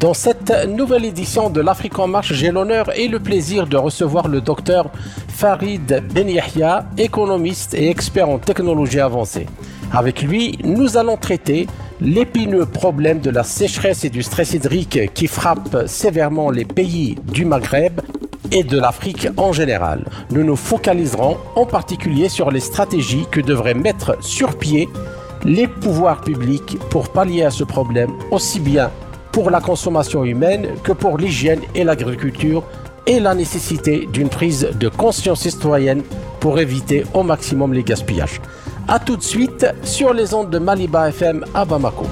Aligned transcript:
Dans 0.00 0.14
cette 0.14 0.52
nouvelle 0.68 1.04
édition 1.04 1.50
de 1.50 1.60
l'Afrique 1.60 1.98
en 1.98 2.06
marche, 2.06 2.32
j'ai 2.32 2.52
l'honneur 2.52 2.96
et 2.96 3.08
le 3.08 3.18
plaisir 3.18 3.66
de 3.66 3.76
recevoir 3.76 4.28
le 4.28 4.40
docteur 4.40 4.92
Farid 5.26 6.04
Ben 6.14 6.28
Yahya, 6.28 6.84
économiste 6.96 7.74
et 7.74 7.90
expert 7.90 8.28
en 8.28 8.38
technologie 8.38 9.00
avancée. 9.00 9.46
Avec 9.92 10.22
lui, 10.22 10.56
nous 10.62 10.96
allons 10.96 11.16
traiter 11.16 11.66
l'épineux 12.00 12.64
problème 12.64 13.18
de 13.18 13.30
la 13.30 13.42
sécheresse 13.42 14.04
et 14.04 14.08
du 14.08 14.22
stress 14.22 14.54
hydrique 14.54 15.12
qui 15.14 15.26
frappe 15.26 15.88
sévèrement 15.88 16.50
les 16.50 16.64
pays 16.64 17.16
du 17.32 17.44
Maghreb 17.44 18.00
et 18.52 18.62
de 18.62 18.78
l'Afrique 18.78 19.26
en 19.36 19.52
général. 19.52 20.04
Nous 20.30 20.44
nous 20.44 20.54
focaliserons 20.54 21.38
en 21.56 21.66
particulier 21.66 22.28
sur 22.28 22.52
les 22.52 22.60
stratégies 22.60 23.26
que 23.32 23.40
devraient 23.40 23.74
mettre 23.74 24.16
sur 24.22 24.56
pied 24.58 24.88
les 25.44 25.66
pouvoirs 25.66 26.20
publics 26.20 26.78
pour 26.88 27.08
pallier 27.08 27.42
à 27.42 27.50
ce 27.50 27.64
problème, 27.64 28.12
aussi 28.30 28.60
bien 28.60 28.92
pour 29.38 29.50
la 29.52 29.60
consommation 29.60 30.24
humaine 30.24 30.66
que 30.82 30.90
pour 30.90 31.16
l'hygiène 31.16 31.60
et 31.76 31.84
l'agriculture 31.84 32.64
et 33.06 33.20
la 33.20 33.36
nécessité 33.36 34.08
d'une 34.12 34.28
prise 34.28 34.68
de 34.80 34.88
conscience 34.88 35.42
citoyenne 35.42 36.02
pour 36.40 36.58
éviter 36.58 37.04
au 37.14 37.22
maximum 37.22 37.72
les 37.72 37.84
gaspillages. 37.84 38.40
A 38.88 38.98
tout 38.98 39.16
de 39.16 39.22
suite 39.22 39.64
sur 39.84 40.12
les 40.12 40.34
ondes 40.34 40.50
de 40.50 40.58
Maliba 40.58 41.10
FM 41.10 41.44
à 41.54 41.64
Bamako. 41.64 42.06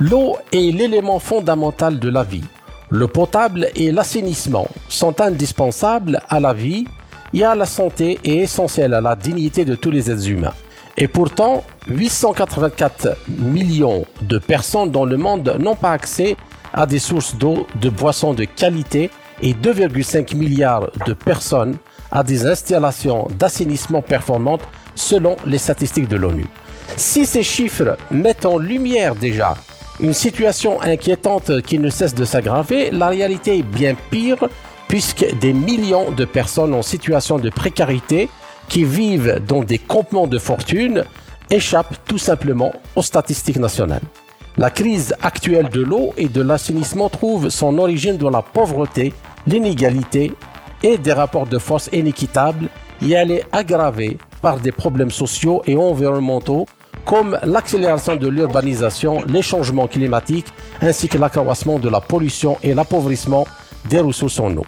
L'eau 0.00 0.36
est 0.50 0.74
l'élément 0.74 1.18
fondamental 1.18 1.98
de 1.98 2.08
la 2.08 2.22
vie. 2.22 2.44
Le 2.88 3.06
potable 3.06 3.68
et 3.76 3.92
l'assainissement 3.92 4.66
sont 4.88 5.20
indispensables 5.20 6.22
à 6.30 6.40
la 6.40 6.54
vie 6.54 6.86
et 7.34 7.44
à 7.44 7.54
la 7.54 7.66
santé 7.66 8.18
et 8.24 8.38
essentiels 8.38 8.94
à 8.94 9.00
la 9.00 9.16
dignité 9.16 9.64
de 9.64 9.74
tous 9.74 9.90
les 9.90 10.10
êtres 10.10 10.28
humains. 10.28 10.54
Et 10.96 11.08
pourtant, 11.08 11.64
884 11.88 13.16
millions 13.28 14.06
de 14.22 14.38
personnes 14.38 14.90
dans 14.90 15.04
le 15.04 15.16
monde 15.16 15.56
n'ont 15.58 15.74
pas 15.74 15.90
accès 15.90 16.36
à 16.72 16.86
des 16.86 17.00
sources 17.00 17.34
d'eau, 17.34 17.66
de 17.80 17.90
boissons 17.90 18.32
de 18.32 18.44
qualité 18.44 19.10
et 19.42 19.52
2,5 19.52 20.36
milliards 20.36 20.90
de 21.06 21.12
personnes 21.12 21.76
à 22.12 22.22
des 22.22 22.46
installations 22.46 23.26
d'assainissement 23.36 24.02
performantes 24.02 24.62
selon 24.94 25.36
les 25.44 25.58
statistiques 25.58 26.08
de 26.08 26.16
l'ONU. 26.16 26.46
Si 26.96 27.26
ces 27.26 27.42
chiffres 27.42 27.96
mettent 28.12 28.46
en 28.46 28.58
lumière 28.58 29.16
déjà 29.16 29.56
une 30.00 30.12
situation 30.12 30.80
inquiétante 30.80 31.62
qui 31.62 31.78
ne 31.78 31.90
cesse 31.90 32.14
de 32.14 32.24
s'aggraver, 32.24 32.90
la 32.92 33.08
réalité 33.08 33.58
est 33.58 33.62
bien 33.62 33.94
pire 34.10 34.48
puisque 34.88 35.26
des 35.38 35.52
millions 35.52 36.10
de 36.10 36.24
personnes 36.24 36.74
en 36.74 36.82
situation 36.82 37.38
de 37.38 37.50
précarité 37.50 38.28
qui 38.68 38.84
vivent 38.84 39.40
dans 39.46 39.62
des 39.62 39.78
campements 39.78 40.26
de 40.26 40.38
fortune 40.38 41.04
échappent 41.50 41.96
tout 42.06 42.18
simplement 42.18 42.72
aux 42.96 43.02
statistiques 43.02 43.58
nationales. 43.58 44.02
La 44.56 44.70
crise 44.70 45.14
actuelle 45.20 45.68
de 45.68 45.82
l'eau 45.82 46.12
et 46.16 46.28
de 46.28 46.40
l'assainissement 46.40 47.08
trouve 47.08 47.48
son 47.48 47.76
origine 47.78 48.16
dans 48.16 48.30
la 48.30 48.42
pauvreté, 48.42 49.12
l'inégalité 49.46 50.32
et 50.82 50.96
des 50.96 51.12
rapports 51.12 51.46
de 51.46 51.58
force 51.58 51.90
inéquitables 51.92 52.68
et 53.02 53.12
elle 53.12 53.32
est 53.32 53.44
aggravée 53.52 54.16
par 54.40 54.60
des 54.60 54.72
problèmes 54.72 55.10
sociaux 55.10 55.62
et 55.66 55.76
environnementaux 55.76 56.66
comme 57.04 57.38
l'accélération 57.44 58.16
de 58.16 58.28
l'urbanisation, 58.28 59.22
les 59.26 59.42
changements 59.42 59.88
climatiques 59.88 60.46
ainsi 60.80 61.08
que 61.08 61.18
l'accroissement 61.18 61.78
de 61.78 61.88
la 61.88 62.00
pollution 62.00 62.56
et 62.62 62.74
l'appauvrissement 62.74 63.46
des 63.88 64.00
ressources 64.00 64.38
en 64.38 64.56
eau. 64.56 64.64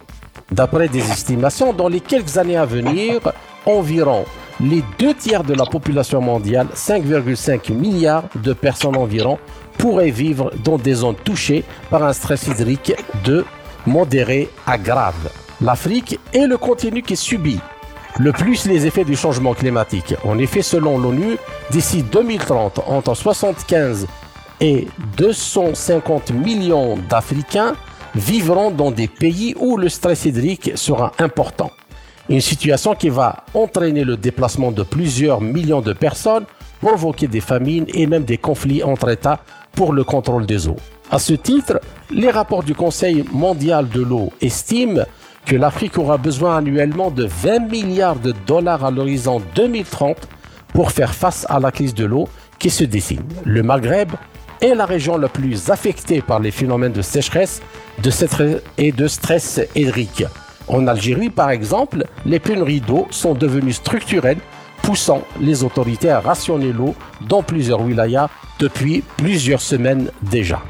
D'après 0.51 0.87
des 0.87 0.99
estimations, 1.11 1.73
dans 1.73 1.89
les 1.89 1.99
quelques 1.99 2.37
années 2.37 2.55
à 2.55 2.65
venir, 2.65 3.19
environ 3.65 4.25
les 4.59 4.83
deux 4.97 5.13
tiers 5.13 5.43
de 5.43 5.53
la 5.53 5.65
population 5.65 6.21
mondiale, 6.21 6.67
5,5 6.73 7.73
milliards 7.73 8.23
de 8.35 8.53
personnes 8.53 8.95
environ, 8.95 9.37
pourraient 9.77 10.09
vivre 10.09 10.51
dans 10.63 10.77
des 10.77 10.95
zones 10.95 11.15
touchées 11.23 11.63
par 11.89 12.03
un 12.03 12.13
stress 12.13 12.47
hydrique 12.47 12.93
de 13.23 13.45
modéré 13.85 14.49
à 14.65 14.77
grave. 14.77 15.29
L'Afrique 15.61 16.19
est 16.33 16.47
le 16.47 16.57
continent 16.57 17.01
qui 17.01 17.15
subit 17.15 17.59
le 18.19 18.31
plus 18.31 18.65
les 18.65 18.87
effets 18.87 19.03
du 19.03 19.15
changement 19.15 19.53
climatique. 19.53 20.15
En 20.23 20.39
effet, 20.39 20.63
selon 20.63 20.97
l'ONU, 20.97 21.37
d'ici 21.71 22.03
2030, 22.03 22.79
entre 22.87 23.13
75 23.13 24.07
et 24.59 24.87
250 25.17 26.31
millions 26.31 26.97
d'Africains 27.09 27.75
vivront 28.17 28.71
dans 28.71 28.91
des 28.91 29.07
pays 29.07 29.55
où 29.59 29.77
le 29.77 29.89
stress 29.89 30.25
hydrique 30.25 30.71
sera 30.75 31.11
important. 31.19 31.71
Une 32.29 32.41
situation 32.41 32.95
qui 32.95 33.09
va 33.09 33.45
entraîner 33.53 34.03
le 34.03 34.17
déplacement 34.17 34.71
de 34.71 34.83
plusieurs 34.83 35.39
millions 35.39 35.81
de 35.81 35.93
personnes, 35.93 36.45
provoquer 36.81 37.27
des 37.27 37.41
famines 37.41 37.85
et 37.93 38.05
même 38.05 38.23
des 38.25 38.37
conflits 38.37 38.83
entre 38.83 39.09
États 39.09 39.39
pour 39.73 39.93
le 39.93 40.03
contrôle 40.03 40.45
des 40.45 40.67
eaux. 40.67 40.75
À 41.09 41.19
ce 41.19 41.33
titre, 41.33 41.79
les 42.11 42.29
rapports 42.29 42.63
du 42.63 42.75
Conseil 42.75 43.23
mondial 43.31 43.87
de 43.87 44.01
l'eau 44.01 44.33
estiment 44.41 45.03
que 45.45 45.55
l'Afrique 45.55 45.97
aura 45.97 46.17
besoin 46.17 46.57
annuellement 46.57 47.09
de 47.09 47.25
20 47.25 47.71
milliards 47.71 48.17
de 48.17 48.33
dollars 48.45 48.83
à 48.83 48.91
l'horizon 48.91 49.41
2030 49.55 50.17
pour 50.73 50.91
faire 50.91 51.13
face 51.15 51.45
à 51.49 51.59
la 51.59 51.71
crise 51.71 51.93
de 51.93 52.05
l'eau 52.05 52.27
qui 52.59 52.69
se 52.69 52.83
dessine. 52.83 53.23
Le 53.45 53.63
Maghreb 53.63 54.11
est 54.61 54.75
la 54.75 54.85
région 54.85 55.17
la 55.17 55.29
plus 55.29 55.69
affectée 55.69 56.21
par 56.21 56.39
les 56.39 56.51
phénomènes 56.51 56.93
de 56.93 57.01
sécheresse 57.01 57.61
et 58.77 58.91
de 58.91 59.07
stress 59.07 59.61
hydrique. 59.75 60.23
En 60.67 60.87
Algérie, 60.87 61.29
par 61.29 61.49
exemple, 61.49 62.05
les 62.25 62.39
pénuries 62.39 62.81
d'eau 62.81 63.07
sont 63.09 63.33
devenues 63.33 63.73
structurelles, 63.73 64.39
poussant 64.81 65.21
les 65.39 65.63
autorités 65.63 66.09
à 66.09 66.19
rationner 66.19 66.71
l'eau 66.73 66.95
dans 67.21 67.43
plusieurs 67.43 67.81
wilayas 67.81 68.29
depuis 68.59 69.03
plusieurs 69.17 69.61
semaines 69.61 70.11
déjà. 70.21 70.61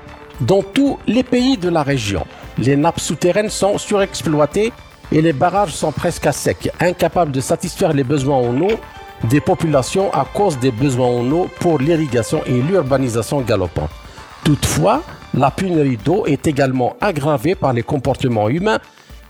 Dans 0.42 0.62
tous 0.62 1.00
les 1.08 1.24
pays 1.24 1.58
de 1.58 1.70
la 1.70 1.84
région, 1.84 2.26
les 2.58 2.76
nappes 2.76 3.00
souterraines 3.00 3.50
sont 3.50 3.78
surexploitées 3.78 4.72
et 5.12 5.22
les 5.22 5.34
barrages 5.34 5.74
sont 5.74 5.92
presque 5.92 6.28
à 6.28 6.32
sec, 6.32 6.70
incapables 6.80 7.32
de 7.32 7.40
satisfaire 7.40 7.94
les 7.94 8.04
besoins 8.04 8.38
en 8.38 8.60
eau 8.62 8.80
des 9.24 9.42
populations 9.42 10.14
à 10.14 10.26
cause 10.26 10.60
des 10.60 10.72
besoins 10.72 11.08
en 11.08 11.32
eau 11.32 11.48
pour 11.60 11.80
l'irrigation 11.80 12.42
et 12.46 12.62
l'urbanisation 12.62 13.42
galopante. 13.42 13.90
Toutefois, 14.44 15.04
la 15.34 15.52
pénurie 15.52 15.98
d'eau 15.98 16.26
est 16.26 16.48
également 16.48 16.96
aggravée 17.02 17.56
par 17.56 17.74
les 17.74 17.84
comportements 17.84 18.50
humains, 18.50 18.80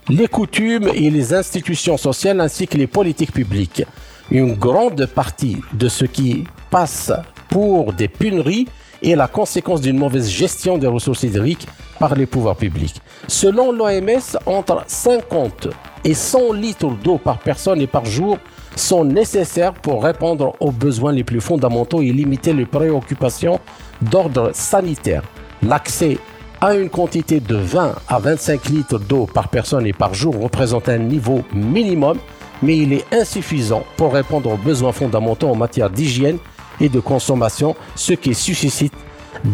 les 0.10 0.28
coutumes 0.28 0.90
et 0.94 1.10
les 1.10 1.34
institutions 1.34 1.98
sociales 1.98 2.40
ainsi 2.40 2.68
que 2.68 2.78
les 2.78 2.88
politiques 2.88 3.34
publiques. 3.34 3.84
Une 4.30 4.56
grande 4.56 5.06
partie 5.06 5.58
de 5.74 5.88
ce 5.88 6.06
qui 6.06 6.46
passe 6.70 7.12
pour 7.50 7.94
des 7.94 8.08
pénuries 8.08 8.68
est 9.04 9.16
la 9.16 9.28
conséquence 9.28 9.82
d'une 9.82 9.98
mauvaise 9.98 10.30
gestion 10.30 10.78
des 10.78 10.88
ressources 10.88 11.24
hydriques 11.24 11.68
par 12.00 12.16
les 12.16 12.26
pouvoirs 12.26 12.56
publics. 12.56 13.02
Selon 13.28 13.72
l'OMS, 13.72 14.38
entre 14.46 14.84
50 14.88 15.70
et 16.04 16.14
100 16.14 16.54
litres 16.54 16.92
d'eau 17.04 17.18
par 17.18 17.40
personne 17.40 17.82
et 17.82 17.88
par 17.88 18.06
jour 18.06 18.38
sont 18.78 19.06
nécessaires 19.06 19.74
pour 19.74 20.04
répondre 20.04 20.56
aux 20.60 20.72
besoins 20.72 21.12
les 21.12 21.24
plus 21.24 21.42
fondamentaux 21.42 22.02
et 22.02 22.12
limiter 22.12 22.54
les 22.54 22.66
préoccupations 22.66 23.60
d'ordre 24.02 24.52
sanitaire. 24.54 25.24
L'accès 25.64 26.18
à 26.62 26.76
une 26.76 26.90
quantité 26.90 27.40
de 27.40 27.56
20 27.56 27.96
à 28.08 28.20
25 28.20 28.66
litres 28.70 29.00
d'eau 29.00 29.28
par 29.32 29.50
personne 29.50 29.86
et 29.86 29.94
par 29.94 30.14
jour 30.14 30.40
représente 30.40 30.90
un 30.90 30.98
niveau 30.98 31.44
minimum, 31.54 32.18
mais 32.62 32.78
il 32.78 32.94
est 32.94 33.14
insuffisant 33.14 33.84
pour 33.96 34.14
répondre 34.14 34.52
aux 34.52 34.58
besoins 34.58 34.92
fondamentaux 34.92 35.50
en 35.50 35.56
matière 35.56 35.90
d'hygiène 35.90 36.38
et 36.80 36.90
de 36.90 37.00
consommation, 37.00 37.76
ce 37.96 38.14
qui 38.14 38.34
suscite 38.34 38.94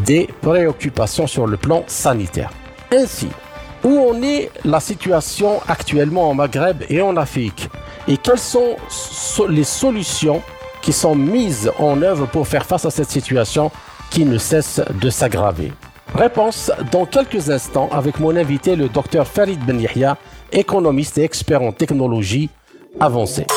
des 0.05 0.29
préoccupations 0.41 1.27
sur 1.27 1.47
le 1.47 1.57
plan 1.57 1.83
sanitaire. 1.87 2.51
Ainsi, 2.91 3.27
où 3.83 4.09
en 4.09 4.21
est 4.21 4.49
la 4.63 4.79
situation 4.79 5.59
actuellement 5.67 6.29
en 6.29 6.33
Maghreb 6.33 6.83
et 6.89 7.01
en 7.01 7.17
Afrique? 7.17 7.69
Et 8.07 8.17
quelles 8.17 8.39
sont 8.39 8.75
les 9.49 9.63
solutions 9.63 10.41
qui 10.81 10.93
sont 10.93 11.15
mises 11.15 11.71
en 11.79 12.01
œuvre 12.01 12.25
pour 12.27 12.47
faire 12.47 12.65
face 12.65 12.85
à 12.85 12.91
cette 12.91 13.09
situation 13.09 13.71
qui 14.09 14.25
ne 14.25 14.37
cesse 14.37 14.81
de 15.01 15.09
s'aggraver? 15.09 15.71
Réponse 16.15 16.71
dans 16.91 17.05
quelques 17.05 17.49
instants 17.49 17.89
avec 17.91 18.19
mon 18.19 18.35
invité, 18.35 18.75
le 18.75 18.87
docteur 18.87 19.27
Farid 19.27 19.59
Ben 19.65 19.83
économiste 20.51 21.17
et 21.17 21.23
expert 21.23 21.61
en 21.61 21.71
technologie 21.71 22.49
avancée. 22.99 23.47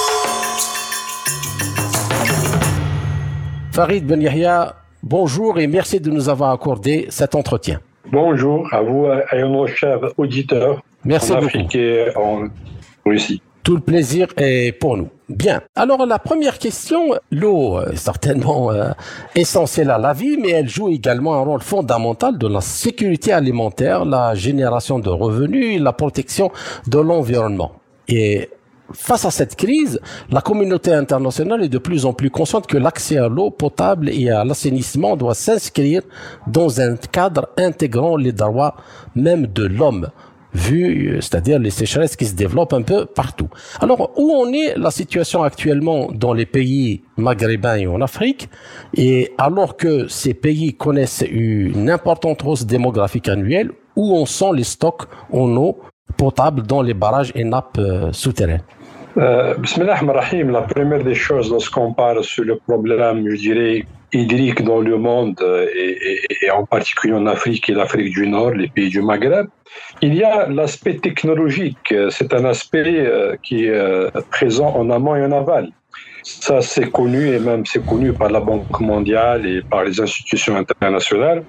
Farid 3.72 4.06
Ben 4.06 4.72
bonjour 5.02 5.58
et 5.58 5.66
merci 5.66 6.00
de 6.00 6.10
nous 6.10 6.30
avoir 6.30 6.50
accordé 6.52 7.06
cet 7.10 7.34
entretien. 7.34 7.80
Bonjour 8.12 8.72
à 8.72 8.82
vous 8.82 9.06
et 9.06 9.36
à 9.36 9.48
nos 9.48 9.66
chers 9.66 10.00
auditeurs. 10.16 10.82
Merci 11.04 11.32
en 11.32 11.36
beaucoup. 11.36 11.46
Afrique 11.46 11.74
et 11.74 12.16
en 12.16 12.48
Russie. 13.04 13.42
Tout 13.64 13.74
le 13.74 13.80
plaisir 13.80 14.28
est 14.36 14.70
pour 14.78 14.96
nous. 14.96 15.08
Bien. 15.28 15.60
Alors 15.74 16.06
la 16.06 16.20
première 16.20 16.58
question, 16.58 17.16
l'eau 17.32 17.80
est 17.80 17.96
certainement 17.96 18.70
euh, 18.70 18.90
essentielle 19.34 19.90
à 19.90 19.98
la 19.98 20.12
vie, 20.12 20.36
mais 20.36 20.50
elle 20.50 20.68
joue 20.68 20.88
également 20.88 21.34
un 21.34 21.40
rôle 21.40 21.62
fondamental 21.62 22.38
dans 22.38 22.48
la 22.48 22.60
sécurité 22.60 23.32
alimentaire, 23.32 24.04
la 24.04 24.36
génération 24.36 25.00
de 25.00 25.08
revenus 25.08 25.76
et 25.76 25.78
la 25.80 25.92
protection 25.92 26.52
de 26.86 26.98
l'environnement. 26.98 27.72
Et 28.06 28.50
face 28.92 29.24
à 29.24 29.30
cette 29.30 29.56
crise, 29.56 30.00
la 30.30 30.40
communauté 30.40 30.92
internationale 30.92 31.62
est 31.62 31.68
de 31.68 31.78
plus 31.78 32.06
en 32.06 32.12
plus 32.12 32.30
consciente 32.30 32.66
que 32.66 32.76
l'accès 32.76 33.18
à 33.18 33.28
l'eau 33.28 33.50
potable 33.50 34.08
et 34.08 34.30
à 34.30 34.44
l'assainissement 34.44 35.16
doit 35.16 35.34
s'inscrire 35.34 36.02
dans 36.46 36.80
un 36.80 36.96
cadre 36.96 37.48
intégrant 37.56 38.16
les 38.16 38.32
droits 38.32 38.76
même 39.14 39.46
de 39.46 39.64
l'homme 39.64 40.08
vu, 40.56 41.10
euh, 41.10 41.20
c'est-à-dire 41.20 41.58
les 41.58 41.70
sécheresses 41.70 42.16
qui 42.16 42.24
se 42.24 42.34
développent 42.34 42.72
un 42.72 42.82
peu 42.82 43.04
partout. 43.06 43.48
Alors, 43.80 44.12
où 44.16 44.32
en 44.32 44.52
est 44.52 44.76
la 44.76 44.90
situation 44.90 45.42
actuellement 45.42 46.08
dans 46.12 46.32
les 46.32 46.46
pays 46.46 47.02
maghrébins 47.16 47.76
et 47.76 47.86
en 47.86 48.00
Afrique? 48.00 48.48
Et 48.94 49.32
alors 49.38 49.76
que 49.76 50.08
ces 50.08 50.34
pays 50.34 50.74
connaissent 50.74 51.24
une 51.30 51.90
importante 51.90 52.42
hausse 52.44 52.64
démographique 52.64 53.28
annuelle, 53.28 53.70
où 53.94 54.16
en 54.16 54.26
sont 54.26 54.52
les 54.52 54.64
stocks 54.64 55.04
en 55.32 55.54
eau 55.56 55.78
potable 56.16 56.62
dans 56.62 56.82
les 56.82 56.94
barrages 56.94 57.32
et 57.34 57.44
nappes 57.44 57.78
euh, 57.78 58.12
souterraines 58.12 58.62
Euh, 59.18 59.54
Bismillah 59.54 59.98
rahim 60.20 60.50
la 60.50 60.60
première 60.60 61.02
des 61.02 61.14
choses 61.14 61.50
lorsqu'on 61.50 61.94
parle 61.94 62.22
sur 62.22 62.44
le 62.44 62.56
problème, 62.68 63.26
je 63.30 63.36
dirais, 63.36 63.86
hydrique 64.12 64.60
dans 64.62 64.80
le 64.80 64.96
monde 64.98 65.38
euh, 65.40 65.66
et, 66.42 66.50
en 66.50 66.66
particulier 66.66 67.14
en 67.14 67.26
Afrique 67.26 67.64
et 67.70 67.74
l'Afrique 67.80 68.10
du 68.18 68.24
Nord, 68.28 68.52
les 68.62 68.68
pays 68.68 68.90
du 68.90 69.00
Maghreb, 69.00 69.46
il 70.02 70.14
y 70.14 70.22
a 70.22 70.48
l'aspect 70.48 70.96
technologique. 71.08 71.86
Euh, 71.92 72.10
C'est 72.10 72.30
un 72.34 72.44
aspect 72.44 72.92
qui 73.42 73.56
est 73.64 74.30
présent 74.36 74.70
en 74.80 74.90
amont 74.90 75.16
et 75.16 75.24
en 75.24 75.32
aval. 75.32 75.64
Ça, 76.22 76.60
c'est 76.60 76.90
connu 76.90 77.22
et 77.34 77.38
même 77.38 77.64
c'est 77.64 77.84
connu 77.86 78.12
par 78.12 78.30
la 78.36 78.40
Banque 78.40 78.80
mondiale 78.80 79.46
et 79.46 79.62
par 79.62 79.84
les 79.84 79.98
institutions 80.06 80.56
internationales. 80.56 81.42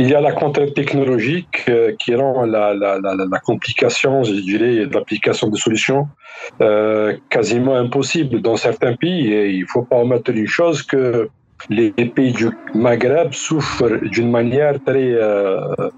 Il 0.00 0.08
y 0.08 0.14
a 0.14 0.20
la 0.20 0.30
contrainte 0.30 0.74
technologique 0.74 1.64
euh, 1.68 1.92
qui 1.98 2.14
rend 2.14 2.44
la, 2.44 3.40
complication, 3.44 4.22
je 4.22 4.34
dirais, 4.34 4.86
de 4.86 4.94
l'application 4.94 5.48
de 5.48 5.56
solutions 5.56 6.08
euh, 6.60 7.16
quasiment 7.28 7.74
impossible 7.74 8.40
dans 8.40 8.56
certains 8.56 8.94
pays. 8.94 9.32
Et 9.32 9.50
il 9.50 9.62
ne 9.62 9.66
faut 9.66 9.82
pas 9.82 9.96
omettre 9.96 10.30
une 10.30 10.46
chose 10.46 10.82
que 10.82 11.28
les 11.68 11.90
pays 11.90 12.32
du 12.32 12.50
Maghreb 12.74 13.32
souffrent 13.32 13.98
d'une 14.08 14.30
manière 14.30 14.80
très 14.84 15.12
euh, 15.14 15.90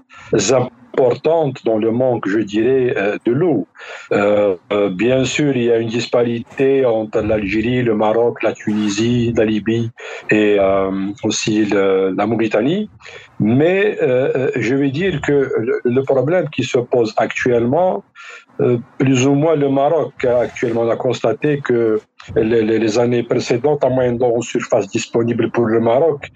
dans 1.65 1.77
le 1.77 1.91
manque, 1.91 2.27
je 2.27 2.39
dirais, 2.39 2.93
euh, 2.95 3.17
de 3.25 3.31
l'eau. 3.31 3.67
Euh, 4.11 4.55
euh, 4.71 4.89
bien 4.89 5.23
sûr, 5.25 5.55
il 5.55 5.63
y 5.63 5.71
a 5.71 5.77
une 5.77 5.89
disparité 5.89 6.85
entre 6.85 7.21
l'Algérie, 7.21 7.81
le 7.81 7.95
Maroc, 7.95 8.43
la 8.43 8.53
Tunisie, 8.53 9.33
la 9.35 9.45
Libye 9.45 9.89
et 10.29 10.57
aussi 11.23 11.65
la 11.65 12.25
Mauritanie. 12.25 12.89
Mais 13.39 13.97
je 14.55 14.75
vais 14.75 14.91
dire 14.91 15.21
que 15.21 15.51
le, 15.83 16.03
problème 16.03 16.47
qui 16.49 16.63
se 16.63 16.79
pose 16.79 17.13
actuellement, 17.17 18.03
plus 18.97 19.25
ou 19.25 19.33
moins 19.33 19.55
le 19.55 19.69
Maroc 19.69 20.13
actuellement 20.25 20.81
on 20.81 20.89
a 20.89 20.95
constaté 20.95 21.59
que 21.59 21.99
les, 22.35 22.99
années 22.99 23.23
précédentes, 23.23 23.83
en 23.83 23.89
moyenne 23.89 24.17
d'eau 24.17 24.35
en 24.37 24.41
surface 24.41 24.87
disponible 24.87 25.49
pour 25.51 25.65
le 25.65 25.79
Maroc, 25.79 26.31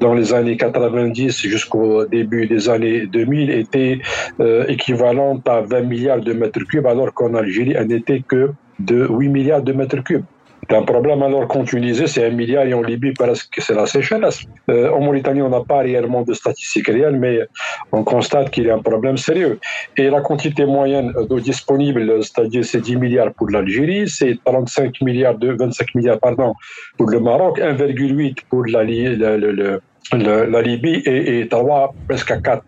dans 0.00 0.14
les 0.14 0.32
années 0.32 0.56
90 0.56 1.42
jusqu'au 1.46 2.06
début 2.06 2.46
des 2.46 2.68
années 2.68 3.06
2000, 3.06 3.50
était 3.50 4.00
euh, 4.40 4.64
équivalente 4.68 5.46
à 5.48 5.60
20 5.60 5.82
milliards 5.82 6.20
de 6.20 6.32
mètres 6.32 6.64
cubes, 6.64 6.86
alors 6.86 7.12
qu'en 7.14 7.34
Algérie, 7.34 7.74
elle 7.76 7.88
n'était 7.88 8.22
que 8.26 8.50
de 8.78 9.06
8 9.08 9.28
milliards 9.28 9.62
de 9.62 9.72
mètres 9.72 10.02
cubes. 10.02 10.24
C'est 10.68 10.76
un 10.76 10.82
problème 10.82 11.20
alors 11.22 11.48
qu'en 11.48 11.64
Tunisie, 11.64 12.06
c'est 12.06 12.24
un 12.24 12.30
milliard 12.30 12.64
et 12.64 12.74
en 12.74 12.82
Libye, 12.82 13.12
presque 13.12 13.56
c'est 13.58 13.74
la 13.74 13.86
sécheresse. 13.86 14.44
Euh, 14.70 14.90
en 14.90 15.00
Mauritanie, 15.00 15.42
on 15.42 15.48
n'a 15.48 15.62
pas 15.62 15.78
réellement 15.78 16.22
de 16.22 16.32
statistiques 16.32 16.86
réelles, 16.86 17.16
mais 17.18 17.40
on 17.90 18.04
constate 18.04 18.50
qu'il 18.50 18.64
y 18.66 18.70
a 18.70 18.76
un 18.76 18.82
problème 18.82 19.16
sérieux. 19.16 19.58
Et 19.96 20.08
la 20.10 20.20
quantité 20.20 20.64
moyenne 20.66 21.12
d'eau 21.28 21.40
disponible, 21.40 22.22
c'est-à-dire 22.22 22.64
c'est 22.64 22.80
10 22.82 22.96
milliards 22.96 23.32
pour 23.34 23.50
l'Algérie, 23.50 24.08
c'est 24.08 24.38
35 24.44 25.00
milliards 25.00 25.38
de 25.38 25.50
25 25.52 25.94
milliards 25.96 26.20
pardon 26.20 26.52
pour 26.96 27.08
le 27.10 27.18
Maroc, 27.18 27.58
1,8 27.58 28.36
pour 28.48 28.64
la, 28.66 28.84
le- 28.84 29.80
le- 30.12 30.46
la 30.46 30.62
Libye 30.62 31.02
et, 31.04 31.40
et 31.40 31.48
3 31.48 31.94
presque 32.08 32.30
à 32.30 32.38
4 32.38 32.64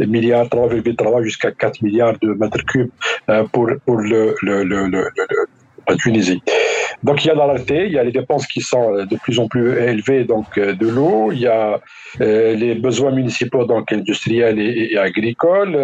milliards, 0.00 0.46
3,3 0.48 1.22
jusqu'à 1.22 1.50
4 1.52 1.82
milliards 1.82 2.18
de 2.20 2.32
mètres 2.34 2.64
cubes 2.66 2.90
euh, 3.28 3.44
pour, 3.52 3.68
pour 3.86 3.96
le, 3.98 4.34
le, 4.42 4.64
le, 4.64 4.86
le- 4.86 5.10
le- 5.16 5.46
la 5.88 5.96
Tunisie. 5.96 6.42
Donc 7.02 7.24
il 7.24 7.28
y 7.28 7.30
a 7.30 7.34
la 7.34 7.46
rareté, 7.46 7.86
il 7.86 7.92
y 7.92 7.98
a 7.98 8.04
les 8.04 8.12
dépenses 8.12 8.46
qui 8.46 8.60
sont 8.60 8.94
euh, 8.94 9.06
de 9.06 9.16
plus 9.16 9.38
en 9.38 9.48
plus 9.48 9.72
élevées 9.78 10.24
donc 10.24 10.46
euh, 10.58 10.74
de 10.74 10.88
l'eau, 10.88 11.32
il 11.32 11.40
y 11.40 11.46
a 11.46 11.80
euh, 12.20 12.54
les 12.54 12.74
besoins 12.74 13.10
municipaux 13.12 13.64
donc 13.64 13.90
industriels 13.92 14.58
et, 14.60 14.96
agricoles. 14.98 15.74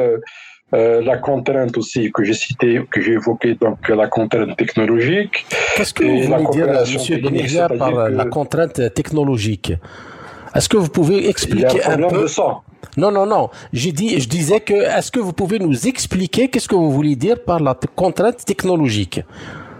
euh, 0.74 1.00
la 1.10 1.16
contrainte 1.18 1.78
aussi 1.78 2.10
que 2.12 2.24
j'ai 2.24 2.34
citée, 2.34 2.82
que 2.90 3.00
j'ai 3.00 3.12
évoquée, 3.12 3.54
donc 3.54 3.88
la 3.88 4.08
contrainte 4.08 4.56
technologique. 4.56 5.46
Qu'est-ce 5.76 5.94
que 5.94 6.02
vous 6.04 6.22
voulez 6.22 6.46
dire, 6.50 6.66
technique, 7.14 7.22
Beniglia, 7.22 7.68
par 7.78 8.08
la 8.10 8.24
contrainte 8.24 8.92
technologique? 8.92 9.72
Est-ce 10.56 10.68
que 10.68 10.76
vous 10.76 10.88
pouvez 10.88 11.18
Il 11.18 11.24
y 11.24 11.26
a 11.26 11.30
expliquer 11.30 11.84
un 11.84 12.08
peu 12.08 12.22
de 12.22 12.26
sang. 12.26 12.62
Non, 12.96 13.10
non, 13.10 13.26
non. 13.26 13.50
Dit, 13.72 14.18
je 14.20 14.28
disais 14.28 14.60
que, 14.60 14.74
est-ce 14.74 15.10
que 15.10 15.20
vous 15.20 15.32
pouvez 15.32 15.58
nous 15.58 15.86
expliquer 15.86 16.48
qu'est-ce 16.48 16.68
que 16.68 16.74
vous 16.74 16.90
voulez 16.90 17.16
dire 17.16 17.42
par 17.44 17.60
la 17.60 17.74
contrainte 17.94 18.44
technologique? 18.44 19.20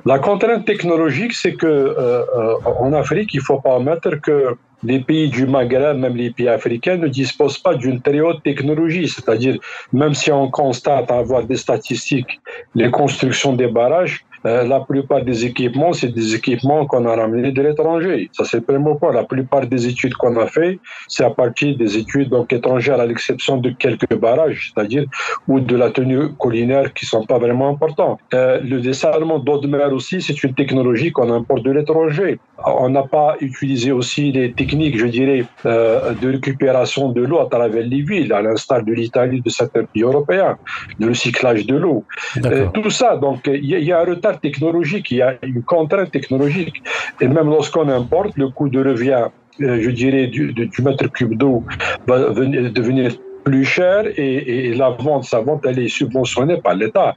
La 0.05 0.19
contrainte 0.19 0.64
technologique, 0.67 1.32
c'est 1.32 1.55
que 1.55 1.67
euh, 1.67 1.96
euh, 1.99 2.55
en 2.78 2.93
Afrique, 2.93 3.32
il 3.34 3.40
faut 3.40 3.58
pas 3.58 3.76
omettre 3.76 4.20
que 4.20 4.56
les 4.84 5.00
pays 5.00 5.28
du 5.31 5.46
Maghreb, 5.46 5.96
même 5.99 6.14
les 6.14 6.31
pays 6.31 6.49
africains, 6.49 6.96
ne 6.96 7.08
disposent 7.08 7.58
pas 7.58 7.75
d'une 7.75 8.00
très 8.00 8.20
haute 8.20 8.43
technologie. 8.43 9.08
C'est-à-dire, 9.08 9.56
même 9.93 10.14
si 10.14 10.31
on 10.31 10.49
constate 10.50 11.11
avoir 11.11 11.43
des 11.44 11.56
statistiques, 11.56 12.40
les 12.75 12.90
constructions 12.90 13.55
des 13.55 13.67
barrages, 13.67 14.25
euh, 14.46 14.64
la 14.64 14.81
plupart 14.81 15.22
des 15.22 15.44
équipements, 15.44 15.93
c'est 15.93 16.12
des 16.20 16.34
équipements 16.34 16.87
qu'on 16.87 17.04
a 17.06 17.16
ramenés 17.16 17.52
de 17.52 17.62
l'étranger. 17.62 18.31
Ça, 18.32 18.44
c'est 18.44 18.58
le 18.58 18.62
premier 18.62 18.94
point. 18.98 19.12
La 19.12 19.25
plupart 19.25 19.66
des 19.66 19.88
études 19.88 20.14
qu'on 20.14 20.37
a 20.37 20.46
fait, 20.46 20.78
c'est 21.08 21.25
à 21.25 21.31
partir 21.31 21.76
des 21.76 21.96
études 21.98 22.31
donc 22.31 22.52
étrangères, 22.52 23.00
à 23.00 23.06
l'exception 23.06 23.56
de 23.56 23.70
quelques 23.70 24.14
barrages, 24.14 24.72
c'est-à-dire 24.72 25.04
ou 25.48 25.58
de 25.60 25.76
la 25.76 25.90
tenue 25.90 26.28
collinaire 26.38 26.93
qui 26.94 27.06
sont 27.06 27.25
pas 27.25 27.38
vraiment 27.38 27.69
importants. 27.69 28.19
Euh, 28.34 28.60
le 28.60 28.81
dessalement 28.81 29.38
d'eau 29.38 29.58
de 29.58 29.66
mer 29.66 29.93
aussi, 29.93 30.22
c'est 30.22 30.43
une 30.44 30.55
technologie 30.55 31.10
qu'on 31.10 31.31
importe 31.32 31.62
de 31.62 31.72
l'étranger. 31.72 32.38
On 32.65 32.89
n'a 32.89 33.03
pas 33.03 33.36
utilisé 33.41 33.93
aussi 33.93 34.32
les 34.32 34.53
techniques, 34.53 34.98
je 34.98 35.06
dirais, 35.06 35.44
euh, 35.67 36.15
de 36.15 36.31
récupération 36.32 37.10
de 37.10 37.22
l'eau 37.22 37.39
à 37.41 37.48
travers 37.51 37.84
les 37.84 38.01
villes, 38.03 38.32
à 38.32 38.41
l'instar 38.41 38.82
de 38.82 38.93
l'Italie, 38.94 39.43
de 39.43 39.51
certains 39.51 39.84
pays 39.84 40.03
européens, 40.03 40.56
de 40.98 41.06
recyclage 41.08 41.67
de 41.67 41.77
l'eau. 41.77 42.05
Euh, 42.44 42.67
tout 42.72 42.89
ça, 42.91 43.17
donc 43.19 43.41
il 43.46 43.67
y, 43.67 43.75
a- 43.75 43.79
il 43.79 43.84
y 43.84 43.93
a 43.93 44.01
un 44.01 44.05
retard 44.05 44.41
technologique, 44.41 45.10
il 45.10 45.19
y 45.19 45.22
a 45.22 45.36
une 45.43 45.63
contrainte 45.65 46.10
technologique. 46.10 46.82
Et 47.20 47.29
même 47.29 47.48
lorsqu'on 47.48 47.89
importe, 47.89 48.32
le 48.36 48.48
coût 48.48 48.69
de 48.70 48.82
revient, 48.82 49.27
euh, 49.60 49.79
je 49.81 49.91
dirais, 49.91 50.27
du, 50.27 50.53
du- 50.53 50.70
mètre 50.82 51.10
cube 51.13 51.34
d'eau 51.36 51.65
va 52.06 52.31
venir- 52.31 52.72
devenir 52.72 53.10
plus 53.46 53.65
cher 53.65 54.06
et, 54.17 54.74
la 54.74 54.91
vente, 54.91 55.22
sa 55.22 55.41
vente, 55.41 55.65
elle 55.67 55.79
est 55.79 55.88
subventionnée 55.88 56.56
par 56.56 56.74
l'État. 56.74 57.15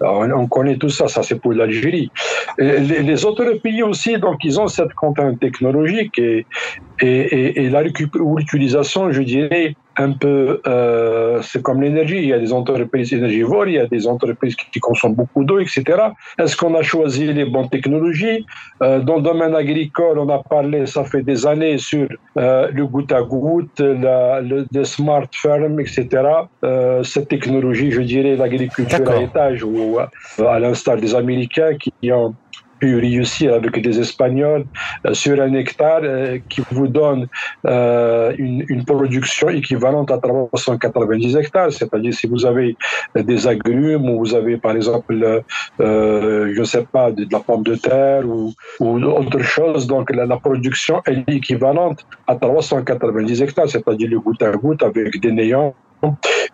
On, 0.00 0.30
on 0.30 0.46
connaît 0.46 0.76
tout 0.76 0.88
ça, 0.88 1.08
ça 1.08 1.24
c'est 1.24 1.40
pour 1.40 1.52
l'Algérie. 1.52 2.08
Les, 2.56 3.24
autres 3.24 3.54
pays 3.64 3.82
aussi, 3.82 4.16
donc 4.16 4.36
ils 4.44 4.60
ont 4.60 4.68
cette 4.68 4.94
contrainte 4.94 5.40
technologique 5.40 6.16
et, 6.20 6.46
et, 7.00 7.64
et, 7.64 7.70
l'utilisation, 8.38 9.10
je 9.10 9.22
dirais, 9.22 9.74
un 9.96 10.12
peu, 10.12 10.60
euh, 10.66 11.40
c'est 11.42 11.62
comme 11.62 11.82
l'énergie. 11.82 12.18
Il 12.18 12.26
y 12.26 12.32
a 12.32 12.38
des 12.38 12.52
entreprises 12.52 13.12
énergivores, 13.12 13.66
il 13.66 13.74
y 13.74 13.78
a 13.78 13.86
des 13.86 14.06
entreprises 14.06 14.56
qui, 14.56 14.66
qui 14.70 14.80
consomment 14.80 15.14
beaucoup 15.14 15.44
d'eau, 15.44 15.58
etc. 15.58 15.82
Est-ce 16.38 16.56
qu'on 16.56 16.74
a 16.74 16.82
choisi 16.82 17.32
les 17.32 17.44
bonnes 17.44 17.68
technologies? 17.68 18.46
Euh, 18.82 19.00
Dans 19.00 19.16
le 19.16 19.22
domaine 19.22 19.54
agricole, 19.54 20.18
on 20.18 20.28
a 20.28 20.42
parlé, 20.42 20.86
ça 20.86 21.04
fait 21.04 21.22
des 21.22 21.46
années, 21.46 21.78
sur 21.78 22.08
euh, 22.38 22.68
le 22.72 22.86
goutte 22.86 23.12
à 23.12 23.22
goutte, 23.22 23.80
la, 23.80 24.40
le, 24.40 24.84
smart 24.84 25.28
farm, 25.32 25.80
etc. 25.80 26.08
Cette 27.02 27.28
technologie, 27.28 27.90
je 27.90 28.02
dirais, 28.02 28.36
l'agriculture 28.36 29.08
à 29.10 29.22
étage, 29.22 29.62
ou 29.62 29.98
à 29.98 30.58
l'instar 30.58 30.96
des 30.96 31.14
Américains 31.14 31.74
qui 31.76 32.12
ont 32.12 32.34
pu 32.82 32.96
réussir 32.96 33.54
avec 33.54 33.74
des 33.80 33.96
Espagnols 34.00 34.64
euh, 35.06 35.14
sur 35.14 35.40
un 35.40 35.52
hectare 35.54 36.00
euh, 36.02 36.38
qui 36.50 36.62
vous 36.72 36.88
donne 36.88 37.28
euh, 37.64 38.34
une, 38.36 38.84
production 38.84 39.48
équivalente 39.60 40.10
à 40.10 40.18
390 40.18 41.36
hectares. 41.36 41.72
C'est-à-dire 41.72 42.12
si 42.12 42.26
vous 42.26 42.44
avez 42.44 42.76
des 43.14 43.46
agrumes 43.46 44.06
ou 44.10 44.18
vous 44.22 44.34
avez 44.34 44.56
par 44.56 44.74
exemple, 44.74 45.14
je 45.78 46.60
ne 46.64 46.64
sais 46.64 46.84
pas, 46.94 47.12
de, 47.12 47.24
la 47.30 47.38
pomme 47.38 47.62
de 47.62 47.76
terre 47.76 48.24
ou, 48.26 48.52
ou 48.80 48.88
autre 49.20 49.42
chose, 49.54 49.86
donc 49.86 50.04
la, 50.16 50.26
la 50.26 50.38
production 50.38 50.96
est 51.06 51.22
équivalente 51.38 52.00
à 52.26 52.34
390 52.34 53.42
hectares, 53.42 53.68
c'est-à-dire 53.68 54.10
le 54.10 54.18
goutte 54.18 54.42
à 54.42 54.50
goutte 54.50 54.82
avec 54.82 55.20
des 55.20 55.32
néants 55.40 55.74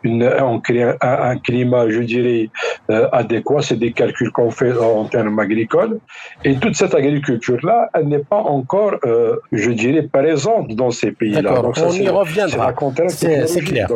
une, 0.02 0.28
crée 0.62 0.94
un, 1.00 1.36
climat, 1.38 1.88
je 1.88 2.00
dirais, 2.00 2.50
euh, 2.90 3.08
adéquat. 3.12 3.62
C'est 3.62 3.76
des 3.76 3.92
calculs 3.92 4.30
qu'on 4.32 4.50
fait 4.50 4.72
en 4.76 5.04
termes 5.04 5.38
agricoles. 5.38 5.98
Et 6.44 6.56
toute 6.56 6.74
cette 6.76 6.94
agriculture-là, 6.94 7.90
elle 7.94 8.08
n'est 8.08 8.18
pas 8.18 8.40
encore, 8.40 8.94
euh, 9.04 9.36
je 9.52 9.70
dirais, 9.70 10.02
présente 10.02 10.74
dans 10.74 10.90
ces 10.90 11.12
pays-là. 11.12 11.62
on 11.62 11.92
y 11.92 12.08
reviendra. 12.08 12.74
C'est 13.08 13.64
clair. 13.64 13.88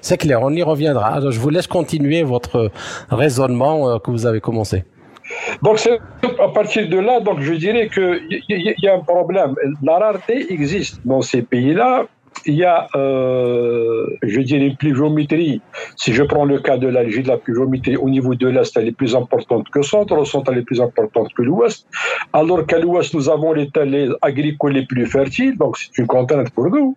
C'est 0.00 0.18
clair, 0.18 0.42
on 0.42 0.50
y 0.50 0.62
reviendra. 0.62 1.06
Alors, 1.06 1.30
je 1.30 1.40
vous 1.40 1.48
laisse 1.48 1.66
continuer 1.66 2.22
votre 2.22 2.70
raisonnement 3.10 3.88
euh, 3.88 3.98
que 3.98 4.10
vous 4.10 4.26
avez 4.26 4.40
commencé. 4.40 4.84
Donc, 5.62 5.80
à 6.38 6.48
partir 6.48 6.88
de 6.88 6.98
là, 6.98 7.20
donc 7.20 7.40
je 7.40 7.54
dirais 7.54 7.88
qu'il 7.88 8.42
y, 8.48 8.74
y, 8.80 8.88
a 8.88 8.94
un 8.94 9.00
problème. 9.00 9.54
La 9.82 9.98
rareté 9.98 10.52
existe 10.52 11.00
dans 11.04 11.22
ces 11.22 11.42
pays-là 11.42 12.06
il 12.44 12.54
y 12.54 12.64
a, 12.64 12.88
euh, 12.94 14.06
je 14.22 14.40
dirais, 14.40 14.66
une 14.66 14.76
pluviométrie. 14.76 15.60
Si 15.96 16.12
je 16.12 16.22
prends 16.22 16.44
le 16.44 16.58
cas 16.58 16.76
de 16.76 16.88
l'Algérie, 16.88 17.24
la 17.24 17.38
pluviométrie 17.38 17.96
au 17.96 18.08
niveau 18.08 18.34
de 18.34 18.48
l'Est, 18.48 18.76
elle 18.76 18.88
est 18.88 18.92
plus 18.92 19.14
importante 19.16 19.68
que 19.70 19.78
le 19.78 19.84
centre, 19.84 20.16
au 20.16 20.24
centre, 20.24 20.52
elle 20.52 20.58
est 20.58 20.62
plus 20.62 20.80
importante 20.80 21.32
que 21.34 21.42
l'Ouest. 21.42 21.86
Alors 22.32 22.66
qu'à 22.66 22.78
l'Ouest, 22.78 23.14
nous 23.14 23.28
avons 23.28 23.52
les 23.52 23.70
terres 23.70 24.14
agricoles 24.22 24.72
les 24.72 24.86
plus 24.86 25.06
fertiles, 25.06 25.56
donc 25.56 25.78
c'est 25.78 25.96
une 25.98 26.06
contrainte 26.06 26.50
pour 26.50 26.68
nous. 26.70 26.96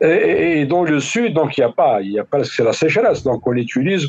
Et, 0.00 0.64
dans 0.66 0.84
le 0.84 1.00
Sud, 1.00 1.34
donc 1.34 1.56
il 1.56 1.60
n'y 1.60 1.66
a 1.66 1.72
pas, 1.72 2.00
il 2.02 2.12
y 2.12 2.18
a 2.18 2.24
pas, 2.24 2.44
c'est 2.44 2.64
la 2.64 2.72
sécheresse, 2.72 3.22
donc 3.22 3.46
on 3.46 3.54
utilise 3.54 4.08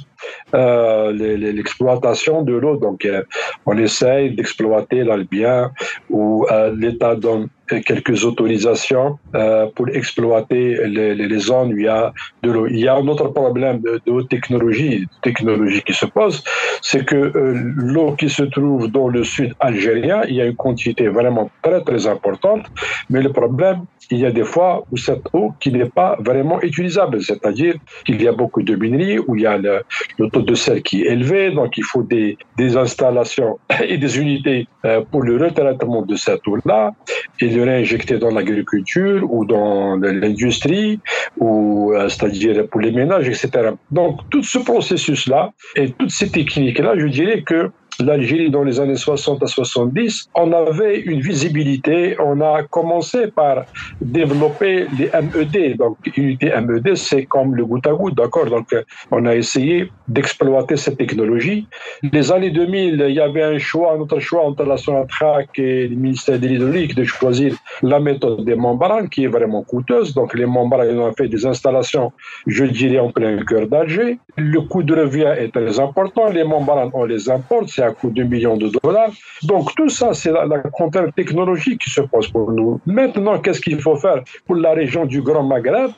euh, 0.55 1.11
l'exploitation 1.11 2.41
de 2.41 2.53
l'eau, 2.53 2.77
donc 2.77 3.05
euh, 3.05 3.23
on 3.65 3.77
essaye 3.77 4.35
d'exploiter 4.35 5.03
l'Albien 5.03 5.71
ou 6.09 6.45
euh, 6.51 6.73
l'État 6.77 7.15
donne 7.15 7.47
quelques 7.81 8.25
autorisations 8.25 9.19
euh, 9.35 9.67
pour 9.75 9.89
exploiter 9.89 10.87
les, 10.87 11.15
les, 11.15 11.39
zones 11.39 11.73
où 11.73 11.77
il 11.77 11.85
y 11.85 11.87
a 11.87 12.13
de 12.43 12.51
l'eau. 12.51 12.67
Il 12.67 12.79
y 12.79 12.87
a 12.87 12.95
un 12.95 13.07
autre 13.07 13.27
problème 13.29 13.81
de, 13.81 14.21
technologie, 14.23 15.07
technologie 15.21 15.81
qui 15.81 15.93
se 15.93 16.05
pose, 16.05 16.43
c'est 16.81 17.05
que 17.05 17.15
euh, 17.15 17.53
l'eau 17.75 18.13
qui 18.13 18.29
se 18.29 18.43
trouve 18.43 18.87
dans 18.89 19.07
le 19.07 19.23
sud 19.23 19.53
algérien, 19.59 20.21
il 20.27 20.35
y 20.35 20.41
a 20.41 20.45
une 20.45 20.55
quantité 20.55 21.07
vraiment 21.07 21.49
très 21.61 21.81
très 21.83 22.07
importante, 22.07 22.65
mais 23.09 23.21
le 23.21 23.31
problème, 23.31 23.85
il 24.11 24.19
y 24.19 24.25
a 24.25 24.31
des 24.31 24.43
fois 24.43 24.85
où 24.91 24.97
cette 24.97 25.27
eau 25.33 25.53
qui 25.59 25.71
n'est 25.71 25.89
pas 25.89 26.17
vraiment 26.19 26.61
utilisable, 26.61 27.21
c'est-à-dire 27.21 27.75
qu'il 28.05 28.21
y 28.21 28.27
a 28.27 28.31
beaucoup 28.31 28.61
de 28.61 28.75
mineries, 28.75 29.19
où 29.19 29.35
il 29.35 29.43
y 29.43 29.45
a 29.45 29.57
le, 29.57 29.81
le, 30.17 30.29
taux 30.29 30.41
de 30.41 30.55
sel 30.55 30.81
qui 30.81 31.03
est 31.03 31.11
élevé, 31.11 31.51
donc 31.51 31.77
il 31.77 31.83
faut 31.83 32.03
des, 32.03 32.37
des 32.57 32.77
installations 32.77 33.59
et 33.87 33.97
des 33.97 34.19
unités 34.19 34.67
euh, 34.85 35.01
pour 35.09 35.21
le 35.23 35.37
retraitement 35.37 36.01
de 36.03 36.15
cette 36.15 36.47
eau-là. 36.47 36.91
Et 37.39 37.49
le 37.49 37.63
réinjecter 37.63 38.19
dans 38.19 38.29
l'agriculture 38.29 39.21
ou 39.29 39.45
dans 39.45 39.95
l'industrie, 39.97 40.99
ou 41.37 41.91
euh, 41.93 42.07
c'est-à-dire 42.07 42.67
pour 42.67 42.79
les 42.81 42.91
ménages, 42.91 43.27
etc. 43.27 43.71
Donc 43.91 44.19
tout 44.29 44.43
ce 44.43 44.59
processus-là 44.59 45.51
et 45.75 45.91
toutes 45.91 46.11
ces 46.11 46.29
techniques-là, 46.29 46.93
je 46.97 47.07
dirais 47.07 47.41
que 47.41 47.71
l'Algérie 47.99 48.49
dans 48.49 48.63
les 48.63 48.79
années 48.79 48.95
60 48.95 49.43
à 49.43 49.47
70, 49.47 50.29
on 50.35 50.51
avait 50.51 50.99
une 50.99 51.21
visibilité. 51.21 52.15
On 52.19 52.41
a 52.41 52.63
commencé 52.63 53.27
par 53.27 53.65
développer 54.01 54.87
les 54.97 55.09
MED. 55.21 55.77
Donc, 55.77 55.97
unité 56.15 56.51
MED, 56.59 56.95
c'est 56.95 57.25
comme 57.25 57.55
le 57.55 57.65
goutte 57.65 57.87
à 57.87 57.93
goutte, 57.93 58.15
d'accord? 58.15 58.45
Donc, 58.45 58.75
on 59.11 59.25
a 59.25 59.35
essayé 59.35 59.91
d'exploiter 60.07 60.77
cette 60.77 60.97
technologie. 60.97 61.67
Les 62.11 62.31
années 62.31 62.51
2000, 62.51 63.05
il 63.07 63.15
y 63.15 63.19
avait 63.19 63.43
un 63.43 63.57
choix, 63.57 63.93
un 63.93 63.99
autre 63.99 64.19
choix 64.19 64.45
entre 64.45 64.63
la 64.63 64.77
Sonatrach 64.77 65.47
et 65.57 65.87
le 65.87 65.95
ministère 65.95 66.39
de 66.39 66.47
l'Hydraulique 66.47 66.95
de 66.95 67.03
choisir 67.03 67.55
la 67.81 67.99
méthode 67.99 68.45
des 68.45 68.55
membranes, 68.55 69.09
qui 69.09 69.25
est 69.25 69.27
vraiment 69.27 69.63
coûteuse. 69.63 70.13
Donc, 70.13 70.33
les 70.33 70.45
membranes, 70.45 70.99
ont 70.99 71.13
fait 71.13 71.27
des 71.27 71.45
installations, 71.45 72.11
je 72.47 72.65
dirais, 72.65 72.99
en 72.99 73.11
plein 73.11 73.37
cœur 73.45 73.67
d'Alger. 73.67 74.19
Le 74.37 74.61
coût 74.61 74.83
de 74.83 74.95
revient 74.95 75.33
est 75.37 75.53
très 75.53 75.79
important. 75.79 76.29
Les 76.29 76.43
membranes, 76.43 76.91
on 76.93 77.05
les 77.05 77.29
importe 77.29 77.69
à 77.83 77.91
coût 77.91 78.09
de 78.09 78.23
millions 78.23 78.57
de 78.57 78.69
dollars. 78.81 79.11
Donc 79.43 79.73
tout 79.75 79.89
ça, 79.89 80.13
c'est 80.13 80.31
la, 80.31 80.59
contrainte 80.71 81.15
technologique 81.15 81.81
qui 81.81 81.89
se 81.89 82.01
pose 82.01 82.27
pour 82.29 82.51
nous. 82.51 82.79
Maintenant, 82.85 83.39
qu'est-ce 83.39 83.61
qu'il 83.61 83.79
faut 83.79 83.95
faire 83.95 84.23
pour 84.45 84.55
la 84.55 84.73
région 84.73 85.05
du 85.05 85.21
Grand 85.21 85.43
Maghreb? 85.43 85.91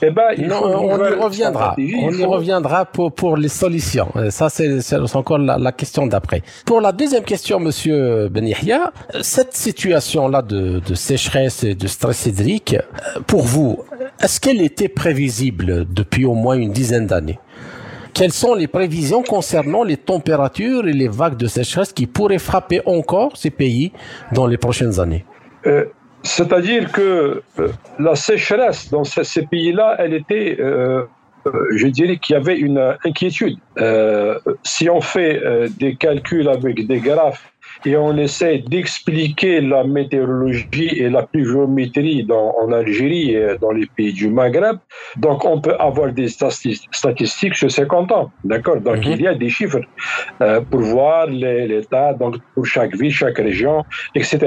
Eh 0.00 0.10
ben, 0.10 0.28
on 0.38 1.04
y 1.04 1.14
reviendra. 1.14 1.74
On 1.76 2.12
y 2.12 2.24
reviendra 2.24 2.84
pour, 2.84 3.12
pour 3.12 3.36
les 3.36 3.48
solutions. 3.48 4.08
Ça, 4.30 4.48
c'est 4.48 4.80
encore 5.14 5.38
la, 5.38 5.72
question 5.72 6.06
d'après. 6.06 6.42
Pour 6.64 6.80
la 6.80 6.92
deuxième 6.92 7.24
question, 7.24 7.58
Monsieur 7.58 8.28
Benihia, 8.28 8.92
cette 9.22 9.54
situation-là 9.54 10.42
de, 10.42 10.80
de, 10.86 10.94
sécheresse 10.94 11.64
et 11.64 11.74
de 11.74 11.86
stress 11.88 12.26
hydrique, 12.26 12.76
pour 13.26 13.42
vous, 13.42 13.78
est-ce 14.20 14.40
qu'elle 14.40 14.62
était 14.62 14.88
prévisible 14.88 15.86
depuis 15.92 16.24
au 16.24 16.34
moins 16.34 16.56
une 16.56 16.72
dizaine 16.72 17.06
d'années? 17.06 17.38
Quelles 18.16 18.32
sont 18.32 18.54
les 18.54 18.66
prévisions 18.66 19.22
concernant 19.22 19.84
les 19.84 19.98
températures 19.98 20.88
et 20.88 20.92
les 20.92 21.08
vagues 21.08 21.36
de 21.36 21.46
sécheresse 21.46 21.92
qui 21.92 22.06
pourraient 22.06 22.38
frapper 22.38 22.80
encore 22.86 23.36
ces 23.36 23.50
pays 23.50 23.92
dans 24.32 24.46
les 24.46 24.56
prochaines 24.56 24.98
années? 24.98 25.26
Euh, 25.66 25.84
C'est-à-dire 26.22 26.90
que 26.92 27.42
euh, 27.58 27.68
la 27.98 28.16
sécheresse 28.16 28.90
dans 28.90 29.04
ces, 29.04 29.42
pays-là, 29.42 29.96
elle 29.98 30.14
était, 30.14 30.56
euh, 30.58 31.02
je 31.76 31.88
dirais 31.88 32.16
qu'il 32.16 32.32
y 32.34 32.36
avait 32.38 32.58
une 32.58 32.96
inquiétude. 33.04 33.58
si 34.64 34.88
on 34.88 35.02
fait 35.02 35.42
des 35.78 35.94
calculs 35.96 36.48
avec 36.48 36.86
des 36.86 37.00
graphes 37.00 37.52
et 37.84 37.96
on 37.96 38.16
essaie 38.16 38.58
d'expliquer 38.58 39.60
la 39.60 39.84
météorologie 39.84 40.88
et 40.96 41.08
la 41.10 41.22
pluviométrie 41.22 42.24
dans, 42.24 42.54
en 42.60 42.72
Algérie 42.72 43.34
et 43.34 43.56
dans 43.60 43.72
les 43.72 43.86
pays 43.86 44.12
du 44.12 44.28
Maghreb. 44.28 44.76
Donc, 45.16 45.44
on 45.44 45.60
peut 45.60 45.76
avoir 45.78 46.12
des 46.12 46.28
statistiques 46.28 47.54
sur 47.56 47.70
50 47.70 48.12
ans. 48.12 48.30
D'accord? 48.44 48.80
Donc, 48.80 48.98
mhm. 48.98 49.12
il 49.12 49.22
y 49.22 49.26
a 49.26 49.34
des 49.34 49.48
chiffres 49.48 49.80
euh, 50.40 50.60
pour 50.60 50.80
voir 50.80 51.26
l'état 51.26 52.12
donc 52.14 52.36
pour 52.54 52.66
chaque 52.66 52.94
ville, 52.94 53.12
chaque 53.12 53.38
région, 53.38 53.84
etc. 54.14 54.38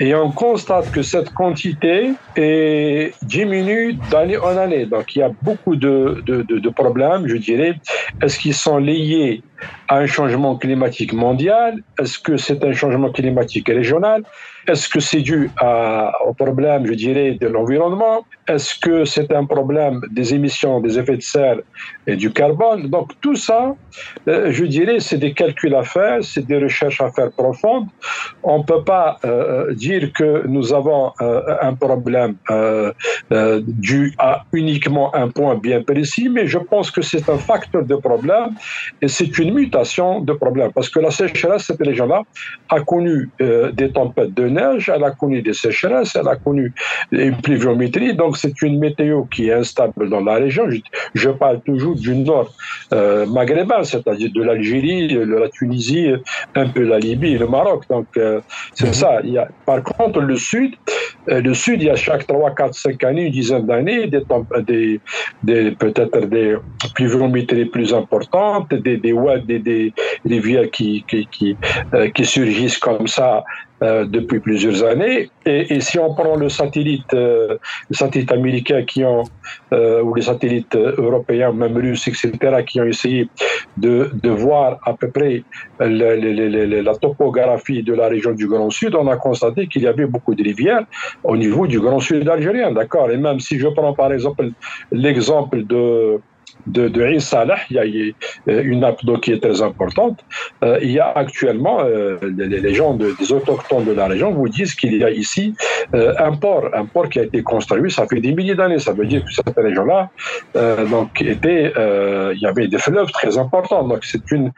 Et 0.00 0.14
on 0.14 0.30
constate 0.30 0.90
que 0.90 1.02
cette 1.02 1.30
quantité 1.34 2.12
est, 2.36 3.14
diminue 3.22 3.94
d'année 4.10 4.38
en 4.38 4.56
année. 4.56 4.86
Donc, 4.86 5.14
il 5.14 5.20
y 5.20 5.22
a 5.22 5.30
beaucoup 5.42 5.76
de, 5.76 6.22
de, 6.26 6.42
de, 6.42 6.58
de 6.58 6.68
problèmes, 6.70 7.26
je 7.26 7.36
dirais. 7.36 7.74
Est-ce 8.22 8.38
qu'ils 8.38 8.54
sont 8.54 8.78
liés 8.78 9.42
à 9.88 9.98
un 9.98 10.06
changement 10.06 10.56
climatique 10.56 11.12
mondial? 11.12 11.82
Est-ce 12.00 12.18
que 12.18 12.36
c'est 12.36 12.64
un 12.64 12.72
changement 12.72 13.10
climatique 13.10 13.68
régional? 13.68 14.22
Est-ce 14.68 14.86
que 14.88 15.00
c'est 15.00 15.22
dû 15.22 15.50
au 16.26 16.34
problème, 16.34 16.86
je 16.86 16.92
dirais, 16.92 17.30
de 17.40 17.48
l'environnement? 17.48 18.26
Est-ce 18.46 18.78
que 18.78 19.04
c'est 19.04 19.32
un 19.32 19.46
problème 19.46 20.00
des 20.10 20.34
émissions 20.34 20.80
des 20.80 20.98
effets 20.98 21.16
de 21.16 21.22
serre 21.22 21.60
et 22.06 22.16
du 22.16 22.30
carbone? 22.32 22.88
Donc 22.88 23.12
tout 23.22 23.34
ça, 23.34 23.74
euh, 24.28 24.50
je 24.50 24.64
dirais, 24.64 25.00
c'est 25.00 25.18
des 25.18 25.32
calculs 25.32 25.74
à 25.74 25.82
faire, 25.82 26.18
c'est 26.22 26.46
des 26.46 26.58
recherches 26.58 27.00
à 27.00 27.10
faire 27.10 27.30
profondes. 27.30 27.86
On 28.42 28.58
ne 28.58 28.62
peut 28.62 28.84
pas 28.84 29.18
euh, 29.24 29.74
dire 29.74 30.12
que 30.12 30.46
nous 30.46 30.74
avons 30.74 31.12
euh, 31.20 31.42
un 31.62 31.74
problème 31.74 32.34
dû 33.88 34.14
à 34.18 34.44
uniquement 34.52 35.14
un 35.14 35.28
point 35.28 35.54
bien 35.56 35.82
précis, 35.82 36.28
mais 36.28 36.46
je 36.46 36.58
pense 36.58 36.90
que 36.90 37.02
c'est 37.02 37.28
un 37.28 37.38
facteur 37.38 37.84
de 37.84 37.96
problème 37.96 38.50
et 39.02 39.08
c'est 39.08 39.38
une 39.38 39.54
mutation 39.54 40.20
de 40.20 40.32
problème. 40.32 40.72
Parce 40.72 40.88
que 40.88 41.00
la 41.00 41.10
sécheresse, 41.10 41.64
cette 41.66 41.82
région-là 41.82 42.22
a 42.68 42.80
connu 42.80 43.30
des 43.72 43.90
tempêtes 43.92 44.34
de 44.34 44.48
elle 44.58 45.04
a 45.04 45.10
connu 45.12 45.42
des 45.42 45.54
sécheresses, 45.54 46.16
elle 46.16 46.28
a 46.28 46.36
connu 46.36 46.72
une 47.12 47.36
pluviométrie, 47.36 48.14
donc 48.14 48.36
c'est 48.36 48.60
une 48.62 48.78
météo 48.78 49.24
qui 49.24 49.48
est 49.48 49.52
instable 49.52 50.08
dans 50.08 50.20
la 50.20 50.34
région. 50.34 50.64
Je, 51.14 51.30
parle 51.30 51.60
toujours 51.60 51.94
du 51.94 52.14
nord 52.16 52.52
maghrébin, 52.90 53.82
c'est-à-dire 53.84 54.30
de 54.34 54.42
l'Algérie, 54.42 55.08
de 55.08 55.36
la 55.36 55.48
Tunisie, 55.48 56.12
un 56.54 56.68
peu 56.68 56.82
la 56.82 56.98
Libye 56.98 57.38
le 57.38 57.46
Maroc. 57.46 57.84
Donc, 57.88 58.06
euh, 58.16 58.40
c'est 58.74 58.94
ça. 58.94 59.20
Par 59.66 59.82
contre, 59.82 60.20
le 60.20 60.36
Sud, 60.36 60.74
euh, 61.28 61.40
le 61.40 61.54
Sud, 61.54 61.82
il 61.82 61.86
y 61.86 61.90
a 61.90 61.96
chaque 61.96 62.26
3, 62.26 62.54
4, 62.54 62.74
5 62.74 63.04
années, 63.04 63.26
une 63.26 63.32
dizaine 63.32 63.66
d'années, 63.66 64.06
des, 64.06 65.70
peut-être 65.72 66.20
des 66.26 66.56
pluviométries 66.94 67.66
plus 67.66 67.92
importantes, 67.94 68.74
des, 68.74 68.96
des, 68.96 69.14
des, 69.58 69.92
rivières 70.24 70.68
euh, 71.94 72.08
qui 72.10 72.24
surgissent 72.24 72.78
comme 72.78 73.06
ça 73.06 73.44
euh, 73.80 74.04
depuis 74.06 74.40
plusieurs 74.40 74.82
années. 74.82 75.30
Et, 75.46 75.74
et, 75.74 75.80
si 75.80 76.00
on 76.00 76.12
prend 76.12 76.34
le 76.34 76.48
satellite, 76.48 77.14
euh, 77.14 77.58
les 77.88 77.96
satellites 77.96 78.32
américains 78.32 78.82
qui 78.82 79.04
ont, 79.04 79.22
euh, 79.72 80.02
ou 80.02 80.14
les 80.14 80.22
satellites 80.22 80.74
européens, 80.74 81.52
même 81.52 81.76
russes, 81.76 82.08
etc., 82.08 82.32
qui 82.66 82.80
ont 82.80 82.84
essayé 82.86 83.28
de, 83.76 84.10
de 84.12 84.30
voir 84.30 84.78
à 84.84 84.94
peu 84.94 85.08
près 85.10 85.44
la 85.78 86.94
topographie 86.96 87.84
de 87.84 87.94
la 87.94 88.08
région 88.08 88.32
du 88.32 88.48
Grand 88.48 88.70
Sud, 88.70 88.96
on 88.96 89.06
a 89.06 89.16
constaté 89.16 89.68
qu'il 89.68 89.82
y 89.82 89.86
avait 89.86 90.06
beaucoup 90.06 90.34
de 90.34 90.42
rivières 90.42 90.84
au 91.22 91.36
niveau 91.36 91.68
du 91.68 91.78
Grand 91.78 92.00
Sud 92.00 92.28
algérien, 92.28 92.72
d'accord? 92.72 93.12
Et 93.12 93.16
même 93.16 93.38
si 93.38 93.60
je 93.60 93.68
prends 93.68 93.92
par 93.92 94.12
exemple 94.12 94.50
l'exemple 94.90 95.62
de 95.64 96.20
de, 96.68 96.88
de 96.88 97.18
Salah, 97.18 97.58
il 97.70 97.76
y 97.76 98.52
a 98.52 98.60
une 98.60 98.80
nappe 98.80 99.04
d'eau 99.04 99.18
qui 99.18 99.32
est 99.32 99.42
très 99.42 99.62
importante. 99.62 100.24
il 100.62 100.90
y 100.90 100.98
a 100.98 101.10
actuellement, 101.10 101.82
les, 102.22 102.74
gens 102.74 102.94
des 102.94 103.32
autochtones 103.32 103.84
de 103.84 103.92
la 103.92 104.06
région 104.06 104.30
vous 104.30 104.48
disent 104.48 104.74
qu'il 104.74 104.96
y 104.96 105.04
a 105.04 105.10
ici 105.10 105.54
un 105.92 106.32
port, 106.32 106.64
un 106.74 106.84
port 106.84 107.08
qui 107.08 107.18
a 107.18 107.24
été 107.24 107.42
construit, 107.42 107.90
ça 107.90 108.06
fait 108.06 108.20
des 108.20 108.34
milliers 108.34 108.54
d'années. 108.54 108.78
Ça 108.78 108.92
veut 108.92 109.06
dire 109.06 109.24
que 109.24 109.32
cette 109.32 109.56
région-là, 109.56 110.10
donc, 110.90 111.20
était, 111.22 111.72
il 112.34 112.40
y 112.40 112.46
avait 112.46 112.68
des 112.68 112.78
fleuves 112.78 113.10
très 113.12 113.38
importants. 113.38 113.84
Donc, 113.86 114.04
c'est 114.04 114.30
une, 114.30 114.52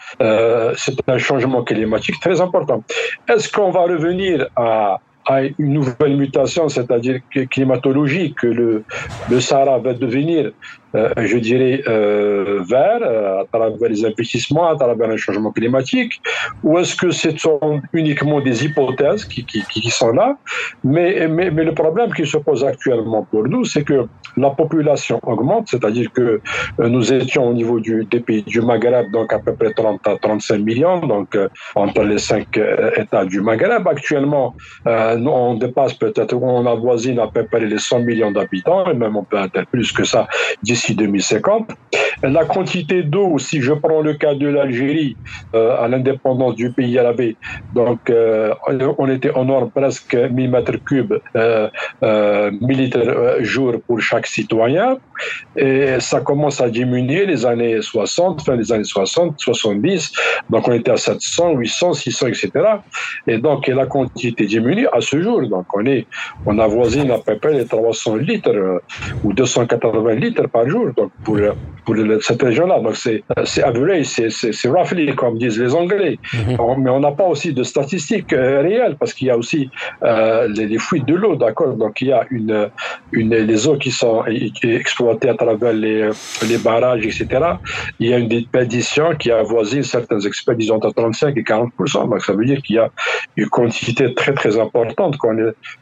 c'est 0.77 0.99
un 1.09 1.19
changement 1.19 1.63
climatique 1.63 2.19
très 2.21 2.41
important. 2.41 2.83
Est-ce 3.29 3.51
qu'on 3.53 3.71
va 3.71 3.83
revenir 3.83 4.49
à 4.57 4.99
une 5.59 5.75
nouvelle 5.75 6.17
mutation, 6.17 6.69
c'est-à-dire 6.69 7.21
climatologique, 7.51 8.37
que 8.37 8.47
le, 8.47 8.85
le 9.31 9.41
Sahara 9.41 9.79
va 9.79 9.95
devenir 9.95 10.47
euh, 10.47 10.53
je 10.95 11.39
dirais, 11.39 11.83
euh, 11.89 12.63
vert 12.69 13.01
euh, 13.03 13.45
à 13.53 13.89
les 13.89 14.05
investissements, 14.05 14.69
à 14.69 14.77
travers 14.77 15.09
le 15.09 15.17
changement 15.17 15.53
climatique, 15.53 16.21
ou 16.63 16.79
est-ce 16.79 16.97
que 16.97 17.11
ce 17.11 17.37
sont 17.37 17.81
uniquement 17.93 18.41
des 18.41 18.65
hypothèses 18.65 19.25
qui, 19.25 19.45
qui, 19.45 19.91
sont 19.91 20.13
là? 20.13 20.37
Mais, 20.85 21.29
mais, 21.29 21.51
mais, 21.51 21.65
le 21.65 21.75
problème 21.75 22.13
qui 22.13 22.27
se 22.27 22.39
pose 22.39 22.65
actuellement 22.65 23.23
pour 23.31 23.47
nous, 23.47 23.65
c'est 23.65 23.85
que 23.85 24.07
la 24.37 24.51
population 24.51 25.21
augmente, 25.23 25.69
c'est-à-dire 25.69 26.11
que 26.13 26.41
nous 26.79 27.13
étions 27.13 27.49
au 27.49 27.53
niveau 27.53 27.81
du, 27.81 28.05
des 28.05 28.21
pays 28.21 28.43
du 28.43 28.61
Maghreb, 28.61 29.11
donc 29.13 29.33
à 29.33 29.39
peu 29.39 29.55
près 29.55 29.73
30 29.73 30.07
à 30.07 30.17
35 30.17 30.59
millions, 30.59 31.01
donc 31.01 31.37
entre 31.75 32.03
les 32.03 32.19
cinq 32.19 32.61
États 32.97 33.25
du 33.25 33.41
Maghreb. 33.41 33.87
Actuellement, 33.87 34.55
on 34.87 35.55
dépasse 35.55 35.95
peut-être, 35.95 36.35
on 36.35 36.67
avoisine 36.67 37.19
à 37.19 37.29
peu 37.29 37.45
près 37.45 37.61
les 37.61 37.79
100 37.79 38.01
millions 38.01 38.31
d'habitants, 38.31 38.87
et 38.91 38.95
même 38.95 39.17
on 39.17 39.25
peut 39.25 39.39
être 39.39 39.67
plus 39.71 39.93
que 39.93 40.05
ça 40.05 40.29
d'ici 40.81 40.95
2050. 40.95 41.71
La 42.23 42.45
quantité 42.45 43.03
d'eau, 43.03 43.39
si 43.39 43.61
je 43.61 43.73
prends 43.73 44.01
le 44.01 44.15
cas 44.15 44.35
de 44.35 44.47
l'Algérie, 44.49 45.17
euh, 45.55 45.83
à 45.83 45.89
l'indépendance 45.89 46.55
du 46.55 46.71
pays 46.73 46.99
arabé, 46.99 47.37
donc 47.75 48.11
euh, 48.11 48.55
on 48.99 49.09
était 49.09 49.33
en 49.33 49.49
or 49.49 49.71
presque 49.71 50.15
1000 50.15 50.51
mètres 50.51 50.77
cubes, 50.85 51.15
euh, 51.37 51.69
1000 52.03 52.11
euh, 52.11 52.51
litres 52.61 53.37
jour 53.41 53.75
pour 53.87 54.01
chaque 54.01 54.27
citoyen. 54.27 54.99
Et 55.57 56.01
ça 56.01 56.21
commence 56.21 56.61
à 56.61 56.69
diminuer 56.71 57.27
les 57.27 57.45
années 57.45 57.81
60, 57.81 58.43
fin 58.43 58.57
des 58.57 58.73
années 58.73 58.85
60, 58.85 59.39
70. 59.39 60.13
Donc 60.49 60.69
on 60.69 60.73
était 60.73 60.93
à 60.93 60.97
700, 60.97 61.55
800, 61.57 61.93
600, 61.95 62.27
etc. 62.29 62.51
Et 63.27 63.39
donc 63.39 63.67
la 63.67 63.87
quantité 63.87 64.47
diminue 64.47 64.89
à 64.93 65.01
ce 65.01 65.21
jour. 65.21 65.43
Donc 65.49 65.67
on 65.75 65.85
est, 65.85 66.07
on 66.47 66.59
avoisine 66.59 67.11
à 67.11 67.19
peu 67.19 67.37
près 67.37 67.53
les 67.53 67.67
300 67.67 68.17
litres 68.17 68.81
ou 69.25 69.33
280 69.33 70.15
litres 70.15 70.49
par 70.49 70.69
jour 70.71 70.87
donc 70.97 71.11
pour, 71.25 71.39
pour 71.85 71.97
cette 72.21 72.43
région-là. 72.43 72.81
Donc 72.81 72.97
c'est 72.97 73.63
average, 73.63 74.07
c'est 74.07 74.69
roughly, 74.69 75.15
comme 75.15 75.39
disent 75.39 75.59
les 75.59 75.75
Anglais. 75.75 76.19
Mhm. 76.35 76.57
Mais 76.79 76.91
on 76.91 77.01
n'a 77.01 77.13
pas 77.13 77.25
aussi 77.25 77.53
de 77.53 77.63
statistiques 77.63 78.33
euh, 78.33 78.63
réelles 78.63 78.97
parce 78.99 79.13
qu'il 79.15 79.29
y 79.29 79.31
a 79.31 79.37
aussi 79.37 79.71
euh, 80.03 80.49
les, 80.49 80.79
fuites 80.79 81.07
de 81.07 81.15
l'eau, 81.15 81.37
d'accord? 81.37 81.75
Donc 81.75 82.01
il 82.01 82.09
y 82.09 82.13
a 82.13 82.25
une, 82.31 82.69
une, 83.13 83.31
les 83.31 83.69
eaux 83.69 83.77
qui 83.77 83.91
sont 83.91 84.25
exploitées 84.63 85.31
à 85.31 85.35
travers 85.35 85.73
les, 85.73 86.11
les 86.49 86.59
barrages, 86.59 87.05
etc. 87.05 87.27
Il 87.99 88.11
y 88.11 88.15
a 88.15 88.19
une 88.19 88.29
déperdition 88.29 89.15
qui 89.17 89.31
avoisine 89.31 89.83
certains 89.83 90.21
experts, 90.21 90.57
disons, 90.57 90.79
à 90.79 90.93
35 90.93 91.37
et 91.37 91.45
40 91.45 91.73
Donc 91.95 92.23
ça 92.23 92.33
veut 92.33 92.45
dire 92.45 92.61
qu'il 92.63 92.77
y 92.77 92.79
a 92.79 92.91
une 93.37 93.49
quantité 93.49 94.15
très 94.15 94.33
très 94.33 94.59
importante 94.59 95.17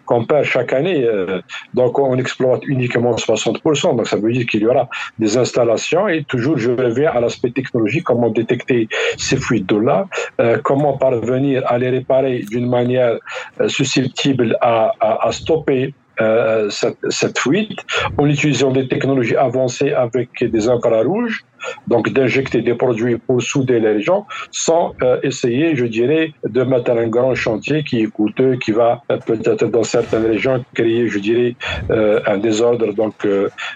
qu'on 0.04 0.25
perd 0.25 0.45
chaque 0.45 0.73
année. 0.73 1.04
Euh, 1.04 1.40
donc 1.75 1.99
on 1.99 2.16
exploite 2.18 2.62
uniquement 2.66 3.16
60 3.16 3.62
Donc 3.62 4.07
ça 4.07 4.16
veut 4.16 4.33
dire 4.33 4.47
qu'il 4.47 4.62
y 4.62 4.66
aura 4.66 4.77
des 5.18 5.37
installations. 5.37 6.08
Et 6.08 6.25
toujours, 6.25 6.58
je 6.58 6.70
reviens 6.70 7.11
à 7.11 7.20
l'aspect 7.20 7.50
technologique, 7.50 8.04
comment 8.04 8.30
détecter 8.30 8.88
ces 9.16 9.37
fuites 9.37 9.66
d'eau-là, 9.66 10.06
euh, 10.40 10.58
comment 10.62 10.97
parvenir 10.97 11.62
à 11.66 11.78
les 11.78 11.90
réparer 11.90 12.44
d'une 12.50 12.68
manière 12.68 13.18
euh, 13.61 13.68
susceptible 13.68 14.56
à, 14.61 14.92
à 15.00 15.32
stopper 15.32 15.94
euh, 16.20 16.68
cette, 16.70 17.38
fuite 17.38 17.78
en 18.16 18.26
utilisant 18.26 18.70
des 18.72 18.88
technologies 18.88 19.37
avancées 19.37 19.92
avec 19.92 20.30
des 20.42 20.68
infrarouges, 20.68 21.44
donc 21.87 22.10
d'injecter 22.10 22.60
des 22.62 22.75
produits 22.75 23.18
pour 23.18 23.40
souder 23.42 23.78
les 23.78 24.00
gens 24.00 24.26
sans 24.50 24.94
euh, 25.02 25.20
essayer, 25.22 25.76
je 25.76 25.84
dirais, 25.84 26.32
de 26.44 26.62
mettre 26.62 26.90
un 26.90 27.08
grand 27.08 27.34
chantier 27.34 27.84
qui 27.84 28.02
est 28.02 28.06
coûteux, 28.06 28.56
qui 28.56 28.72
va 28.72 29.02
euh, 29.12 29.18
peut-être 29.18 29.66
dans 29.66 29.84
certaines 29.84 30.26
régions 30.26 30.64
créer, 30.75 31.08
je 31.08 31.19
dirais, 31.19 31.54
un 32.26 32.38
désordre 32.38 32.93
donc, 32.93 33.26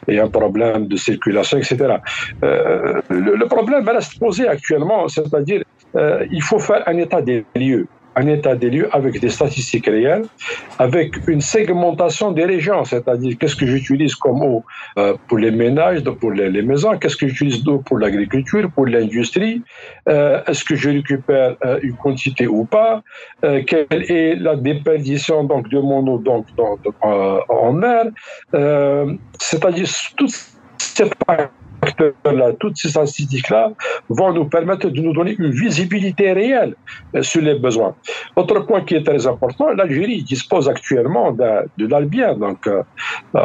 et 0.09 0.19
un 0.19 0.29
problème 0.29 0.87
de 0.87 0.97
circulation, 0.97 1.59
etc. 1.59 1.97
Le, 2.43 3.37
le, 3.37 3.47
problème 3.47 3.89
reste 3.89 4.19
posé 4.19 4.49
actuellement, 4.49 5.09
c'est-à-dire 5.09 5.63
il 6.31 6.43
faut 6.43 6.59
faire 6.59 6.83
un 6.87 6.97
état 6.99 7.21
des 7.23 7.45
lieux 7.55 7.87
un 8.17 8.27
état 8.27 8.55
des 8.55 8.71
lieux 8.71 8.89
avec 8.93 9.21
des 9.21 9.29
statistiques 9.29 9.87
réelles, 9.87 10.25
avec 10.79 11.27
une 11.27 11.41
segmentation 11.41 12.33
des 12.33 12.45
régions, 12.45 12.85
c'est-à-dire 12.85 13.37
qu'est-ce 13.39 13.57
que 13.57 13.67
j'utilise 13.67 14.15
comme 14.15 14.43
eau 14.43 14.65
euh, 14.99 15.15
pour 15.29 15.39
les 15.39 15.51
ménages, 15.51 16.03
pour 16.21 16.33
les, 16.33 16.63
maisons, 16.63 16.99
qu'est-ce 16.99 17.17
que 17.17 17.27
j'utilise 17.27 17.63
d'eau 17.63 17.79
pour 17.79 17.99
l'agriculture, 17.99 18.71
pour 18.75 18.87
l'industrie, 18.87 19.63
euh, 20.09 20.41
est-ce 20.47 20.65
que 20.65 20.75
je 20.75 20.91
récupère 20.91 21.57
euh, 21.65 21.79
une 21.83 21.97
quantité 21.97 22.47
ou 22.47 22.65
pas, 22.65 23.03
quelle 23.41 23.87
est 24.11 24.37
la 24.37 24.57
déperdition 24.57 25.45
donc 25.45 25.69
de 25.69 25.79
mon 25.79 26.07
eau 26.07 26.19
donc, 26.19 26.47
en 27.03 27.73
mer, 27.73 28.05
c'est-à-dire 29.39 29.89
toutes 30.17 30.35
ces 30.79 31.09
toutes 32.59 32.77
ces 32.77 32.89
statistiques-là 32.89 33.73
vont 34.09 34.33
nous 34.33 34.45
permettre 34.45 34.89
de 34.89 35.01
nous 35.01 35.13
donner 35.13 35.35
une 35.39 35.51
visibilité 35.51 36.33
réelle 36.33 36.75
euh, 37.15 37.23
sur 37.23 37.43
les 37.43 37.55
besoins. 37.55 37.95
Autre 38.37 38.61
point 38.61 38.83
qui 38.83 38.95
est 38.95 39.03
très 39.05 39.27
important, 39.27 39.69
l'Algérie 39.73 40.23
dispose 40.23 40.69
actuellement 40.69 41.33
de, 41.33 41.69
de 41.79 41.87
l'Albien, 41.87 42.37
donc 42.37 42.67
euh, 42.67 42.83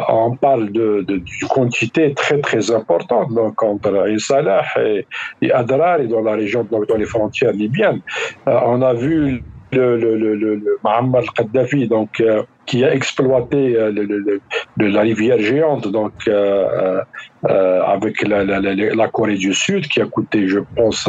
on 0.08 0.36
parle 0.36 0.70
de, 0.70 1.04
de, 1.06 1.22
quantité 1.48 2.14
très 2.14 2.40
très 2.40 2.70
importante, 2.70 3.32
donc 3.34 3.62
entre 3.62 4.06
Salah 4.18 4.64
et, 4.78 5.06
et 5.42 5.52
Adrar 5.52 6.00
et 6.00 6.06
dans 6.06 6.22
la 6.22 6.32
région, 6.32 6.66
donc 6.70 6.86
dans 6.86 6.96
les 6.96 7.06
frontières 7.06 7.52
libyennes. 7.52 8.00
Euh, 8.46 8.58
on 8.66 8.82
a 8.82 8.94
vu 8.94 9.42
le, 9.72 9.98
le, 9.98 10.16
le, 10.16 10.34
le 10.34 10.78
al-Qaddafi, 10.84 11.88
donc 11.88 12.22
qui 12.68 12.84
a 12.84 12.94
exploité 12.94 13.76
euh, 13.76 14.38
la 14.76 15.00
rivière 15.00 15.40
géante, 15.40 15.88
donc 15.88 16.12
euh, 16.28 17.00
euh, 17.48 17.82
avec 17.82 18.20
la, 18.28 19.08
Corée 19.08 19.36
du 19.36 19.54
Sud, 19.54 19.88
qui 19.88 20.02
a 20.02 20.06
coûté, 20.06 20.46
je 20.48 20.60
pense, 20.76 21.08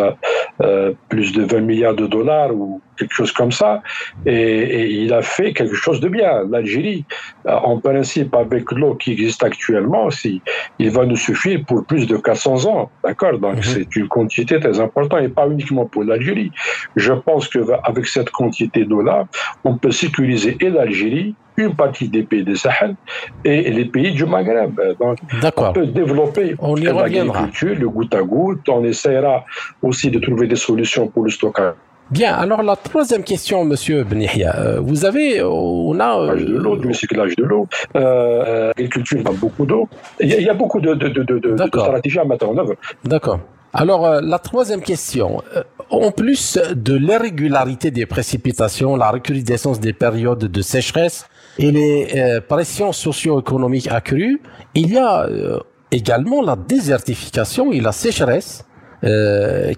plus 1.10 1.34
de 1.34 1.44
20 1.44 1.60
milliards 1.60 1.96
de 1.96 2.08
dollars 2.08 2.52
ou 2.56 2.82
quelque 2.98 3.14
chose 3.14 3.34
comme 3.34 3.52
ça. 3.52 3.82
Et, 4.26 5.04
il 5.04 5.14
a 5.14 5.22
fait 5.22 5.52
quelque 5.54 5.76
chose 5.76 6.00
de 6.00 6.08
bien. 6.08 6.46
L'Algérie, 6.50 7.04
en 7.46 7.78
principe, 7.80 8.34
avec 8.36 8.72
l'eau 8.72 8.96
qui 8.96 9.12
existe 9.12 9.44
actuellement, 9.44 10.06
aussi, 10.06 10.42
il 10.78 10.92
va 10.92 11.06
nous 11.06 11.18
suffire 11.18 11.60
pour 11.68 11.86
plus 11.86 12.08
de 12.08 12.16
400 12.16 12.66
ans. 12.72 12.90
D'accord? 13.04 13.38
Donc, 13.40 13.58
mhm. 13.58 13.64
c'est 13.64 13.96
une 13.96 14.08
quantité 14.08 14.60
très 14.60 14.80
importante 14.80 15.24
et 15.24 15.30
pas 15.30 15.48
uniquement 15.48 15.86
pour 15.86 16.04
l'Algérie. 16.04 16.52
Je 16.96 17.14
pense 17.14 17.50
qu'avec 17.50 18.06
cette 18.06 18.30
quantité 18.30 18.86
d'eau-là, 18.86 19.28
on 19.66 19.78
peut 19.78 19.92
sécuriser 19.92 20.58
et 20.62 20.70
l'Algérie 20.70 21.36
une 21.64 21.76
partie 21.76 22.10
des 22.10 22.24
pays 22.24 22.44
du 22.44 22.56
Sahel 22.56 22.96
et 23.44 23.72
les 23.72 23.86
pays 23.86 24.12
du 24.12 24.26
Maghreb. 24.26 24.80
Donc, 25.00 25.18
on 25.58 25.74
peut 25.74 25.88
développer 25.88 26.56
l'agriculture, 26.62 27.76
le 27.80 27.90
goutte 27.90 28.16
à 28.16 28.22
goutte. 28.22 28.68
On 28.70 28.84
essaiera 28.84 29.46
aussi 29.82 30.10
de 30.12 30.20
trouver 30.20 30.48
des 30.48 30.56
solutions 30.56 31.08
pour 31.08 31.24
le 31.24 31.30
stockage. 31.30 31.74
Bien, 32.12 32.34
alors 32.34 32.64
la 32.64 32.76
troisième 32.76 33.24
question, 33.24 33.64
Monsieur 33.66 34.04
Benihia. 34.04 34.56
Euh, 34.58 34.80
vous 34.80 35.06
avez, 35.06 35.44
on 35.44 36.00
a... 36.00 36.26
L'âge 36.26 36.44
de 36.44 36.58
l'eau, 36.58 36.76
du 36.76 36.92
cyclage 36.92 37.36
de 37.36 37.44
l'eau. 37.44 37.68
Euh, 37.96 38.72
l'agriculture 38.76 39.22
a 39.28 39.32
beaucoup 39.32 39.66
d'eau. 39.68 39.88
Il, 40.20 40.30
y 40.30 40.50
a 40.50 40.56
beaucoup 40.56 40.82
de, 40.82 40.96
de, 40.96 41.08
de, 41.08 41.38
de 41.38 41.68
stratégies 41.68 42.18
à 42.18 42.26
mettre 42.26 42.50
en 42.50 42.58
œuvre. 42.58 42.74
D'accord. 43.04 43.40
Alors, 43.74 44.08
euh, 44.08 44.22
la 44.24 44.40
troisième 44.40 44.82
question. 44.82 45.44
Euh, 45.56 45.62
en 45.92 46.10
plus 46.12 46.58
de 46.74 46.96
l'irrégularité 46.96 47.92
des 47.92 48.08
précipitations, 48.08 48.96
la 48.96 49.12
recrudescence 49.12 49.80
des 49.80 49.94
périodes 49.94 50.46
de 50.46 50.62
sécheresse 50.64 51.28
et 51.60 51.72
les 51.72 52.08
euh, 52.16 52.42
pressions 52.42 52.92
socio-économiques 52.92 53.88
accrues, 53.92 54.42
il 54.74 54.92
y 54.92 54.98
a 54.98 55.28
également 55.92 56.42
la 56.42 56.56
désertification 56.56 57.72
et 57.72 57.80
la 57.82 57.92
sécheresse 57.92 58.66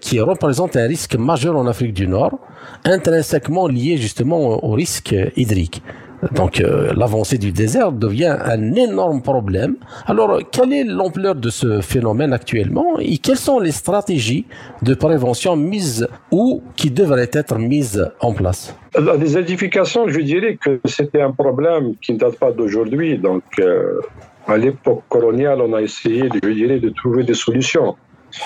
qui 0.01 0.19
représentent 0.19 0.75
un 0.77 0.87
risque 0.87 1.15
majeur 1.15 1.55
en 1.55 1.67
Afrique 1.67 1.93
du 1.93 2.07
Nord, 2.07 2.39
intrinsèquement 2.85 3.67
lié 3.67 3.97
justement 3.97 4.65
au 4.65 4.71
risque 4.71 5.15
hydrique. 5.35 5.83
Donc 6.31 6.61
euh, 6.61 6.93
l'avancée 6.95 7.37
du 7.37 7.51
désert 7.51 7.91
devient 7.91 8.37
un 8.43 8.73
énorme 8.75 9.21
problème. 9.21 9.75
Alors 10.05 10.39
quelle 10.51 10.73
est 10.73 10.83
l'ampleur 10.83 11.35
de 11.35 11.49
ce 11.49 11.81
phénomène 11.81 12.33
actuellement 12.33 12.99
et 12.99 13.17
quelles 13.17 13.37
sont 13.37 13.59
les 13.59 13.71
stratégies 13.71 14.45
de 14.81 14.93
prévention 14.93 15.55
mises 15.55 16.07
ou 16.31 16.61
qui 16.75 16.91
devraient 16.91 17.29
être 17.33 17.57
mises 17.57 18.11
en 18.19 18.33
place? 18.33 18.75
La 18.99 19.17
désertification, 19.17 20.07
je 20.07 20.19
dirais 20.21 20.57
que 20.63 20.79
c'était 20.85 21.21
un 21.21 21.31
problème 21.31 21.95
qui 22.01 22.13
ne 22.13 22.19
date 22.19 22.37
pas 22.37 22.51
d'aujourd'hui. 22.51 23.17
Donc 23.17 23.43
euh, 23.59 23.99
à 24.47 24.57
l'époque 24.57 25.03
coloniale, 25.09 25.61
on 25.61 25.73
a 25.73 25.81
essayé, 25.81 26.29
je 26.43 26.49
dirais, 26.49 26.79
de 26.79 26.89
trouver 26.89 27.23
des 27.23 27.33
solutions. 27.33 27.95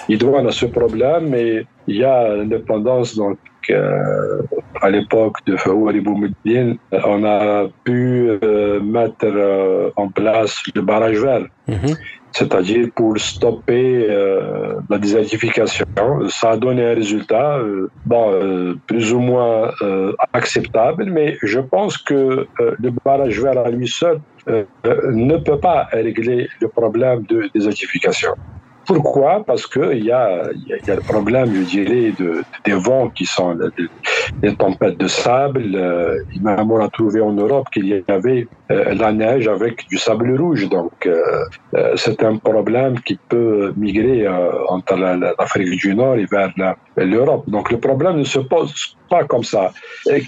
il 0.09 0.17
doit 0.17 0.39
à 0.47 0.51
ce 0.51 0.65
problème 0.65 1.33
et 1.33 1.65
il 1.88 1.97
y 1.97 2.03
a 2.03 2.35
l'indépendance 2.35 3.15
euh, 3.69 4.41
à 4.82 4.89
l'époque 4.89 5.38
de 5.45 5.56
Faouri 5.56 6.01
Boumediene, 6.01 6.78
on 6.91 7.23
a 7.23 7.67
pu 7.84 8.30
euh, 8.43 8.80
mettre 8.82 9.25
euh, 9.25 9.89
en 9.95 10.10
place 10.10 10.62
le 10.73 10.82
barrage 10.82 11.19
vert. 11.19 11.45
Mhm. 11.67 11.95
C'est-à-dire 12.32 12.89
pour 12.93 13.17
stopper 13.17 14.10
la 14.89 14.97
désertification. 14.97 15.86
Ça 16.28 16.49
a 16.51 16.58
donné 16.58 16.84
un 16.84 16.93
résultat 16.93 17.62
bon, 18.06 18.75
plus 18.88 19.13
ou 19.13 19.19
moins 19.19 19.71
acceptable, 20.34 21.06
mais 21.06 21.38
je 21.41 21.62
pense 21.62 21.97
que 21.97 22.45
le 22.60 22.89
barrage 23.06 23.39
vert 23.39 23.58
à 23.65 23.69
lui 23.69 23.88
seul 23.88 24.19
ne 24.49 25.38
peut 25.38 25.60
pas 25.60 25.88
régler 25.93 26.49
le 26.60 26.67
problème 26.67 27.23
de 27.23 27.49
désertification. 27.54 28.34
Pourquoi? 28.85 29.43
Parce 29.45 29.65
qu'il 29.67 30.03
y 30.03 30.11
a, 30.11 30.43
y 30.87 30.91
a 30.91 30.95
le 30.95 31.01
problème, 31.01 31.53
je 31.53 31.61
dirais, 31.61 32.13
de, 32.17 32.43
des 32.65 32.73
vents 32.73 33.09
qui 33.09 33.25
sont 33.25 33.57
des 34.41 34.55
tempêtes 34.55 34.97
de 34.97 35.07
sable. 35.07 35.75
Euh, 35.75 36.17
même 36.41 36.71
on 36.71 36.83
a 36.83 36.89
trouvé 36.89 37.21
en 37.21 37.33
Europe 37.33 37.67
qu'il 37.73 37.87
y 37.87 38.03
avait 38.07 38.47
euh, 38.71 38.93
la 38.93 39.11
neige 39.11 39.47
avec 39.47 39.87
du 39.89 39.97
sable 39.97 40.39
rouge. 40.39 40.67
Donc, 40.69 40.93
euh, 41.05 41.21
euh 41.75 41.93
c'est 41.95 42.23
un 42.23 42.37
problème 42.37 42.99
qui 42.99 43.17
peut 43.29 43.73
migrer 43.77 44.27
entre 44.69 44.95
l'Afrique 44.95 45.79
du 45.79 45.95
Nord 45.95 46.15
et 46.15 46.25
vers 46.25 46.51
l'Europe. 46.97 47.43
Donc, 47.47 47.71
le 47.71 47.79
problème 47.79 48.17
ne 48.17 48.23
se 48.23 48.39
pose 48.39 48.73
pas 49.09 49.23
comme 49.23 49.43
ça. 49.43 49.71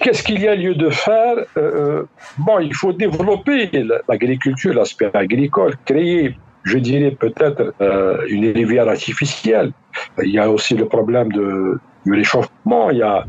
Qu'est-ce 0.02 0.24
qu'il 0.24 0.42
y 0.42 0.48
a 0.48 0.56
lieu 0.56 0.76
de 0.76 0.90
faire? 0.90 1.36
Bon, 2.38 2.60
il 2.60 2.74
faut 2.74 2.94
développer 2.94 3.70
l'agriculture, 4.08 4.74
l'aspect 4.74 5.10
agricole, 5.14 5.74
créer 5.86 6.36
je 6.68 6.78
dirais 6.78 7.12
peut-être 7.12 7.74
euh, 7.82 8.18
une 8.28 8.48
rivière 8.52 8.88
artificielle. 8.88 9.72
Il 10.24 10.32
y 10.32 10.40
a 10.40 10.50
aussi 10.50 10.74
le 10.76 10.86
problème 10.86 11.32
de, 11.32 11.80
du 12.06 12.14
réchauffement. 12.14 12.90
Il 12.92 12.98
y 12.98 13.04
a, 13.04 13.26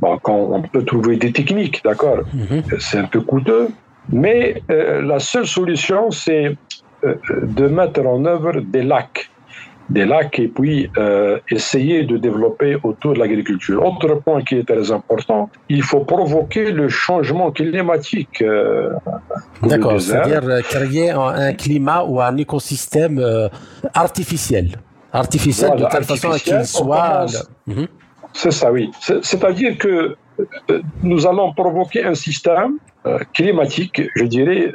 bon, 0.00 0.18
quand 0.18 0.40
on 0.56 0.62
peut 0.62 0.84
trouver 0.84 1.16
des 1.16 1.32
techniques, 1.32 1.82
d'accord, 1.84 2.20
mhm. 2.32 2.62
c'est 2.78 2.98
un 2.98 3.08
peu 3.14 3.20
coûteux, 3.20 3.68
mais 4.10 4.62
euh, 4.70 5.02
la 5.02 5.18
seule 5.18 5.46
solution, 5.46 6.10
c'est 6.10 6.56
euh, 7.04 7.14
de 7.42 7.66
mettre 7.68 8.00
en 8.06 8.24
œuvre 8.24 8.60
des 8.60 8.82
lacs 8.82 9.30
des 9.90 10.04
lacs 10.04 10.38
et 10.38 10.48
puis 10.48 10.90
euh, 10.98 11.38
essayer 11.50 12.04
de 12.04 12.16
développer 12.16 12.76
autour 12.82 13.14
de 13.14 13.18
l'agriculture. 13.18 13.84
Autre 13.84 14.14
point 14.16 14.42
qui 14.42 14.56
est 14.56 14.68
très 14.68 14.90
important, 14.92 15.50
il 15.68 15.82
faut 15.82 16.00
provoquer 16.00 16.70
le 16.70 16.88
changement 16.88 17.50
climatique. 17.50 18.42
Euh, 18.42 18.90
D'accord, 19.62 20.00
c'est-à-dire 20.00 20.42
euh, 20.44 20.60
créer 20.60 21.10
un, 21.10 21.52
climat 21.54 22.04
ou 22.04 22.20
un 22.20 22.36
écosystème 22.36 23.22
artificiel. 23.94 24.76
Artificiel 25.12 25.76
de 25.76 25.86
telle 25.90 26.04
façon 26.04 26.30
qu'il 26.32 26.64
soit... 26.66 27.26
Mhm. 27.66 27.86
C'est 28.34 28.50
ça, 28.50 28.70
oui. 28.70 28.90
C'est-à-dire 29.00 29.78
que 29.78 30.16
nous 31.02 31.26
allons 31.26 31.52
provoquer 31.54 32.04
un 32.04 32.14
système 32.14 32.76
climatique, 33.32 34.02
je 34.14 34.24
dirais, 34.24 34.70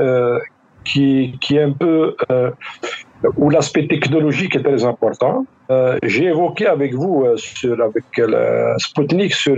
qui, 0.84 1.38
qui 1.42 1.58
est 1.58 1.64
un 1.64 1.72
peu 1.72 2.16
où 3.38 3.50
l'aspect 3.50 3.88
technologique 3.88 4.56
est 4.56 4.64
très 4.64 4.84
important. 4.84 5.46
Euh, 5.72 5.98
j'ai 6.04 6.26
évoqué 6.26 6.68
avec 6.68 6.94
vous, 6.94 7.24
euh, 7.24 7.38
sur, 7.38 7.82
avec 7.82 8.04
Sputnik, 8.78 9.34
sur 9.34 9.56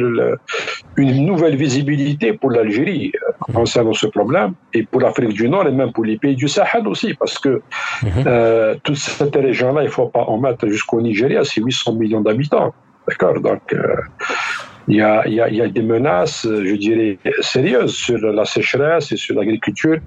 une 0.98 1.26
nouvelle 1.26 1.56
visibilité 1.56 2.34
pour 2.34 2.52
l'Algérie 2.52 3.12
euh, 3.16 3.54
concernant 3.54 3.94
ce 3.94 4.08
problème, 4.08 4.54
et 4.74 4.84
pour 4.84 5.02
l'Afrique 5.02 5.34
du 5.34 5.50
Nord, 5.50 5.68
et 5.68 5.72
même 5.72 5.92
pour 5.92 6.06
les 6.06 6.18
pays 6.18 6.36
du 6.36 6.48
Sahel 6.48 6.88
aussi, 6.88 7.14
parce 7.16 7.40
que 7.40 7.62
mhm. 8.04 8.80
toute 8.84 8.98
cette 8.98 9.36
région-là, 9.36 9.82
il 9.82 9.86
ne 9.86 9.90
faut 9.90 10.08
pas 10.08 10.24
en 10.24 10.38
mettre 10.38 10.68
jusqu'au 10.68 11.02
Nigeria, 11.02 11.44
c'est 11.44 11.62
800 11.62 11.94
millions 11.94 12.22
d'habitants. 12.22 12.74
D'accord? 13.08 13.40
Donc, 13.40 13.76
il 14.88 14.98
y, 14.98 15.02
a, 15.02 15.68
des 15.68 15.82
menaces, 15.82 16.48
je 16.48 16.76
dirais, 16.76 17.18
sérieuses 17.42 17.96
sur 17.96 18.20
la 18.20 18.46
sécheresse 18.46 19.12
et 19.12 19.18
sur 19.18 19.36
l'agriculture 19.36 19.98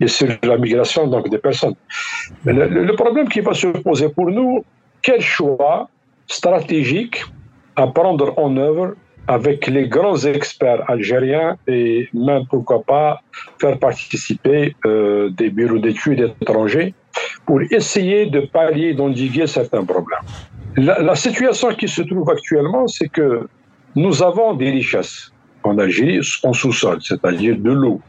et 0.00 0.06
sur 0.06 0.28
la 0.42 0.56
migration 0.56 1.06
donc, 1.06 1.28
des 1.28 1.38
personnes. 1.38 1.74
Le, 2.44 2.92
problème 2.94 3.28
qui 3.28 3.40
va 3.40 3.54
se 3.54 3.66
poser 3.66 4.08
pour 4.08 4.30
nous, 4.30 4.64
quel 5.02 5.20
choix 5.20 5.88
stratégique 6.28 7.24
à 7.76 7.86
prendre 7.88 8.38
en 8.38 8.56
œuvre 8.56 8.94
avec 9.26 9.66
les 9.66 9.88
grands 9.88 10.18
experts 10.18 10.82
algériens 10.88 11.56
et 11.66 12.08
même 12.14 12.44
pourquoi 12.48 12.82
pas 12.82 13.20
faire 13.60 13.78
participer 13.78 14.74
euh, 14.86 15.30
des 15.30 15.50
bureaux 15.50 15.78
d'études 15.78 16.34
étrangers 16.40 16.94
pour 17.46 17.60
essayer 17.70 18.26
de 18.26 18.40
pallier, 18.40 18.94
d'endiguer 18.94 19.46
certains 19.46 19.84
problèmes. 19.84 20.26
La 20.76 21.16
situation 21.16 21.68
qui 21.74 21.88
se 21.88 22.02
trouve 22.02 22.30
actuellement, 22.30 22.86
c'est 22.86 23.08
que 23.08 23.48
nous 23.96 24.22
avons 24.22 24.54
des 24.54 24.70
richesses 24.70 25.32
en 25.62 25.78
Algérie 25.78 26.20
en 26.42 26.52
sous-sol, 26.52 26.98
c'est-à-dire 27.02 27.56
de 27.58 27.70
l'eau. 27.70 28.00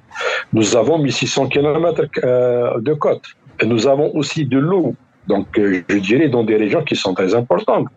Nous 0.53 0.75
avons 0.75 0.97
1600 0.97 1.47
km 1.47 2.05
euh, 2.23 2.79
de 2.79 2.93
côte. 2.93 3.23
Et 3.59 3.65
nous 3.65 3.87
avons 3.87 4.13
aussi 4.15 4.45
de 4.45 4.57
l'eau 4.57 4.95
donc, 5.27 5.57
euh, 5.57 5.81
je 5.87 5.97
dirais 5.97 6.29
dans 6.29 6.43
des 6.43 6.57
régions 6.57 6.83
qui 6.83 6.95
sont 6.95 7.13
très 7.13 7.35
importantes. 7.35 7.87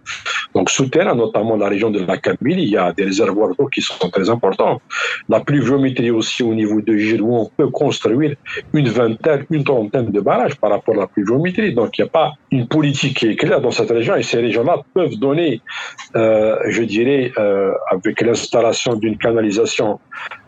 Donc, 0.55 0.71
souterrain, 0.71 1.15
notamment 1.15 1.57
la 1.57 1.69
région 1.69 1.91
de 1.91 2.01
la 2.01 2.17
Kabylie, 2.19 2.63
il 2.63 2.69
y 2.71 2.77
a 2.77 2.93
des 2.93 3.05
réservoirs 3.05 3.55
d'eau 3.59 3.67
qui 3.67 3.81
sont 3.81 4.09
très 4.11 4.29
importants. 4.31 4.81
La 5.29 5.41
pluviométrie 5.41 6.11
aussi 6.11 6.43
au 6.43 6.55
niveau 6.55 6.81
de 6.81 6.97
Giroud, 6.97 7.47
on 7.47 7.51
peut 7.57 7.71
construire 7.71 8.37
une 8.73 8.89
vingtaine, 8.89 9.47
une 9.51 9.65
trentaine 9.65 10.11
de 10.11 10.21
barrages 10.21 10.57
par 10.57 10.71
rapport 10.71 10.95
à 10.95 10.99
la 11.01 11.07
pluviométrie. 11.07 11.75
Donc, 11.75 11.99
il 11.99 12.03
n'y 12.03 12.09
a 12.09 12.11
pas 12.11 12.33
une 12.51 12.69
politique 12.69 13.17
qui 13.19 13.27
est 13.29 13.37
claire 13.37 13.61
dans 13.61 13.73
cette 13.73 13.91
région 13.91 14.15
et 14.17 14.23
ces 14.23 14.39
régions-là 14.39 14.83
peuvent 14.93 15.17
donner, 15.17 15.61
euh, 16.15 16.57
je 16.69 16.83
dirais, 16.83 17.33
euh, 17.39 17.73
avec 17.91 18.21
l'installation 18.21 18.95
d'une 18.95 19.17
canalisation 19.19 19.99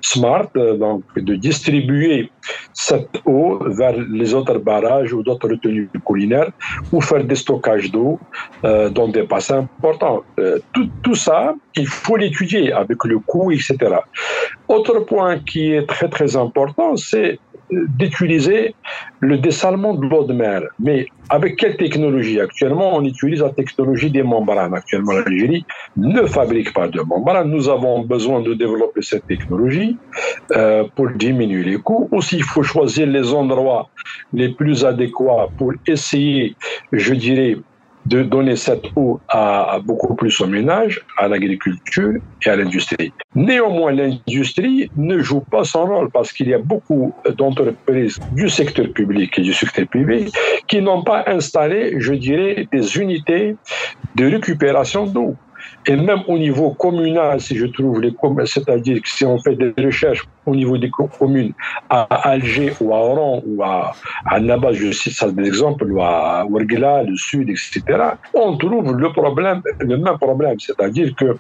smart, 0.01 0.49
donc 0.55 1.03
de 1.17 1.35
distribuer 1.35 2.31
cette 2.73 3.17
eau 3.25 3.59
vers 3.67 3.95
les 3.97 4.35
autres 4.35 4.59
barrages 4.59 5.13
ou 5.13 5.23
d'autres 5.23 5.49
retenues 5.49 5.91
collinaires 6.05 6.53
ou 6.93 7.01
faire 7.01 7.25
des 7.25 7.35
stockages 7.35 7.91
d'eau 7.91 8.19
euh, 8.65 8.89
dans 8.91 9.09
des 9.09 9.23
bassins 9.23 9.69
importants. 9.79 10.23
Euh, 10.39 10.59
tout, 10.73 10.89
tout, 11.03 11.15
ça, 11.15 11.55
il 11.75 11.87
faut 11.87 12.17
l'étudier 12.17 12.73
avec 12.73 13.05
le 13.05 13.19
coût, 13.19 13.51
etc. 13.53 13.77
Autre 14.69 15.01
point 15.01 15.39
qui 15.39 15.73
est 15.73 15.87
très 15.87 16.09
très 16.09 16.37
important, 16.37 16.97
c'est 16.97 17.39
d'utiliser 17.71 18.75
le 19.21 19.39
dessalement 19.39 19.95
de 19.95 20.07
l'eau 20.07 20.25
de 20.25 20.33
mer. 20.33 20.63
Mais 20.79 21.07
avec 21.29 21.57
quelle 21.57 21.77
technologie 21.77 22.41
Actuellement, 22.41 22.97
on 22.97 23.05
utilise 23.05 23.41
la 23.41 23.51
technologie 23.51 24.11
des 24.11 24.23
membranes. 24.23 24.75
Actuellement, 24.75 25.13
l'Algérie 25.13 25.65
ne 25.97 26.25
fabrique 26.27 26.73
pas 26.73 26.89
de 26.89 27.01
membranes. 27.01 27.51
Nous 27.51 27.69
avons 27.69 28.03
besoin 28.05 28.41
de 28.41 28.55
développer 28.55 29.03
cette 29.03 29.27
technologie 29.27 29.99
euh, 30.55 30.85
pour 30.95 31.11
diminuer 31.11 31.65
les 31.65 31.79
coûts. 31.79 32.09
Aussi, 32.13 32.37
il 32.37 32.45
faut 32.45 32.63
choisir 32.63 33.07
les 33.07 33.33
endroits 33.33 33.89
les 34.33 34.55
plus 34.55 34.85
adéquats 34.85 35.49
pour 35.59 35.73
essayer, 35.87 36.55
je 36.93 37.15
dirais, 37.15 37.57
de 38.07 38.23
donner 38.23 38.57
cette 38.57 38.87
eau 38.97 39.21
à, 39.29 39.79
beaucoup 39.85 40.15
plus 40.15 40.41
aux 40.41 40.47
ménages, 40.47 41.01
à 41.19 41.29
l'agriculture 41.29 42.15
et 42.45 42.51
à 42.51 42.57
l'industrie. 42.57 43.13
Néanmoins, 43.35 43.93
l'industrie 43.93 44.91
ne 44.97 45.19
joue 45.19 45.41
pas 45.41 45.65
son 45.65 45.87
rôle 45.87 46.11
parce 46.11 46.33
qu'il 46.33 46.49
y 46.49 46.55
a 46.55 46.59
beaucoup 46.59 47.13
d'entreprises 47.37 48.19
du 48.33 48.49
secteur 48.49 48.93
public 48.93 49.39
et 49.39 49.43
du 49.43 49.53
secteur 49.53 49.87
privé 49.89 50.27
qui 50.69 50.81
n'ont 50.81 51.03
pas 51.03 51.25
installé, 51.27 51.97
je 51.99 52.15
dirais, 52.15 52.69
des 52.73 52.97
unités 52.99 53.57
de 54.15 54.25
récupération 54.27 55.07
d'eau. 55.07 55.37
Et 55.87 55.97
même 55.97 56.23
au 56.27 56.39
niveau 56.39 56.71
communal, 56.71 57.41
si 57.41 57.57
je 57.57 57.67
trouve 57.67 58.01
les 58.01 58.15
c'est-à-dire 58.45 59.01
que 59.01 59.09
si 59.09 59.25
on 59.25 59.39
fait 59.39 59.55
des 59.55 59.73
recherches 59.83 60.25
au 60.45 60.55
niveau 60.55 60.77
des 60.79 60.91
communes 60.91 61.53
à 61.91 62.03
Alger 62.31 62.73
ou 62.81 62.93
à 62.93 62.99
Oran 62.99 63.43
ou 63.47 63.63
à, 63.63 63.95
à 64.25 64.39
je 64.73 64.91
cite 64.91 65.13
ça 65.13 65.31
des 65.31 65.47
exemples, 65.47 65.91
ou 65.91 66.01
à 66.03 66.45
Ouargla, 66.45 67.05
le 67.05 67.17
sud, 67.17 67.49
etc., 67.51 67.83
on 68.35 68.57
trouve 68.57 68.97
le 68.97 69.13
problème, 69.13 69.63
le 69.81 69.97
même 69.97 70.19
problème, 70.19 70.59
c'est-à-dire 70.59 71.15
que 71.15 71.37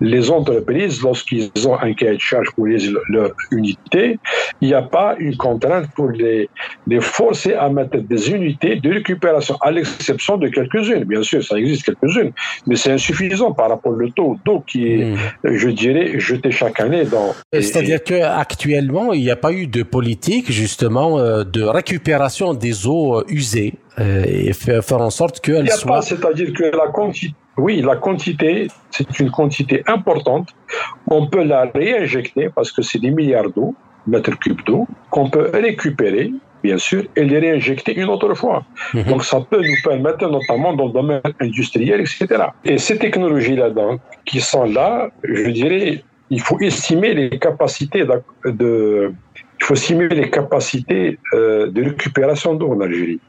les 0.00 0.30
entreprises, 0.30 1.02
lorsqu'ils 1.02 1.50
ont 1.66 1.78
un 1.78 1.92
cahier 1.94 2.16
de 2.16 2.20
charge 2.20 2.48
pour 2.54 2.66
les, 2.66 2.78
leur 3.08 3.32
unité, 3.50 4.18
il 4.60 4.68
n'y 4.68 4.74
a 4.74 4.82
pas 4.82 5.16
une 5.18 5.36
contrainte 5.36 5.88
pour 5.94 6.08
les, 6.10 6.48
les 6.86 7.00
forcer 7.00 7.54
à 7.54 7.68
mettre 7.68 7.98
des 7.98 8.30
unités 8.30 8.76
de 8.76 8.92
récupération, 8.92 9.56
à 9.60 9.70
l'exception 9.70 10.36
de 10.36 10.48
quelques-unes. 10.48 11.04
Bien 11.04 11.22
sûr, 11.22 11.42
ça 11.44 11.58
existe 11.58 11.84
quelques-unes, 11.84 12.32
mais 12.66 12.76
c'est 12.76 12.92
insuffisant 12.92 13.52
par 13.52 13.68
rapport 13.70 13.92
au 13.92 14.08
taux 14.10 14.36
d'eau 14.44 14.60
qui 14.66 14.92
est, 14.92 15.04
hmm. 15.04 15.16
je 15.44 15.68
dirais, 15.68 16.18
jeté 16.18 16.50
chaque 16.50 16.80
année 16.80 17.04
dans. 17.04 17.34
C'est-à-dire 17.52 18.02
qu'actuellement, 18.02 19.12
il 19.12 19.22
n'y 19.22 19.30
a 19.30 19.36
pas 19.36 19.52
eu 19.52 19.66
de 19.66 19.82
politique, 19.82 20.50
justement, 20.50 21.18
euh, 21.18 21.44
de 21.44 21.62
récupération 21.62 22.54
des 22.54 22.86
eaux 22.86 23.18
euh, 23.18 23.24
usées 23.28 23.74
euh, 23.98 24.24
et 24.26 24.52
faire 24.52 25.00
en 25.00 25.10
sorte 25.10 25.40
qu'elles 25.40 25.70
soient. 25.70 26.02
C'est-à-dire 26.02 26.52
que 26.52 26.64
la 26.64 26.88
quantité 26.92 27.34
oui, 27.56 27.80
la 27.80 27.96
quantité, 27.96 28.68
c'est 28.90 29.18
une 29.20 29.30
quantité 29.30 29.82
importante. 29.86 30.48
On 31.06 31.26
peut 31.26 31.44
la 31.44 31.70
réinjecter 31.74 32.48
parce 32.54 32.70
que 32.70 32.82
c'est 32.82 32.98
des 32.98 33.10
milliards 33.10 33.50
d'eau, 33.50 33.74
mètres 34.06 34.38
cubes 34.38 34.62
d'eau, 34.64 34.86
qu'on 35.10 35.30
peut 35.30 35.50
récupérer 35.52 36.32
bien 36.62 36.78
sûr, 36.78 37.02
et 37.14 37.24
les 37.24 37.38
réinjecter 37.38 37.92
une 38.02 38.10
autre 38.14 38.34
fois. 38.34 38.58
Mhm. 38.94 39.04
Donc 39.10 39.24
ça 39.24 39.38
peut 39.50 39.62
nous 39.70 39.80
permettre, 39.88 40.24
notamment 40.28 40.72
dans 40.78 40.86
le 40.86 40.94
domaine 41.00 41.22
industriel, 41.40 42.00
etc. 42.00 42.20
Et 42.64 42.76
ces 42.86 42.98
technologies-là, 42.98 43.68
qui 44.24 44.40
sont 44.40 44.64
là, 44.78 45.10
je 45.22 45.50
dirais, 45.60 46.02
il 46.36 46.40
faut 46.40 46.58
estimer 46.70 47.14
les 47.14 47.38
capacités 47.46 48.04
de, 48.44 49.12
il 49.60 49.64
faut 49.64 49.74
estimer 49.74 50.08
les 50.08 50.28
capacités 50.38 51.18
euh, 51.34 51.70
de 51.70 51.80
récupération 51.90 52.54
d'eau 52.54 52.68
en 52.74 52.80
Algérie. 52.80 53.20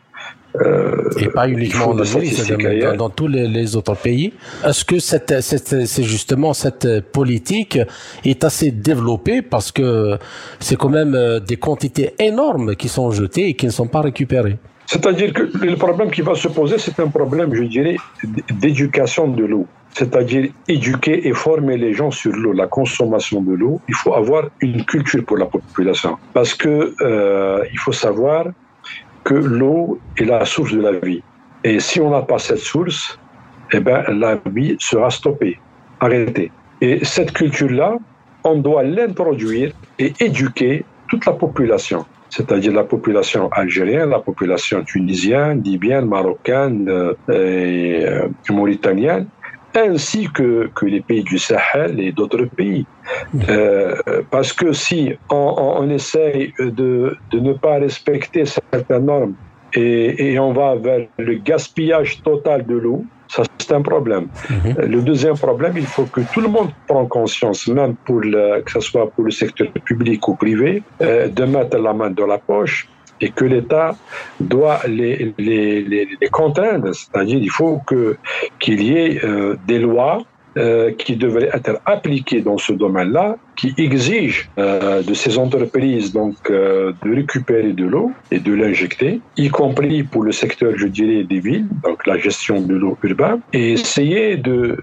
Euh, 0.61 1.09
et 1.19 1.27
pas 1.27 1.47
uniquement 1.47 1.89
en 1.89 1.99
Algérie, 1.99 2.81
dans, 2.81 2.95
dans, 2.95 3.09
tous 3.09 3.27
les, 3.27 3.75
autres 3.75 3.95
pays. 3.95 4.33
Est-ce 4.65 4.85
que 4.85 4.99
cette, 4.99 5.41
cette, 5.41 5.85
c'est 5.85 6.03
justement 6.03 6.53
cette 6.53 7.01
politique 7.11 7.79
est 8.25 8.43
assez 8.43 8.71
développée 8.71 9.41
parce 9.41 9.71
que 9.71 10.17
c'est 10.59 10.77
quand 10.77 10.89
même 10.89 11.15
euh, 11.15 11.39
des 11.39 11.57
quantités 11.57 12.13
énormes 12.19 12.75
qui 12.75 12.87
sont 12.87 13.11
jetées 13.11 13.49
et 13.49 13.53
qui 13.53 13.65
ne 13.65 13.71
sont 13.71 13.87
pas 13.87 14.01
récupérées? 14.01 14.57
C'est-à-dire 14.85 15.33
que 15.33 15.43
le 15.65 15.75
problème 15.75 16.09
qui 16.09 16.21
va 16.21 16.33
se 16.33 16.47
poser, 16.47 16.77
c'est 16.77 16.97
un 16.99 17.09
problème, 17.09 17.53
je 17.53 17.63
dirais, 17.63 17.97
d'éducation 18.49 19.27
de 19.27 19.43
l'eau. 19.43 19.67
C'est-à-dire 19.93 20.49
éduquer 20.67 21.27
et 21.27 21.33
former 21.33 21.75
les 21.75 21.93
gens 21.93 22.11
sur 22.11 22.31
l'eau, 22.31 22.53
la 22.53 22.67
consommation 22.67 23.41
de 23.41 23.53
l'eau. 23.53 23.81
Il 23.89 23.95
faut 23.95 24.13
avoir 24.13 24.43
une 24.61 24.85
culture 24.85 25.25
pour 25.25 25.37
la 25.37 25.45
population. 25.45 26.17
Parce 26.33 26.53
que 26.53 26.93
euh, 27.01 27.63
il 27.71 27.79
faut 27.79 27.91
savoir 27.91 28.45
que 29.27 29.33
l'eau 29.33 29.99
est 30.17 30.23
la 30.23 30.45
source 30.45 30.71
de 30.71 30.79
la 30.79 30.93
vie. 30.93 31.21
Et 31.61 31.81
si 31.81 31.99
on 31.99 32.11
n'a 32.11 32.21
pas 32.21 32.39
cette 32.39 32.59
source, 32.59 33.19
eh 33.73 33.81
ben, 33.81 34.01
la 34.07 34.39
vie 34.45 34.77
sera 34.79 35.09
stoppée, 35.09 35.59
arrêtée. 35.99 36.49
Et 36.79 37.03
cette 37.03 37.33
culture-là, 37.33 37.97
on 38.45 38.55
doit 38.55 38.83
l'introduire 38.83 39.73
et 39.99 40.13
éduquer 40.21 40.85
toute 41.09 41.25
la 41.25 41.33
population, 41.33 42.05
c'est-à-dire 42.29 42.71
la 42.71 42.85
population 42.85 43.49
algérienne, 43.51 44.11
la 44.11 44.19
population 44.19 44.81
tunisienne, 44.85 45.61
libyenne, 45.61 46.05
marocaine 46.05 46.87
euh, 46.87 47.13
et 47.29 48.05
euh, 48.05 48.29
mauritanienne, 48.49 49.27
ainsi 49.75 50.27
que, 50.33 50.69
que 50.75 50.85
les 50.85 51.01
pays 51.01 51.23
du 51.23 51.37
Sahel 51.37 51.99
et 51.99 52.11
d'autres 52.11 52.45
pays. 52.45 52.85
Euh, 53.49 53.95
parce 54.31 54.53
que 54.53 54.73
si 54.73 55.13
on, 55.29 55.55
on, 55.57 55.89
essaye 55.89 56.53
de, 56.59 57.17
de, 57.31 57.39
ne 57.39 57.53
pas 57.53 57.75
respecter 57.79 58.45
certaines 58.45 59.05
normes 59.05 59.33
et, 59.73 60.33
et, 60.33 60.39
on 60.39 60.53
va 60.53 60.75
vers 60.75 61.07
le 61.17 61.35
gaspillage 61.35 62.21
total 62.21 62.65
de 62.65 62.75
l'eau, 62.75 63.05
ça 63.27 63.43
c'est 63.57 63.73
un 63.73 63.81
problème. 63.81 64.27
Mhm. 64.49 64.85
Le 64.87 65.01
deuxième 65.01 65.37
problème, 65.37 65.73
il 65.75 65.85
faut 65.85 66.05
que 66.05 66.21
tout 66.33 66.41
le 66.41 66.47
monde 66.47 66.69
prenne 66.87 67.07
conscience, 67.07 67.67
même 67.67 67.95
pour 68.05 68.21
le, 68.21 68.61
que 68.61 68.71
ce 68.71 68.79
soit 68.79 69.09
pour 69.11 69.25
le 69.25 69.31
secteur 69.31 69.67
public 69.85 70.27
ou 70.27 70.35
privé, 70.35 70.83
euh, 71.01 71.27
de 71.27 71.43
mettre 71.45 71.77
la 71.77 71.93
main 71.93 72.09
dans 72.09 72.27
la 72.27 72.37
poche 72.37 72.87
et 73.21 73.29
que 73.29 73.45
l'État 73.45 73.95
doit 74.39 74.79
les, 74.87 75.33
les, 75.37 76.07
contraindre. 76.31 76.93
C'est-à-dire 76.93 77.39
il 77.41 77.49
faut 77.49 77.81
qu'il 78.59 78.81
y 78.81 78.97
ait 78.97 79.23
euh, 79.23 79.55
des 79.67 79.79
lois 79.79 80.23
euh, 80.57 80.91
qui 80.91 81.15
devraient 81.15 81.49
être 81.53 81.79
appliquées 81.85 82.41
dans 82.41 82.57
ce 82.57 82.73
domaine-là, 82.73 83.37
qui 83.55 83.73
exigent 83.77 84.49
euh, 84.57 85.03
de 85.03 85.13
ces 85.13 85.37
entreprises 85.37 86.11
donc 86.11 86.35
de 86.51 87.15
récupérer 87.15 87.73
de 87.73 87.85
l'eau 87.85 88.11
et 88.31 88.39
de 88.39 88.53
l'injecter, 88.53 89.21
y 89.37 89.49
compris 89.49 90.03
pour 90.03 90.23
le 90.23 90.31
secteur, 90.31 90.73
je 90.75 90.87
dirais, 90.87 91.23
des 91.23 91.39
villes, 91.39 91.67
donc 91.83 92.07
la 92.07 92.17
gestion 92.17 92.61
de 92.61 92.75
l'eau 92.75 92.97
urbaine, 93.03 93.41
et 93.53 93.73
essayer 93.73 94.37
de 94.37 94.77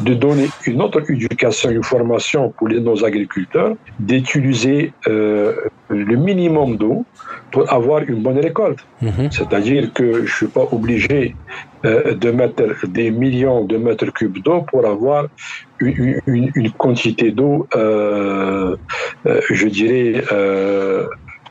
de 0.00 0.14
donner 0.14 0.48
une 0.66 0.80
autre 0.82 1.02
éducation, 1.10 1.70
une 1.70 1.82
formation 1.82 2.50
pour 2.50 2.68
nos 2.68 3.04
agriculteurs, 3.04 3.74
d'utiliser 3.98 4.92
euh, 5.08 5.54
le 5.88 6.16
minimum 6.16 6.76
d'eau 6.76 7.04
pour 7.50 7.70
avoir 7.72 8.02
une 8.02 8.22
bonne 8.22 8.38
récolte. 8.38 8.80
Mhm. 9.00 9.30
C'est-à-dire 9.30 9.92
que 9.92 10.14
je 10.14 10.20
ne 10.20 10.26
suis 10.26 10.46
pas 10.46 10.66
obligé 10.72 11.36
euh, 11.84 12.14
de 12.14 12.30
mettre 12.30 12.86
des 12.86 13.10
millions 13.10 13.64
de 13.64 13.76
mètres 13.76 14.10
cubes 14.12 14.38
d'eau 14.38 14.62
pour 14.62 14.86
avoir 14.86 15.26
une, 15.80 16.70
quantité 16.78 17.32
d'eau, 17.32 17.66
euh, 17.74 18.76
je 19.50 19.66
dirais, 19.66 20.22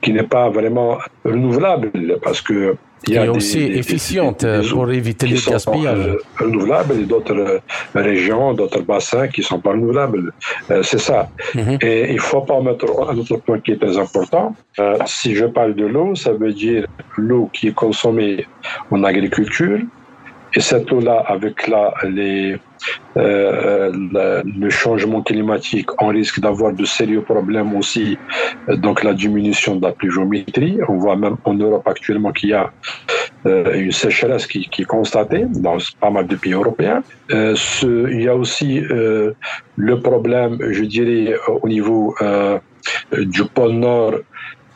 qui 0.01 0.13
n'est 0.13 0.29
pas 0.37 0.49
vraiment 0.49 0.97
renouvelable 1.23 1.91
parce 2.23 2.41
que 2.41 2.75
il 3.07 3.13
y 3.15 3.17
a 3.17 3.31
aussi 3.31 3.59
efficiente 3.59 4.45
pour 4.69 4.91
éviter 4.91 5.27
les 5.27 5.39
gaspillages. 5.39 6.07
Euh, 6.07 6.17
renouvelables 6.39 6.99
et 6.99 7.05
d'autres 7.05 7.33
euh, 7.33 7.59
régions, 7.95 8.53
d'autres 8.53 8.81
bassins 8.81 9.27
qui 9.27 9.41
sont 9.41 9.59
pas 9.59 9.71
renouvelables. 9.71 10.31
Euh, 10.69 10.83
c'est 10.83 10.99
ça. 10.99 11.29
Mhm. 11.55 11.77
Et 11.81 12.11
il 12.11 12.19
faut 12.19 12.41
pas 12.41 12.61
mettre 12.61 12.85
un 13.09 13.17
autre 13.17 13.37
point 13.37 13.59
qui 13.59 13.71
est 13.71 13.81
très 13.81 13.97
important. 13.97 14.55
si 15.05 15.35
je 15.35 15.45
parle 15.45 15.73
de 15.75 15.85
l'eau, 15.85 16.15
ça 16.15 16.33
veut 16.33 16.53
dire 16.53 16.87
l'eau 17.17 17.49
qui 17.53 17.69
est 17.69 17.73
consommée 17.73 18.45
en 18.91 19.03
agriculture, 19.03 19.79
et 20.55 20.59
cette 20.59 20.91
eau-là, 20.91 21.23
avec 21.27 21.67
la, 21.67 21.93
les, 22.03 22.57
euh, 23.17 23.91
le 23.93 24.69
changement 24.69 25.21
climatique, 25.21 25.89
on 26.01 26.07
risque 26.07 26.39
d'avoir 26.39 26.73
de 26.73 26.85
sérieux 26.85 27.21
problèmes 27.21 27.75
aussi. 27.75 28.17
Donc 28.67 29.03
la 29.03 29.13
diminution 29.13 29.75
de 29.75 29.83
la 29.85 29.93
pluviométrie. 29.93 30.79
On 30.87 30.97
voit 30.97 31.15
même 31.15 31.37
en 31.45 31.53
Europe 31.53 31.87
actuellement 31.87 32.31
qu'il 32.31 32.49
y 32.49 32.53
a 32.53 32.71
euh, 33.45 33.73
une 33.73 33.91
sécheresse 33.91 34.45
qui, 34.45 34.69
est 34.77 34.83
constatée 34.83 35.45
dans 35.49 35.77
pas 35.99 36.09
mal 36.09 36.27
de 36.27 36.35
pays 36.35 36.53
européens. 36.53 37.01
Euh, 37.31 37.55
il 37.83 38.21
y 38.21 38.27
a 38.27 38.35
aussi 38.35 38.79
euh, 38.79 39.31
le 39.75 39.99
problème, 39.99 40.57
je 40.69 40.83
dirais, 40.83 41.35
au 41.47 41.67
niveau 41.67 42.13
euh, 42.21 42.59
du 43.17 43.45
pôle 43.45 43.73
Nord 43.73 44.15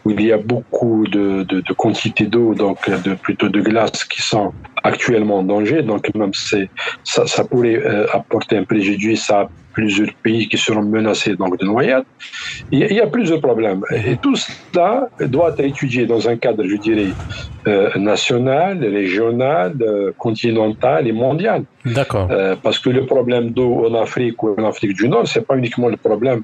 où 0.06 0.12
il 0.12 0.22
y 0.22 0.32
a 0.32 0.38
beaucoup 0.38 1.08
de, 1.08 1.44
de, 1.44 1.62
de 1.62 1.74
quantités 1.74 2.28
d'eau, 2.28 2.54
donc 2.54 2.90
de, 2.90 3.16
plutôt 3.16 3.50
de 3.50 3.62
glace 3.62 4.04
qui 4.04 4.22
sont 4.22 4.54
actuellement 4.84 5.40
en 5.40 5.44
danger. 5.44 5.82
Donc 5.82 6.14
même 6.16 6.32
ça, 6.34 7.26
ça 7.26 7.44
pourrait 7.44 7.76
euh, 7.76 8.06
apporter 8.14 8.56
un 8.58 8.64
préjudice 8.64 9.30
à 9.32 9.50
plusieurs 9.76 10.14
pays 10.24 10.48
qui 10.48 10.58
seront 10.58 10.88
menacés 10.98 11.36
donc, 11.36 11.60
de 11.60 11.66
noyade. 11.66 12.06
Il 12.72 12.80
y, 12.80 13.02
a, 13.02 13.08
plusieurs 13.08 13.42
problèmes. 13.42 13.84
Et 13.92 14.16
tout 14.18 14.36
cela 14.36 15.10
doit 15.20 15.50
être 15.52 15.60
étudié 15.60 16.06
dans 16.06 16.28
un 16.28 16.38
cadre, 16.38 16.64
je 16.66 16.78
dirais, 16.78 17.12
euh, 17.68 17.90
national, 17.98 18.74
régional, 18.84 19.74
euh, 19.82 20.12
continental 20.18 21.08
et 21.08 21.12
mondial. 21.12 21.64
D'accord. 21.86 22.28
Euh, 22.32 22.56
parce 22.66 22.80
que 22.80 22.90
le 22.90 23.06
problème 23.06 23.52
d'eau 23.52 23.86
en 23.88 23.94
Afrique 24.06 24.42
ou 24.42 24.56
en 24.58 24.64
Afrique 24.66 24.94
du 24.94 25.08
Nord, 25.10 25.28
c'est 25.28 25.46
pas 25.46 25.58
uniquement 25.58 25.90
le 25.90 25.98
problème 25.98 26.42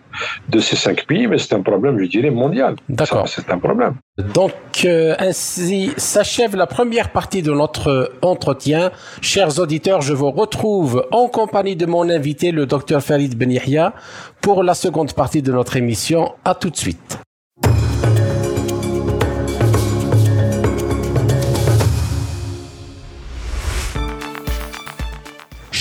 de 0.50 0.60
ces 0.60 0.76
cinq 0.76 1.06
pays, 1.06 1.26
mais 1.28 1.38
c'est 1.38 1.56
un 1.56 1.62
problème, 1.62 1.98
je 2.00 2.06
dirais, 2.06 2.30
mondial. 2.30 2.76
D'accord. 2.90 3.28
C'est 3.28 3.50
un 3.50 3.60
problème. 3.68 3.96
Donc, 4.18 4.52
euh, 4.84 5.16
ainsi 5.20 5.92
s'achève 5.96 6.56
la 6.56 6.68
première 6.68 7.12
partie 7.12 7.42
de 7.42 7.52
notre 7.54 8.12
entretien. 8.22 8.92
Chers 9.22 9.60
auditeurs, 9.60 10.02
je 10.02 10.14
vous 10.14 10.32
retrouve 10.32 11.08
en 11.12 11.28
compagnie 11.28 11.78
de 11.78 11.86
mon 11.86 12.10
invité, 12.10 12.52
le 12.52 12.66
docteur 12.66 13.02
Farid 13.02 13.38
Ben 13.38 13.52
pour 14.42 14.64
la 14.64 14.74
seconde 14.74 15.14
partie 15.14 15.42
de 15.42 15.52
notre 15.52 15.78
émission. 15.78 16.34
À 16.44 16.56
tout 16.56 16.70
de 16.70 16.78
suite. 16.78 17.20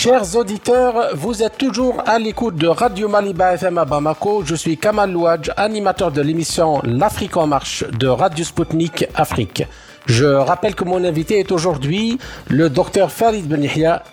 Chers 0.03 0.35
auditeurs, 0.35 1.15
vous 1.15 1.43
êtes 1.43 1.59
toujours 1.59 2.03
à 2.07 2.19
l'écoute 2.19 2.57
de 2.57 2.67
Radio 2.67 3.07
Maliba 3.07 3.53
FM 3.53 3.77
à 3.77 3.85
Bamako. 3.85 4.43
Je 4.47 4.55
suis 4.55 4.79
Kamal 4.79 5.13
Louadj, 5.13 5.51
animateur 5.59 6.11
de 6.11 6.23
l'émission 6.23 6.81
L'Afrique 6.85 7.37
en 7.37 7.47
marche 7.47 7.85
de 7.87 8.07
Radio 8.07 8.43
Sputnik 8.43 9.05
Afrique. 9.15 9.63
Je 10.07 10.25
rappelle 10.25 10.75
que 10.75 10.85
mon 10.85 11.05
invité 11.05 11.39
est 11.39 11.53
aujourd'hui 11.53 12.19
le 12.49 12.71
docteur 12.71 13.13
Farid 13.13 13.47
Ben 13.47 13.69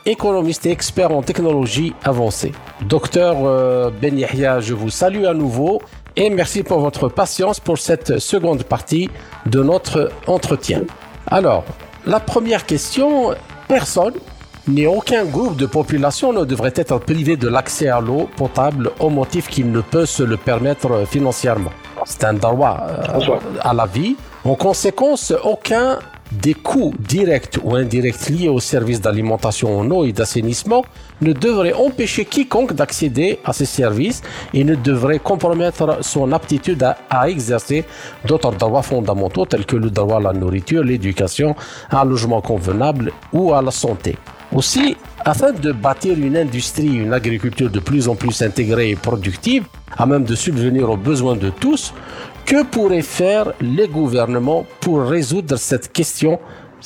économiste 0.06 0.66
et 0.66 0.72
expert 0.72 1.14
en 1.14 1.22
technologie 1.22 1.94
avancée. 2.04 2.52
Docteur 2.82 3.38
euh, 3.46 3.90
Ben 3.90 4.20
je 4.60 4.74
vous 4.74 4.90
salue 4.90 5.24
à 5.24 5.34
nouveau 5.34 5.82
et 6.18 6.30
merci 6.30 6.64
pour 6.64 6.82
votre 6.82 7.08
patience 7.08 7.62
pour 7.62 7.78
cette 7.78 8.20
seconde 8.20 8.64
partie 8.64 9.10
de 9.46 9.64
notre 9.64 10.12
entretien. 10.28 10.82
Alors, 11.28 11.64
la 12.06 12.20
première 12.20 12.66
question, 12.66 13.34
personne 13.70 14.16
ni 14.68 14.86
aucun 14.86 15.24
groupe 15.26 15.56
de 15.56 15.66
population 15.66 16.34
ne 16.34 16.44
devrait 16.44 16.74
être 16.76 17.00
privé 17.00 17.38
de 17.38 17.48
l'accès 17.48 17.88
à 17.88 18.02
l'eau 18.02 18.30
potable 18.36 18.92
au 19.00 19.10
motif 19.10 19.48
qu'il 19.48 19.72
ne 19.72 19.82
peut 19.82 20.06
se 20.06 20.24
le 20.24 20.38
permettre 20.38 21.06
financièrement. 21.08 21.72
C'est 22.06 22.24
un 22.26 22.34
droit 22.34 22.86
euh, 22.90 23.38
à 23.62 23.74
la 23.74 23.86
vie. 23.86 24.16
En 24.44 24.56
conséquence, 24.56 25.34
aucun 25.44 26.00
des 26.32 26.54
coûts 26.54 26.94
directs 27.00 27.58
ou 27.64 27.76
indirects 27.76 28.30
liés 28.30 28.50
au 28.50 28.60
service 28.60 29.00
d'alimentation 29.00 29.80
en 29.80 29.90
eau 29.92 30.04
et 30.04 30.12
d'assainissement 30.12 30.84
ne 31.22 31.32
devrait 31.32 31.72
empêcher 31.72 32.26
quiconque 32.26 32.74
d'accéder 32.74 33.40
à 33.46 33.54
ces 33.54 33.66
services 33.66 34.22
et 34.54 34.66
ne 34.66 34.76
devrait 34.76 35.20
compromettre 35.20 36.00
son 36.02 36.34
aptitude 36.34 36.84
à, 36.84 36.98
à 37.10 37.30
exercer 37.30 37.86
d'autres 38.26 38.52
droits 38.52 38.82
fondamentaux 38.82 39.46
tels 39.46 39.66
que 39.66 39.78
le 39.78 39.90
droit 39.90 40.18
à 40.18 40.20
la 40.20 40.34
nourriture, 40.34 40.84
l'éducation, 40.84 41.56
à 41.90 42.02
un 42.02 42.06
logement 42.06 42.42
convenable 42.42 43.14
ou 43.32 43.54
à 43.54 43.62
la 43.62 43.72
santé. 43.72 44.18
Aussi, 44.56 44.96
afin 45.26 45.52
de 45.52 45.72
bâtir 45.72 46.18
une 46.18 46.38
industrie, 46.38 46.88
une 46.88 47.14
agriculture 47.14 47.70
de 47.70 47.80
plus 47.80 48.08
en 48.08 48.16
plus 48.16 48.42
intégrée 48.42 48.92
et 48.92 48.96
productive, 48.96 49.66
à 49.98 50.06
même 50.06 50.24
de 50.24 50.36
subvenir 50.36 50.90
aux 50.90 50.98
besoins 50.98 51.36
de 51.36 51.50
tous, 51.50 51.94
Que 52.48 52.64
pourraient 52.64 53.02
faire 53.02 53.52
les 53.60 53.90
gouvernements 53.90 54.66
pour 54.80 55.02
résoudre 55.02 55.58
cette 55.58 55.92
question 55.92 56.40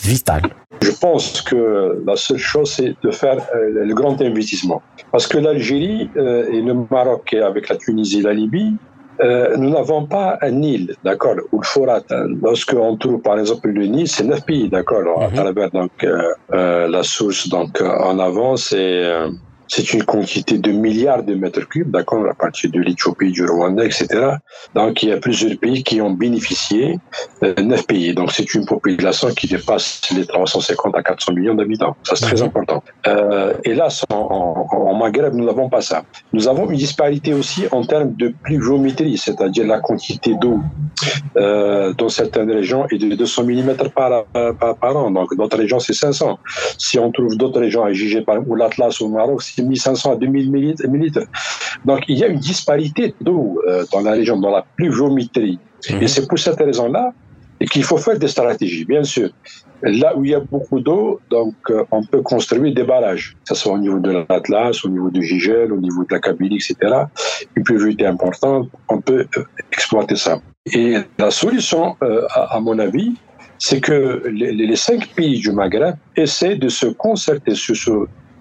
vitale? 0.03 0.41
Je 0.81 0.89
pense 0.89 1.39
que 1.41 2.01
la 2.03 2.15
seule 2.15 2.39
chose, 2.39 2.71
c'est 2.71 2.95
de 3.03 3.11
faire 3.11 3.37
euh, 3.55 3.85
le 3.85 3.93
grand 3.93 4.19
investissement. 4.23 4.81
Parce 5.11 5.27
que 5.27 5.37
l'Algérie 5.37 6.09
euh, 6.17 6.51
et 6.51 6.61
le 6.63 6.73
Maroc, 6.89 7.35
avec 7.35 7.69
la 7.69 7.75
Tunisie 7.75 8.21
et 8.21 8.23
la 8.23 8.33
Libye, 8.33 8.73
euh, 9.23 9.55
nous 9.57 9.69
n'avons 9.69 10.05
pas 10.05 10.37
un 10.41 10.51
Nil, 10.51 10.95
d'accord, 11.03 11.35
ou 11.51 11.59
le 11.59 11.65
Forat. 11.65 12.01
Hein. 12.09 12.27
Lorsqu'on 12.41 12.97
trouve, 12.97 13.21
par 13.21 13.39
exemple, 13.39 13.69
le 13.69 13.85
Nil, 13.85 14.07
c'est 14.07 14.23
neuf 14.23 14.43
pays, 14.45 14.69
d'accord, 14.69 15.21
à 15.21 15.27
mhm. 15.27 15.35
travers 15.35 15.71
donc 15.71 15.91
la 16.49 17.03
source 17.03 17.47
donc 17.49 17.81
en 17.81 18.19
avant, 18.19 18.55
c'est 18.57 19.03
c'est 19.73 19.93
une 19.93 20.03
quantité 20.03 20.57
de 20.57 20.71
milliards 20.71 21.23
de 21.23 21.33
mètres 21.33 21.65
cubes, 21.69 21.91
d'accord, 21.91 22.25
à 22.29 22.33
partir 22.33 22.69
de 22.71 22.81
l'Éthiopie, 22.81 23.31
du 23.31 23.45
Rwanda, 23.45 23.85
etc. 23.85 24.05
Donc, 24.75 25.01
il 25.01 25.09
y 25.09 25.11
a 25.13 25.17
plusieurs 25.17 25.57
pays 25.57 25.81
qui 25.81 26.01
ont 26.01 26.11
bénéficié, 26.11 26.99
euh, 27.43 27.53
neuf 27.63 27.87
pays. 27.87 28.13
Donc, 28.13 28.33
c'est 28.33 28.53
une 28.53 28.65
population 28.65 29.29
qui 29.29 29.47
dépasse 29.47 30.01
les 30.13 30.25
350 30.25 30.93
à 30.97 31.03
400 31.03 31.31
millions 31.33 31.55
d'habitants. 31.55 31.95
Ça, 32.03 32.17
c'est 32.17 32.25
très 32.25 32.41
mhm. 32.41 32.49
important. 32.49 32.83
Euh, 33.07 33.53
et 33.63 33.73
là, 33.73 33.87
en, 34.09 34.67
en, 34.71 34.93
Maghreb, 34.93 35.33
nous 35.35 35.45
n'avons 35.45 35.69
pas 35.69 35.79
ça. 35.79 36.03
Nous 36.33 36.49
avons 36.49 36.69
une 36.69 36.75
disparité 36.75 37.33
aussi 37.33 37.63
en 37.71 37.85
termes 37.85 38.13
de 38.15 38.33
pluviométrie, 38.43 39.17
c'est-à-dire 39.17 39.65
la 39.65 39.79
quantité 39.79 40.35
d'eau 40.35 40.59
euh, 41.37 41.93
dans 41.93 42.09
certaines 42.09 42.51
régions 42.51 42.87
est 42.91 42.97
de 42.97 43.15
200 43.15 43.45
mm 43.45 43.75
par, 43.95 44.25
par, 44.25 44.75
par 44.75 44.97
an. 44.97 45.11
Donc, 45.11 45.33
d'autres 45.37 45.57
régions, 45.57 45.79
c'est 45.79 45.93
500. 45.93 46.39
Si 46.77 46.99
on 46.99 47.09
trouve 47.09 47.37
d'autres 47.37 47.61
régions 47.61 47.85
à 47.85 47.93
juger, 47.93 48.19
par 48.19 48.35
exemple, 48.35 48.57
l'Atlas 48.57 48.99
au 49.01 49.07
Maroc, 49.07 49.41
1500 49.61 50.13
à 50.13 50.15
2000 50.15 50.51
millilitres. 50.51 51.25
Donc 51.85 52.03
il 52.07 52.17
y 52.17 52.23
a 52.23 52.27
une 52.27 52.39
disparité 52.39 53.13
d'eau 53.21 53.61
euh, 53.67 53.85
dans 53.91 54.01
la 54.01 54.11
région, 54.11 54.39
dans 54.39 54.51
la 54.51 54.65
pluviométrie. 54.75 55.59
Et 55.89 55.93
mhm. 55.93 56.07
c'est 56.07 56.27
pour 56.27 56.39
cette 56.39 56.57
raison-là 56.57 57.13
qu'il 57.69 57.83
faut 57.83 57.97
faire 57.97 58.17
des 58.17 58.27
stratégies, 58.27 58.85
bien 58.85 59.03
sûr. 59.03 59.29
Là 59.83 60.15
où 60.15 60.23
il 60.23 60.31
y 60.31 60.35
a 60.35 60.39
beaucoup 60.39 60.79
d'eau, 60.79 61.19
donc 61.29 61.55
euh, 61.69 61.83
on 61.91 62.03
peut 62.03 62.21
construire 62.21 62.73
des 62.73 62.83
barrages, 62.83 63.35
que 63.47 63.55
ce 63.55 63.61
soit 63.61 63.73
au 63.73 63.77
niveau 63.77 63.99
de 63.99 64.11
l'Atlas, 64.29 64.83
au 64.85 64.89
niveau 64.89 65.09
du 65.09 65.23
Gigel, 65.23 65.71
au 65.71 65.77
niveau 65.77 66.03
de 66.03 66.13
la 66.13 66.19
Kabylie, 66.19 66.57
etc. 66.57 66.75
Une 67.55 67.63
pluviométrie 67.63 68.05
importante, 68.05 68.69
on 68.89 69.01
peut 69.01 69.25
euh, 69.37 69.43
exploiter 69.71 70.15
ça. 70.15 70.39
Et 70.71 70.97
la 71.17 71.31
solution, 71.31 71.95
à, 72.29 72.59
mon 72.59 72.77
avis, 72.77 73.15
c'est 73.57 73.81
que 73.81 74.23
les, 74.31 74.51
les, 74.51 74.75
cinq 74.75 75.07
pays 75.15 75.39
du 75.39 75.51
Maghreb 75.51 75.95
essaient 76.15 76.55
de 76.55 76.69
se 76.69 76.85
concerter 76.85 77.55
sur 77.55 77.75
ce 77.75 77.91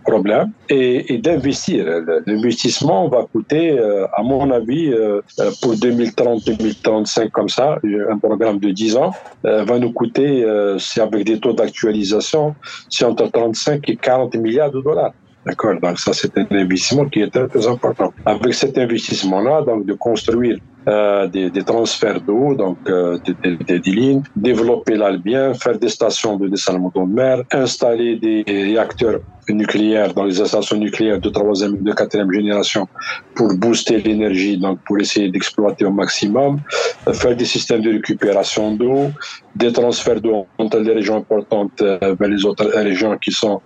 problème 0.03 0.53
et, 0.69 1.19
d'investir. 1.19 1.85
L'investissement 2.27 3.09
va 3.09 3.27
coûter, 3.33 3.79
euh, 3.79 4.07
à 4.13 4.23
mon 4.23 4.51
avis, 4.51 4.93
euh, 4.93 5.21
pour 5.61 5.75
2030-2035 5.75 7.31
comme 7.31 7.49
ça, 7.49 7.79
un 8.11 8.19
programme 8.19 8.59
de 8.59 8.71
10 8.71 8.97
ans, 8.97 9.13
euh, 9.45 9.65
va 9.65 9.79
nous 9.79 9.93
coûter, 9.93 10.45
c'est 10.79 11.01
avec 11.01 11.25
des 11.25 11.39
taux 11.39 11.53
d'actualisation, 11.53 12.55
c'est 12.89 13.05
entre 13.05 13.31
35 13.31 13.89
et 13.89 13.97
40 13.97 14.35
milliards 14.37 14.71
de 14.71 14.81
dollars. 14.81 15.13
D'accord? 15.47 15.81
Donc 15.81 15.99
ça, 15.99 16.13
c'est 16.13 16.37
un 16.37 16.47
investissement 16.51 17.07
qui 17.07 17.23
est 17.23 17.31
très, 17.31 17.49
très 17.49 17.67
important. 17.67 18.13
Avec 18.27 18.53
cet 18.53 18.77
investissement-là, 18.77 19.63
donc 19.63 19.87
de 19.87 19.95
construire 19.95 20.59
euh, 20.88 21.27
des, 21.27 21.51
transferts 21.62 22.23
d'eau, 22.23 22.55
donc 22.55 22.79
euh, 22.88 23.19
des, 23.43 23.79
lignes, 23.85 24.23
développer 24.35 24.97
l'Albien, 24.97 25.53
faire 25.53 25.79
des 25.79 25.90
stations 25.90 26.38
de 26.38 26.49
dessalement 26.49 26.90
de 26.95 27.03
mer, 27.03 27.43
installer 27.53 28.16
des 28.16 28.43
réacteurs 28.47 29.21
nucléaires 29.51 30.14
dans 30.14 30.25
les 30.25 30.40
installations 30.40 30.79
nucléaires 30.79 31.21
de 31.21 31.29
troisième 31.29 31.75
et 31.75 31.81
de 31.81 31.93
quatrième 31.93 32.33
génération 32.33 32.88
pour 33.35 33.53
booster 33.57 33.99
l'énergie, 33.99 34.57
donc 34.57 34.79
pour 34.87 34.99
essayer 34.99 35.29
d'exploiter 35.29 35.85
au 35.85 35.90
maximum, 35.90 36.61
euh, 37.07 37.12
faire 37.12 37.37
des 37.37 37.45
systèmes 37.45 37.83
de 37.83 37.90
récupération 37.90 38.75
d'eau, 38.75 39.11
des 39.55 39.73
transferts 39.73 40.21
d'eau 40.23 40.47
entre 40.57 40.79
les 40.79 40.95
régions 40.95 41.16
importantes 41.16 41.83
vers 41.83 42.29
les 42.29 42.45
autres 42.47 42.66
régions 42.73 43.19
qui 43.19 43.33
sont 43.33 43.61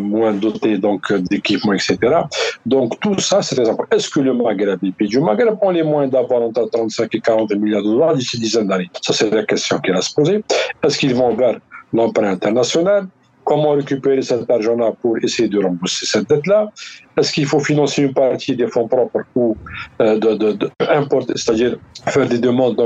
moins 0.00 0.32
dotées 0.32 0.78
d'équipements, 1.28 1.72
etc. 1.72 1.98
Donc 2.64 2.98
tout 3.00 3.18
ça, 3.18 3.42
c'est 3.42 3.56
très 3.56 3.68
important. 3.68 3.96
Est-ce 3.96 4.08
que 4.08 4.20
le 4.20 4.32
Maghreb, 4.32 4.78
les 4.80 4.92
pays 4.92 5.08
du 5.08 5.20
Maghreb 5.20 5.56
ont 5.60 5.70
les 5.70 5.82
moyens 5.90 6.12
d'avoir 6.12 6.42
entre 6.42 6.68
35 6.70 7.14
et 7.14 7.20
40 7.20 7.52
milliards 7.56 7.82
de 7.82 7.88
dollars 7.88 8.14
d'ici 8.14 8.38
dizaine 8.38 8.68
d'années 8.68 8.90
Ça, 9.02 9.12
c'est 9.12 9.30
la 9.30 9.44
question 9.44 9.78
qui 9.78 9.90
va 9.90 10.00
se 10.00 10.12
poser. 10.14 10.42
Est-ce 10.84 10.98
qu'ils 10.98 11.14
vont 11.14 11.34
vers 11.34 11.58
l'emprunt 11.92 12.30
international? 12.30 13.06
Comment 13.44 13.72
récupérer 13.72 14.22
cet 14.22 14.48
argent-là 14.50 14.92
pour 15.00 15.16
essayer 15.18 15.48
de 15.48 15.58
rembourser 15.58 16.06
cette 16.06 16.28
dette-là? 16.28 16.68
Est-ce 17.16 17.32
qu'il 17.32 17.46
faut 17.46 17.58
financer 17.58 18.02
une 18.02 18.14
partie 18.14 18.54
des 18.54 18.68
fonds 18.68 18.86
propres 18.86 19.24
ou 19.34 19.56
euh, 20.00 20.18
de, 20.18 20.34
de, 20.34 20.52
de 20.52 20.70
c'est-à-dire 21.34 21.76
faire 22.06 22.28
des 22.28 22.38
demandes 22.38 22.76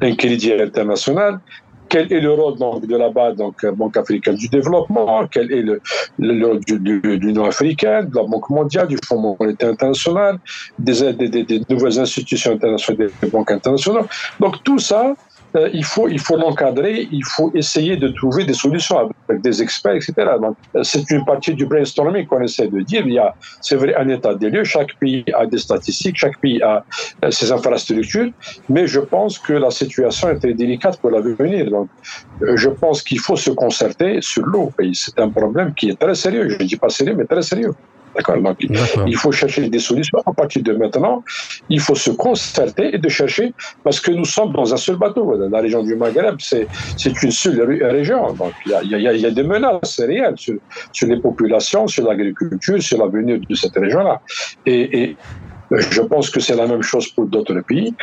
d'un 0.00 0.14
crédit 0.14 0.52
international? 0.52 1.40
Quel 1.88 2.12
est 2.12 2.20
le 2.20 2.32
rôle 2.32 2.58
donc, 2.58 2.86
de 2.86 2.96
la 2.96 3.10
BAD, 3.10 3.36
donc 3.36 3.64
Banque 3.66 3.96
africaine 3.96 4.34
du 4.36 4.48
développement, 4.48 5.26
quel 5.30 5.52
est 5.52 5.62
le, 5.62 5.80
rôle 6.18 6.60
de 6.60 7.16
l'Union 7.16 7.44
africaine, 7.44 8.08
de 8.08 8.16
la 8.16 8.24
Banque 8.24 8.50
mondiale, 8.50 8.88
du 8.88 8.98
Fonds 9.06 9.36
monétaire 9.38 9.70
international, 9.70 10.38
des, 10.78 11.12
des, 11.12 11.28
des, 11.28 11.62
nouvelles 11.68 11.98
institutions 11.98 12.52
internationales, 12.52 13.10
des 13.22 13.28
banques 13.28 13.50
internationales? 13.50 14.06
Donc 14.40 14.62
tout 14.64 14.78
ça, 14.78 15.14
euh, 15.56 15.70
il 15.72 15.84
faut 15.84 16.08
il 16.08 16.20
faut 16.20 16.36
l'encadrer, 16.36 17.08
il 17.10 17.24
faut 17.24 17.50
essayer 17.54 17.96
de 17.96 18.08
trouver 18.08 18.44
des 18.44 18.54
solutions 18.54 18.96
avec 19.28 19.42
des 19.42 19.62
experts, 19.62 19.94
etc. 19.94 20.12
Donc 20.40 20.56
euh, 20.76 20.82
c'est 20.82 21.08
une 21.10 21.24
partie 21.24 21.54
du 21.54 21.66
brainstorming 21.66 22.26
qu'on 22.26 22.42
essaie 22.42 22.68
de 22.68 22.80
dire. 22.80 23.06
Il 23.06 23.14
y 23.14 23.18
a, 23.18 23.34
c'est 23.60 23.76
vrai, 23.76 23.94
un 23.94 24.08
état 24.08 24.34
des 24.34 24.50
lieux. 24.50 24.64
Chaque 24.64 24.90
pays 25.00 25.24
a 25.34 25.46
des 25.46 25.58
statistiques, 25.58 26.16
chaque 26.16 26.38
pays 26.40 26.60
a 26.62 26.84
euh, 27.24 27.30
ses 27.30 27.52
infrastructures, 27.52 28.30
mais 28.68 28.86
je 28.86 29.00
pense 29.00 29.38
que 29.38 29.52
la 29.52 29.70
situation 29.70 30.28
est 30.30 30.38
très 30.38 30.54
délicate 30.54 31.00
pour 31.00 31.10
l'avenir. 31.10 31.70
Donc 31.70 31.88
je 32.40 32.68
pense 32.68 33.02
qu'il 33.02 33.20
faut 33.20 33.36
se 33.36 33.50
concerter 33.50 34.18
sur 34.20 34.44
l'eau. 34.44 34.72
C'est 34.92 35.18
un 35.18 35.30
problème 35.30 35.72
qui 35.74 35.90
est 35.90 36.00
très 36.00 36.14
sérieux. 36.14 36.48
Je 36.48 36.58
ne 36.58 36.64
dis 36.64 36.76
pas 36.76 36.88
sérieux, 36.88 37.14
mais 37.16 37.26
très 37.26 37.42
sérieux. 37.42 37.74
D'accord 38.14 38.36
il 39.06 39.16
faut 39.16 39.32
chercher 39.32 39.68
des 39.68 39.78
solutions 39.78 40.18
à 40.26 40.32
partir 40.32 40.62
de 40.62 40.72
maintenant. 40.72 41.22
Il 41.68 41.80
faut 41.80 41.94
se 41.94 42.10
concerter 42.10 42.94
et 42.94 42.98
de 42.98 43.08
chercher, 43.08 43.52
parce 43.82 44.00
que 44.00 44.10
nous 44.10 44.24
sommes 44.24 44.52
dans 44.52 44.72
un 44.72 44.76
seul 44.76 44.96
bateau. 44.96 45.36
La 45.48 45.60
région 45.60 45.82
du 45.82 45.96
Maghreb, 45.96 46.36
c'est 46.38 46.68
une 47.22 47.30
seule 47.30 47.60
région. 47.82 48.32
Donc, 48.34 48.52
il 48.66 48.72
y 48.72 48.94
a, 48.94 49.12
y, 49.12 49.20
y 49.20 49.26
a, 49.26 49.30
des 49.30 49.42
menaces 49.42 50.00
réelles 50.00 50.34
sur, 50.36 50.56
sur 50.92 51.08
les 51.08 51.20
populations, 51.20 51.86
sur 51.86 52.06
l'agriculture, 52.06 52.82
sur 52.82 52.98
l'avenir 52.98 53.38
de 53.48 53.54
cette 53.54 53.76
région-là. 53.76 54.20
Et, 54.66 55.02
et 55.02 55.16
je 55.70 56.02
pense 56.02 56.30
que 56.30 56.40
c'est 56.40 56.56
la 56.56 56.66
même 56.66 56.82
chose 56.82 57.08
pour 57.08 57.26
d'autres 57.26 57.60
pays, 57.60 57.94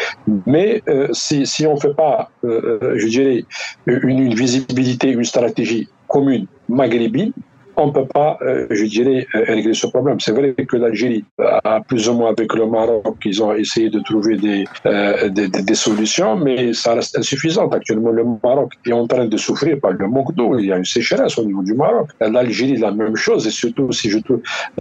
mais 0.45 0.81
euh, 0.89 1.07
si, 1.11 1.45
si 1.45 1.65
on 1.65 1.75
ne 1.75 1.79
fait 1.79 1.93
pas, 1.93 2.31
euh, 2.43 2.79
euh, 2.81 2.93
je 2.97 3.07
dirais, 3.07 3.45
une, 3.85 4.19
une 4.19 4.33
visibilité, 4.33 5.09
une 5.11 5.23
stratégie 5.23 5.87
commune 6.07 6.47
maghrébine, 6.67 7.31
on 7.77 7.87
ne 7.87 7.91
peut 7.91 8.05
pas, 8.05 8.37
euh, 8.41 8.67
je 8.69 8.85
dirais, 8.85 9.27
euh, 9.35 9.43
régler 9.47 9.73
ce 9.73 9.87
problème. 9.87 10.19
C'est 10.19 10.31
vrai 10.31 10.53
que 10.53 10.77
l'Algérie, 10.77 11.23
a 11.63 11.81
plus 11.81 12.09
ou 12.09 12.13
moins 12.13 12.31
avec 12.31 12.53
le 12.53 12.65
Maroc, 12.65 13.17
ils 13.25 13.41
ont 13.41 13.53
essayé 13.53 13.89
de 13.89 13.99
trouver 13.99 14.37
des, 14.37 14.65
euh, 14.85 15.29
des, 15.29 15.47
des, 15.47 15.75
solutions, 15.75 16.37
mais 16.37 16.73
ça 16.73 16.95
reste 16.95 17.17
insuffisant. 17.17 17.69
Actuellement, 17.69 18.11
le 18.11 18.25
Maroc 18.43 18.73
est 18.85 18.91
en 18.91 19.07
train 19.07 19.25
de 19.25 19.37
souffrir 19.37 19.79
par 19.79 19.91
le 19.91 20.07
manque 20.07 20.33
d'eau. 20.35 20.57
Il 20.59 20.65
y 20.65 20.71
a 20.71 20.77
une 20.77 20.85
sécheresse 20.85 21.37
au 21.37 21.45
niveau 21.45 21.63
du 21.63 21.73
Maroc. 21.73 22.09
L'Algérie, 22.19 22.77
la 22.77 22.91
même 22.91 23.15
chose, 23.15 23.47
et 23.47 23.51
surtout 23.51 23.91
si 23.91 24.09
je, 24.09 24.19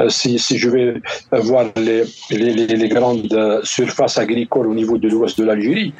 si, 0.08 0.38
si 0.38 0.58
je 0.58 0.68
vais 0.68 0.94
voir 1.32 1.66
les, 1.76 2.04
les, 2.30 2.52
les, 2.52 2.88
grandes 2.88 3.60
surfaces 3.62 4.18
agricoles 4.18 4.66
au 4.66 4.74
niveau 4.74 4.98
de 4.98 5.08
l'ouest 5.08 5.38
de 5.38 5.44
l'Algérie, 5.44 5.94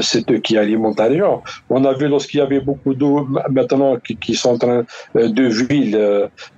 c'est 0.00 0.30
eux 0.30 0.38
qui 0.38 0.56
alimentent 0.56 0.98
la 0.98 1.06
région. 1.06 1.42
On 1.70 1.84
a 1.84 1.92
vu 1.94 2.08
lorsqu'il 2.08 2.38
y 2.38 2.42
avait 2.42 2.60
beaucoup 2.60 2.94
d'eau, 2.94 3.28
maintenant, 3.50 3.96
qui, 3.96 4.16
qui, 4.16 4.34
sont 4.34 4.50
en 4.50 4.58
train 4.58 4.84
de 5.14 5.44
villes 5.44 5.98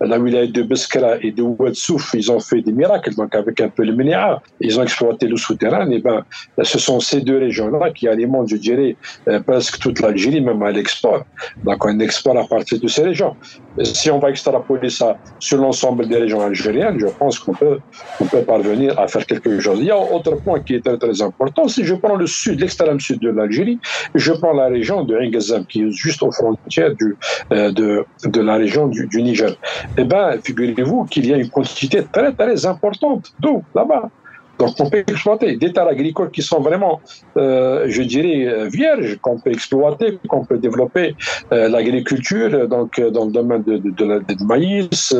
la 0.00 0.18
wilaya 0.18 0.46
de 0.46 0.62
Beskra 0.62 1.16
et 1.20 1.32
de 1.32 1.42
Ouadsouf, 1.42 2.14
ils 2.14 2.30
ont 2.30 2.40
fait 2.40 2.60
des 2.62 2.72
miracles. 2.72 3.14
Donc, 3.14 3.34
avec 3.34 3.60
un 3.60 3.68
peu 3.68 3.84
le 3.84 3.94
Ménéa, 3.94 4.40
ils 4.60 4.78
ont 4.78 4.82
exploité 4.82 5.26
l'eau 5.26 5.36
souterraine. 5.36 5.92
Et 5.92 6.00
ben, 6.00 6.22
ce 6.62 6.78
sont 6.78 7.00
ces 7.00 7.20
deux 7.20 7.38
régions-là 7.38 7.90
qui 7.90 8.08
alimentent, 8.08 8.48
je 8.48 8.56
dirais, 8.56 8.96
euh, 9.28 9.40
presque 9.40 9.78
toute 9.78 10.00
l'Algérie, 10.00 10.40
même 10.40 10.62
à 10.62 10.70
l'export. 10.70 11.24
Donc, 11.62 11.84
on 11.84 11.98
exporte 12.00 12.38
à 12.38 12.44
partir 12.44 12.80
de 12.80 12.88
ces 12.88 13.02
régions. 13.02 13.34
Si 13.82 14.10
on 14.10 14.18
va 14.18 14.30
extrapoler 14.30 14.90
ça 14.90 15.16
sur 15.38 15.58
l'ensemble 15.58 16.08
des 16.08 16.16
régions 16.16 16.40
algériennes, 16.40 16.98
je 16.98 17.06
pense 17.06 17.38
qu'on 17.38 17.54
peut, 17.54 17.78
on 18.20 18.26
peut 18.26 18.42
parvenir 18.42 18.98
à 18.98 19.08
faire 19.08 19.26
quelque 19.26 19.58
chose. 19.58 19.78
Il 19.80 19.86
y 19.86 19.90
a 19.90 19.96
un 19.96 20.10
autre 20.16 20.36
point 20.42 20.60
qui 20.60 20.74
est 20.74 20.84
très, 20.84 21.22
important. 21.22 21.68
Si 21.68 21.84
je 21.84 21.94
prends 21.94 22.16
le 22.16 22.26
sud, 22.26 22.60
l'extrême 22.60 23.00
sud 23.00 23.20
de 23.20 23.30
l'Algérie, 23.30 23.78
je 24.14 24.32
prends 24.32 24.52
la 24.52 24.66
région 24.68 25.04
de 25.04 25.16
Ngazam, 25.18 25.66
qui 25.66 25.82
est 25.82 25.90
juste 25.90 26.22
aux 26.22 26.30
frontières 26.32 26.94
du, 26.94 27.16
euh, 27.52 27.70
de, 27.72 28.04
de 28.24 28.40
la 28.40 28.54
région 28.56 28.88
du 28.88 29.22
Niger 29.22 29.53
eh 29.96 30.04
bien, 30.04 30.38
figurez-vous 30.42 31.04
qu'il 31.04 31.26
y 31.26 31.32
a 31.32 31.36
une 31.36 31.50
quantité 31.50 32.04
très, 32.12 32.32
très 32.32 32.66
importante 32.66 33.32
d'eau 33.40 33.62
là-bas. 33.74 34.10
Donc, 34.58 34.74
on 34.78 34.88
peut 34.88 34.98
exploiter 34.98 35.56
des 35.56 35.72
terres 35.72 35.88
agricoles 35.88 36.30
qui 36.30 36.42
sont 36.42 36.60
vraiment, 36.60 37.00
euh, 37.36 37.86
je 37.88 38.02
dirais, 38.02 38.46
euh, 38.46 38.68
vierges, 38.68 39.18
qu'on 39.20 39.38
peut 39.38 39.50
exploiter, 39.50 40.18
qu'on 40.28 40.44
peut 40.44 40.58
développer 40.58 41.16
euh, 41.52 41.68
l'agriculture, 41.68 42.68
donc 42.68 43.00
dans 43.00 43.24
le 43.24 43.32
domaine 43.32 43.62
de, 43.64 43.78
de, 43.78 44.44
maïs, 44.44 45.14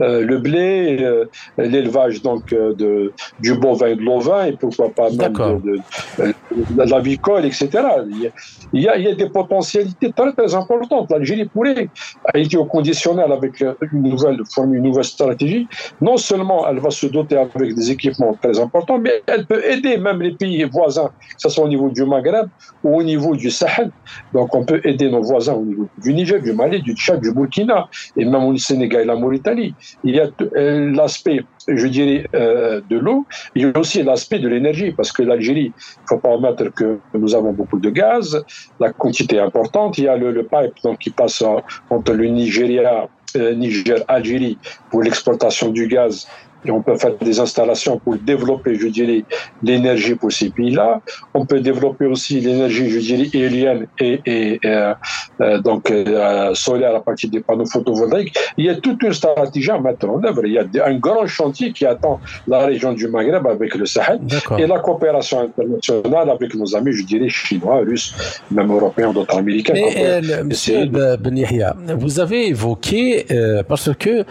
le 0.00 0.38
blé, 0.38 1.24
l'élevage 1.58 2.22
donc 2.22 2.50
de, 2.50 3.12
du 3.40 3.54
bovin 3.54 3.88
et 3.88 3.96
de 3.96 4.02
l'ovin, 4.02 4.46
et 4.46 4.52
pourquoi 4.52 4.90
pas 4.90 5.10
même 5.10 5.32
de, 5.60 5.78
de, 6.18 6.82
l'avicole, 6.84 7.44
etc. 7.44 7.68
Il 8.10 8.22
y, 8.22 8.88
a, 8.88 8.96
il 8.96 9.02
y, 9.02 9.08
a, 9.08 9.14
des 9.14 9.28
potentialités 9.28 10.12
très 10.12 10.32
très 10.32 10.54
importantes. 10.54 11.10
L'Algérie 11.10 11.44
pourrait 11.46 11.88
être 12.34 12.54
au 12.56 12.64
conditionnel 12.64 13.30
avec 13.32 13.60
une 13.60 14.02
nouvelle 14.02 14.40
une 14.58 14.82
nouvelle 14.82 15.04
stratégie. 15.04 15.66
Non 16.00 16.16
seulement 16.16 16.66
elle 16.68 16.78
va 16.78 16.90
se 16.90 17.06
doter 17.06 17.36
avec 17.36 17.74
des 17.74 17.90
équipements 17.90 18.34
très 18.40 18.58
importants, 18.58 18.98
mais 18.98 19.22
elle 19.26 19.46
peut 19.46 19.64
aider 19.64 19.96
même 19.96 20.20
les 20.22 20.32
pays 20.32 20.64
voisins, 20.64 21.08
que 21.08 21.34
ce 21.38 21.48
soit 21.48 21.64
au 21.64 21.68
niveau 21.68 21.88
du 21.90 22.04
Maghreb 22.04 22.48
ou 22.84 22.98
au 22.98 23.02
niveau 23.02 23.34
du 23.36 23.50
Sahel. 23.50 23.90
Donc 24.32 24.54
on 24.54 24.64
peut 24.64 24.80
aider 24.84 25.10
nos 25.10 25.22
voisins 25.22 25.54
au 25.54 25.64
niveau 25.64 25.88
du 25.98 26.14
Niger, 26.14 26.40
du 26.40 26.52
Mali, 26.52 26.80
du 26.82 26.94
Tchad, 26.94 27.20
du 27.20 27.32
Burkina, 27.32 27.88
et 28.16 28.24
même 28.24 28.44
au 28.44 28.56
Sénégal 28.56 29.02
et 29.02 29.04
la 29.04 29.16
Mauritanie. 29.16 29.74
Il 30.04 30.14
y 30.16 30.20
a 30.20 30.28
euh, 30.56 30.90
l'aspect, 30.92 31.40
je 31.68 31.86
dirais, 31.86 32.26
euh, 32.34 32.80
de 32.88 32.98
l'eau, 32.98 33.26
il 33.54 33.62
y 33.62 33.64
a 33.64 33.78
aussi 33.78 34.02
l'aspect 34.02 34.38
de 34.38 34.48
l'énergie, 34.48 34.92
parce 34.92 35.12
que 35.12 35.22
l'Algérie, 35.22 35.72
il 35.76 36.02
ne 36.02 36.06
faut 36.08 36.18
pas 36.18 36.30
remettre 36.30 36.68
que 36.74 36.98
nous 37.14 37.34
avons 37.34 37.52
beaucoup 37.52 37.78
de 37.78 37.90
gaz, 37.90 38.44
la 38.80 38.92
quantité 38.92 39.36
est 39.36 39.40
importante, 39.40 39.98
il 39.98 40.04
y 40.04 40.08
a 40.08 40.16
le, 40.16 40.42
pipe 40.42 40.74
donc, 40.82 40.98
qui 40.98 41.10
passe 41.10 41.42
entre 41.90 42.12
le 42.12 42.26
Nigeria 42.26 43.08
euh, 43.36 43.54
Niger-Algérie 43.54 44.58
pour 44.90 45.02
l'exploitation 45.02 45.70
du 45.70 45.86
gaz 45.86 46.26
et 46.64 46.70
on 46.70 46.82
peut 46.82 46.96
faire 46.96 47.16
des 47.20 47.40
installations 47.40 47.98
pour 47.98 48.16
développer, 48.16 48.76
je 48.76 48.88
dirais, 48.88 49.24
l'énergie 49.62 50.14
pour 50.14 50.30
ces 50.30 50.50
pays-là. 50.50 51.00
On 51.34 51.44
peut 51.44 51.60
développer 51.60 52.06
aussi 52.06 52.40
l'énergie, 52.40 52.88
je 52.88 52.98
dirais, 53.00 53.28
éolienne 53.32 53.86
et, 53.98 54.20
et, 54.26 54.60
euh, 54.64 54.94
euh, 55.40 55.58
donc 55.60 55.90
euh, 55.90 56.54
solaire 56.54 56.94
à 56.94 57.00
partir 57.00 57.30
des 57.30 57.40
panneaux 57.40 57.66
photovoltaïques. 57.66 58.36
Il 58.56 58.66
y 58.66 58.68
a 58.68 58.76
toute 58.76 59.02
une 59.02 59.12
stratégie 59.12 59.70
à 59.70 59.80
mettre 59.80 60.08
en 60.08 60.22
œuvre. 60.22 60.44
Il 60.44 60.52
y 60.52 60.58
a 60.80 60.86
un 60.86 60.98
grand 60.98 61.26
chantier 61.26 61.72
qui 61.72 61.84
attend 61.84 62.20
la 62.46 62.66
région 62.66 62.92
du 62.92 63.08
Maghreb 63.08 63.46
avec 63.46 63.74
le 63.74 63.86
Sahel 63.86 64.20
et 64.58 64.66
la 64.66 64.78
coopération 64.78 65.40
internationale 65.40 66.30
avec 66.30 66.54
nos 66.54 66.76
amis, 66.76 66.92
je 66.92 67.04
dirais, 67.04 67.28
chinois, 67.28 67.78
russes, 67.78 68.14
même 68.50 68.70
européens, 68.70 69.12
d'autres 69.12 69.36
américains. 69.36 69.74
Mais, 69.74 70.20
monsieur 70.44 70.86
Ben 70.86 71.96
vous 71.98 72.20
avez 72.20 72.48
évoqué, 72.48 73.26
parce 73.68 73.90
que 73.96 74.24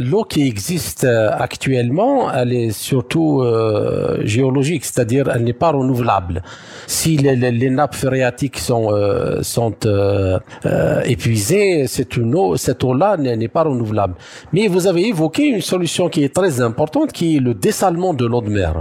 l'eau 0.00 0.24
qui 0.24 0.46
existe 0.46 1.04
actuellement 1.04 1.53
actuellement, 1.54 2.32
elle 2.32 2.52
est 2.52 2.72
surtout 2.72 3.40
euh, 3.40 4.20
géologique, 4.24 4.84
c'est-à-dire 4.84 5.30
elle 5.32 5.44
n'est 5.44 5.60
pas 5.64 5.70
renouvelable. 5.70 6.42
Si 6.88 7.16
les, 7.16 7.70
nappes 7.70 7.94
phréatiques 7.94 8.58
sont 8.58 8.90
euh, 8.92 9.40
euh, 9.86 11.00
épuisées, 11.04 11.86
c'est 11.86 12.16
une 12.16 12.34
eau, 12.34 12.56
cette 12.56 12.82
eau-là 12.82 13.16
n'est 13.16 13.54
pas 13.58 13.62
renouvelable. 13.62 14.14
Mais 14.52 14.66
vous 14.66 14.86
avez 14.88 15.06
évoqué 15.06 15.44
une 15.44 15.60
solution 15.60 16.08
qui 16.08 16.24
est 16.24 16.34
très 16.34 16.60
importante, 16.60 17.12
qui 17.12 17.36
est 17.36 17.40
le 17.40 17.54
dessalement 17.54 18.14
de 18.14 18.26
l'eau 18.26 18.42
de 18.42 18.50
mer. 18.50 18.72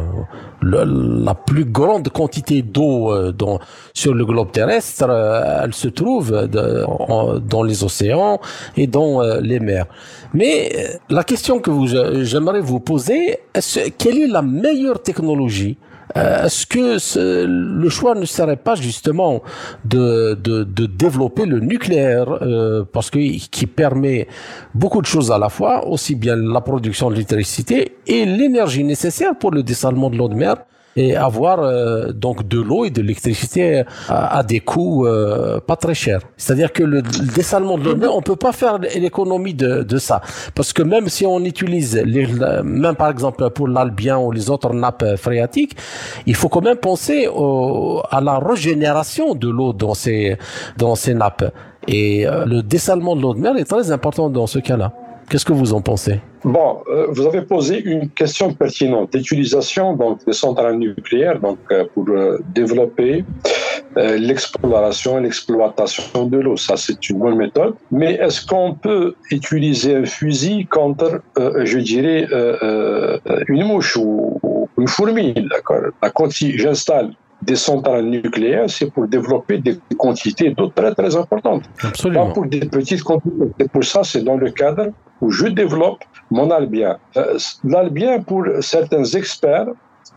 la 0.63 1.35
plus 1.35 1.65
grande 1.65 2.09
quantité 2.09 2.63
d'eau 2.63 2.95
sur 3.93 4.13
le 4.13 4.25
globe 4.25 4.51
terrestre, 4.51 5.09
elle 5.63 5.73
se 5.73 5.89
trouve 5.89 6.27
dans 7.53 7.63
les 7.63 7.83
océans 7.83 8.39
et 8.77 8.87
dans 8.87 9.21
les 9.49 9.59
mers. 9.59 9.87
Mais 10.33 10.53
la 11.09 11.23
question 11.23 11.59
que 11.59 11.69
vous 11.69 11.87
j'aimerais 12.31 12.62
vous 12.63 12.79
poser, 12.79 13.39
quelle 13.97 14.19
est 14.19 14.27
la 14.27 14.41
meilleure 14.41 15.01
technologie? 15.01 15.77
Euh, 16.15 16.45
est-ce 16.45 16.67
que 16.67 16.97
le 17.45 17.89
choix 17.89 18.13
ne 18.13 18.25
serait 18.25 18.57
pas 18.57 18.75
justement 18.75 19.41
de, 19.85 20.35
de, 20.35 20.63
de 20.63 20.85
développer 20.85 21.45
le 21.45 21.59
nucléaire 21.59 22.27
euh, 22.41 22.83
parce 22.91 23.09
que 23.09 23.17
qui 23.17 23.65
permet 23.65 24.27
beaucoup 24.75 25.01
de 25.01 25.07
choses 25.07 25.31
à 25.31 25.37
la 25.37 25.49
fois, 25.49 25.87
aussi 25.87 26.15
bien 26.15 26.35
la 26.35 26.61
production 26.61 27.09
d'électricité 27.09 27.97
et 28.05 28.25
l'énergie 28.25 28.83
nécessaire 28.83 29.35
pour 29.39 29.51
le 29.51 29.63
dessalement 29.63 30.09
de 30.09 30.17
l'eau 30.17 30.27
de 30.27 30.35
mer? 30.35 30.57
Et 30.95 31.15
avoir 31.15 31.59
euh, 31.59 32.11
donc 32.11 32.47
de 32.47 32.59
l'eau 32.59 32.85
et 32.85 32.89
de 32.89 33.01
l'électricité 33.01 33.83
à, 34.09 34.43
des 34.43 34.59
coûts 34.59 35.05
euh, 35.05 35.59
pas 35.59 35.75
très 35.75 35.93
chers. 35.93 36.21
C'est-à-dire 36.37 36.71
que 36.71 36.83
le, 36.83 37.01
dessalement 37.01 37.77
de 37.77 37.91
l'eau, 37.91 38.11
on 38.13 38.21
peut 38.21 38.35
pas 38.35 38.51
faire 38.51 38.77
l'économie 38.77 39.53
de, 39.53 39.83
de, 39.83 39.97
ça, 39.97 40.21
parce 40.55 40.73
que 40.73 40.83
même 40.83 41.09
si 41.09 41.25
on 41.25 41.43
utilise, 41.43 41.95
les, 41.97 42.27
même 42.63 42.95
par 42.95 43.09
exemple 43.09 43.49
pour 43.51 43.67
l'Albien 43.67 44.17
ou 44.17 44.31
les 44.31 44.49
autres 44.49 44.73
nappes 44.73 45.15
phréatiques, 45.17 45.75
il 46.25 46.35
faut 46.35 46.49
quand 46.49 46.61
même 46.61 46.77
penser 46.77 47.27
au, 47.27 48.01
à 48.09 48.21
la 48.21 48.39
régénération 48.39 49.35
de 49.35 49.49
l'eau 49.49 49.73
dans 49.73 49.93
ces 49.93 50.37
dans 50.77 50.95
ces 50.95 51.13
nappes. 51.13 51.51
Et 51.87 52.25
euh, 52.25 52.45
le 52.45 52.63
dessalement 52.63 53.15
de 53.15 53.21
l'eau 53.21 53.33
de 53.33 53.39
mer 53.39 53.57
est 53.57 53.65
très 53.65 53.91
important 53.91 54.29
dans 54.29 54.47
ce 54.47 54.59
cas-là. 54.59 54.93
Qu'est-ce 55.29 55.45
que 55.45 55.53
vous 55.53 55.73
en 55.73 55.81
pensez? 55.81 56.19
Bon, 56.43 56.83
euh, 56.89 57.07
vous 57.09 57.25
avez 57.25 57.41
posé 57.41 57.81
une 57.81 58.09
question 58.09 58.53
pertinente. 58.53 59.15
L'utilisation 59.15 59.95
donc 59.95 60.25
des 60.25 60.33
centrales 60.33 60.77
nucléaires 60.77 61.39
donc 61.39 61.59
euh, 61.71 61.85
pour 61.93 62.09
euh, 62.09 62.39
développer 62.53 63.23
l'exploration 63.95 65.19
et 65.19 65.21
l'exploitation 65.21 66.25
de 66.25 66.39
l'eau, 66.39 66.57
ça 66.57 66.75
c'est 66.77 67.09
une 67.11 67.19
bonne 67.19 67.35
méthode. 67.35 67.75
Mais 67.91 68.15
est-ce 68.15 68.43
qu'on 68.43 68.73
peut 68.73 69.13
utiliser 69.29 69.95
un 69.95 70.05
fusil 70.05 70.65
contre, 70.65 71.21
je 71.37 71.77
dirais, 71.77 72.27
une 73.47 73.65
mouche 73.65 73.95
ou, 73.95 74.39
une 74.79 74.87
fourmi 74.87 75.35
D'accord? 75.47 75.91
Quand 76.15 76.31
j'installe 76.31 77.11
des 77.43 77.55
centrales 77.55 78.05
nucléaires, 78.05 78.67
c'est 78.67 78.89
pour 78.89 79.07
développer 79.07 79.59
des 79.59 79.77
quantités 79.95 80.49
d'eau 80.51 80.69
très 80.69 80.95
très 80.95 81.15
importantes. 81.15 81.63
Absolument. 81.83 82.27
Pas 82.27 82.33
pour 82.33 82.45
des 82.47 82.61
petites 82.61 83.03
quantités. 83.03 83.51
Et 83.59 83.67
pour 83.67 83.83
ça, 83.83 84.03
c'est 84.03 84.23
dans 84.23 84.37
le 84.37 84.49
cadre 84.49 84.87
où 85.23 85.31
je 85.31 85.47
développe 85.47 86.03
mon 86.29 86.51
albien. 86.51 86.97
Euh, 87.15 87.37
l'albien, 87.63 88.21
pour 88.21 88.43
certains 88.59 89.05
experts, 89.05 89.69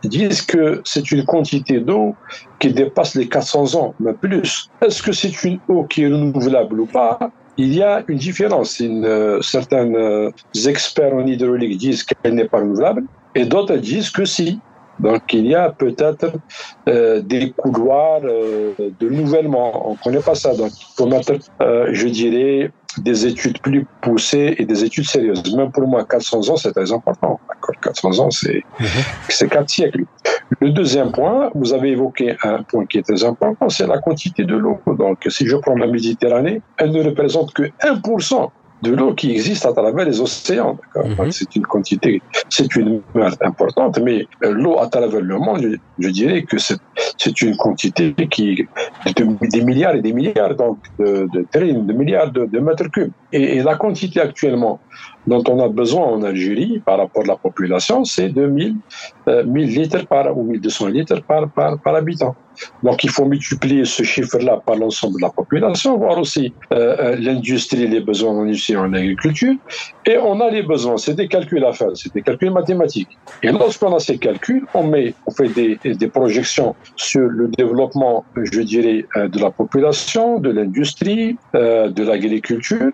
disent 0.03 0.43
que 0.43 0.83
c'est 0.85 1.11
une 1.13 1.25
quantité 1.25 1.79
d'eau 1.79 2.15
qui 2.59 2.73
dépasse 2.73 3.15
les 3.15 3.29
400 3.29 3.77
ans, 3.77 3.95
mais 4.01 4.13
plus. 4.13 4.69
Est-ce 4.83 5.01
que 5.03 5.13
c'est 5.13 5.45
une 5.45 5.59
eau 5.69 5.85
qui 5.85 6.03
est 6.03 6.09
renouvelable 6.09 6.81
ou 6.81 6.87
pas? 6.87 7.19
Il 7.57 7.73
y 7.73 7.83
a 7.83 8.03
une 8.09 8.19
différence. 8.19 8.81
Une, 8.81 9.05
euh, 9.05 9.41
certains 9.43 9.95
euh, 9.95 10.31
experts 10.67 11.15
en 11.15 11.25
hydraulique 11.25 11.79
disent 11.79 12.03
qu'elle 12.03 12.35
n'est 12.35 12.49
pas 12.49 12.59
renouvelable 12.59 13.05
et 13.35 13.45
d'autres 13.45 13.77
disent 13.77 14.11
que 14.11 14.25
si. 14.25 14.59
Donc 14.99 15.23
il 15.33 15.47
y 15.47 15.55
a 15.55 15.69
peut-être 15.71 16.33
des 16.87 17.51
couloirs 17.51 18.23
de 18.23 19.07
renouvellement. 19.07 19.91
On 19.91 19.93
ne 19.93 19.99
connaît 19.99 20.25
pas 20.31 20.35
ça. 20.35 20.55
Donc 20.55 20.73
il 20.81 20.87
faut 20.97 21.07
mettre, 21.07 21.35
je 21.61 22.09
dirais, 22.09 22.73
des 22.99 23.27
études 23.27 23.61
plus 23.61 23.87
poussées 24.01 24.55
et 24.59 24.65
des 24.65 24.85
études 24.85 25.07
sérieuses. 25.07 25.55
Même 25.55 25.71
pour 25.71 25.87
moi, 25.87 26.05
400 26.05 26.49
ans, 26.51 26.57
c'est 26.57 26.73
très 26.73 26.93
important. 26.93 27.41
400 27.83 28.19
ans, 28.21 28.31
c'est 28.31 28.63
mhm. 28.81 28.87
c'est 29.29 29.49
4 29.49 29.69
siècles. 29.69 30.05
Le 30.61 30.71
deuxième 30.71 31.13
point, 31.13 31.51
vous 31.55 31.73
avez 31.73 31.91
évoqué 31.91 32.37
un 32.43 32.63
point 32.63 32.87
qui 32.87 32.99
est 32.99 33.03
très 33.03 33.25
important, 33.25 33.69
c'est 33.69 33.87
la 33.87 33.99
quantité 33.99 34.45
de 34.45 34.57
l'eau. 34.57 34.79
Donc 34.87 35.25
si 35.29 35.47
je 35.47 35.57
prends 35.57 35.75
la 35.75 35.87
Méditerranée, 35.87 36.63
elle 36.79 36.93
ne 36.93 37.03
représente 37.03 37.53
que 37.53 37.65
1% 37.83 38.51
de 38.83 38.93
l'eau 38.95 39.15
qui 39.15 39.31
existe 39.31 39.65
à 39.67 39.73
travers 39.73 40.05
les 40.05 40.21
océans. 40.21 40.79
Mhm. 40.95 41.31
C'est 41.31 41.57
une 41.57 41.67
quantité, 41.67 42.23
c'est 42.49 42.75
une 42.77 43.01
mer 43.15 43.33
importante, 43.41 43.99
mais 44.01 44.27
euh, 44.45 44.53
l'eau 44.53 44.79
à 44.79 44.89
travers 44.89 45.21
le 45.21 45.39
monde, 45.39 45.79
je, 45.99 46.09
dirais 46.09 46.43
que 46.43 46.57
c'est 46.59 47.43
une 47.43 47.57
quantité 47.57 48.15
qui 48.31 48.67
de, 49.17 49.49
des 49.49 49.65
milliards 49.65 49.95
et 49.95 50.03
des 50.03 50.13
milliards 50.13 50.55
donc 50.55 50.79
de, 50.99 51.29
de, 51.33 51.47
de 51.53 51.93
milliards 51.93 52.31
de, 52.31 52.59
mètres 52.61 52.89
cubes. 52.91 53.13
Et, 53.33 53.57
et, 53.57 53.63
la 53.63 53.77
quantité 53.77 54.21
actuellement 54.21 54.81
dont 55.27 55.43
on 55.49 55.59
a 55.61 55.69
besoin 55.69 56.05
en 56.07 56.23
Algérie 56.23 56.81
par 56.85 56.99
rapport 56.99 57.23
à 57.25 57.27
la 57.27 57.37
population, 57.37 58.05
c'est 58.05 58.29
de 58.29 58.47
1000, 58.47 58.77
1000 59.27 59.69
litres 59.69 60.07
par, 60.07 60.37
ou 60.37 60.43
1200 60.45 60.89
litres 60.89 61.23
par, 61.23 61.49
par, 61.51 61.79
par 61.79 61.95
habitant. 61.95 62.37
Donc 62.83 63.05
il 63.05 63.11
faut 63.11 63.25
multiplier 63.25 63.85
ce 63.85 64.03
chiffre-là 64.03 64.63
par 64.65 64.77
l'ensemble 64.77 65.17
de 65.17 65.23
la 65.23 65.31
population, 65.31 65.97
voir 65.99 66.19
aussi 66.19 66.53
euh, 66.73 66.97
euh, 66.99 67.17
l'industrie, 67.17 67.87
les 67.87 68.01
besoins 68.01 68.33
en 68.33 68.43
industrie 68.43 68.77
en 68.77 68.93
agriculture. 68.93 69.55
Et 70.07 70.17
on 70.19 70.41
a 70.41 70.51
les 70.51 70.63
besoins, 70.63 70.97
c'est 70.97 71.15
des 71.15 71.29
calculs 71.29 71.65
à 71.65 71.73
faire, 71.73 71.91
c'est 71.95 72.13
des 72.15 72.23
calculs 72.23 72.53
mathématiques. 72.53 73.19
Et 73.43 73.51
lorsqu'on 73.51 73.95
a 73.95 73.99
ces 73.99 74.19
calculs, 74.19 74.65
on, 74.75 74.85
met, 74.85 75.15
on 75.27 75.31
fait 75.33 75.49
des, 75.49 75.79
des 75.85 76.09
projections 76.09 76.75
sur 76.97 77.29
le 77.29 77.49
développement, 77.49 78.25
je 78.37 78.61
dirais, 78.61 79.05
euh, 79.17 79.29
de 79.29 79.39
la 79.39 79.51
population, 79.51 80.39
de 80.39 80.51
l'industrie, 80.51 81.37
de 81.55 82.03
l'agriculture, 82.03 82.91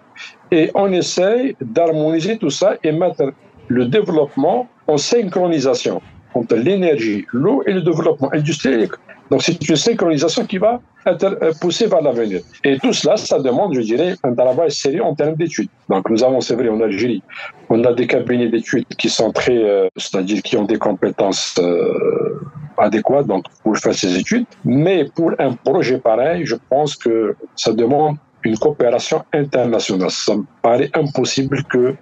et 0.50 0.70
on 0.74 0.92
essaye 0.92 1.56
d'harmoniser 1.60 2.38
tout 2.38 2.50
ça 2.50 2.76
et 2.82 2.92
mettre 2.92 3.32
le 3.68 3.86
développement 3.86 4.68
en 4.86 4.96
synchronisation 4.96 6.02
entre 6.34 6.56
l'énergie, 6.56 7.26
l'eau 7.32 7.62
et 7.66 7.72
le 7.72 7.82
développement 7.82 8.32
industriel. 8.32 8.88
Donc 9.32 9.42
c'est 9.42 9.66
une 9.66 9.76
synchronisation 9.76 10.44
qui 10.44 10.58
va 10.58 10.78
euh, 11.06 11.52
poussée 11.58 11.86
vers 11.86 12.02
l'avenir. 12.02 12.42
Et 12.64 12.78
tout 12.78 12.92
cela, 12.92 13.16
ça 13.16 13.38
demande, 13.38 13.72
je 13.72 13.80
dirais, 13.80 14.14
un 14.22 14.34
travail 14.34 14.70
sérieux 14.70 15.02
en 15.02 15.14
termes 15.14 15.36
d'études. 15.36 15.70
Donc 15.88 16.10
nous 16.10 16.22
avons, 16.22 16.42
c'est 16.42 16.54
vrai, 16.54 16.68
en 16.68 16.78
Algérie, 16.82 17.22
on 17.70 17.82
a 17.82 17.94
des 17.94 18.06
cabinets 18.06 18.50
d'études 18.50 18.84
qui 18.98 19.08
sont 19.08 19.32
très, 19.32 19.56
euh, 19.56 19.88
c'est-à-dire 19.96 20.42
qui 20.42 20.58
ont 20.58 20.66
des 20.66 20.76
compétences 20.76 21.54
euh, 21.58 22.42
adéquates 22.76 23.26
pour 23.62 23.78
faire 23.78 23.94
ces 23.94 24.18
études. 24.18 24.44
Mais 24.66 25.06
pour 25.16 25.32
un 25.38 25.54
projet 25.54 25.96
pareil, 25.96 26.44
je 26.44 26.56
pense 26.68 26.94
que 26.94 27.34
ça 27.56 27.72
demande 27.72 28.16
une 28.44 28.58
coopération 28.58 29.24
internationale. 29.32 30.10
Ça 30.10 30.36
me 30.36 30.44
paraît 30.60 30.90
impossible 30.92 31.64
que 31.72 31.94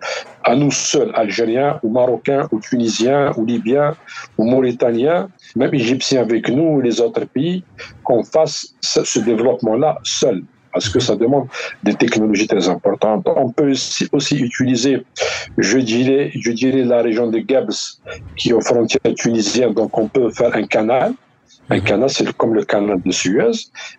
à 0.44 0.54
nous 0.56 0.70
seuls, 0.70 1.12
Algériens 1.14 1.78
ou 1.82 1.90
Marocains 1.90 2.48
ou 2.52 2.60
Tunisiens 2.60 3.32
ou 3.36 3.44
Libyens 3.44 3.94
ou 4.38 4.44
Mauritaniens, 4.44 5.28
même 5.56 5.74
Égyptiens 5.74 6.22
avec 6.22 6.48
nous 6.48 6.76
ou 6.76 6.80
les 6.80 7.00
autres 7.00 7.24
pays, 7.24 7.62
qu'on 8.04 8.22
fasse 8.24 8.74
ce, 8.80 9.18
développement-là 9.18 9.98
seul 10.02 10.42
parce 10.72 10.88
que 10.88 11.00
ça 11.00 11.16
demande 11.16 11.48
des 11.82 11.94
technologies 11.94 12.46
très 12.46 12.68
importantes. 12.68 13.26
On 13.26 13.50
peut 13.50 13.72
aussi, 14.12 14.36
utiliser, 14.36 15.04
je 15.58 15.78
dirais, 15.78 16.30
je 16.34 16.52
dirais 16.52 16.84
la 16.84 17.02
région 17.02 17.26
de 17.26 17.40
Gabs, 17.40 17.72
qui 18.36 18.50
est 18.50 18.52
aux 18.52 18.60
frontières 18.60 19.14
tunisiennes, 19.16 19.74
donc 19.74 19.98
on 19.98 20.06
peut 20.06 20.30
faire 20.30 20.54
un 20.54 20.62
canal. 20.62 21.14
Un 21.70 21.78
mhm. 21.78 21.82
canal, 21.82 22.10
c'est 22.10 22.32
comme 22.36 22.54
le 22.54 22.64
canal 22.64 23.00
de 23.02 23.10
Suez, 23.10 23.50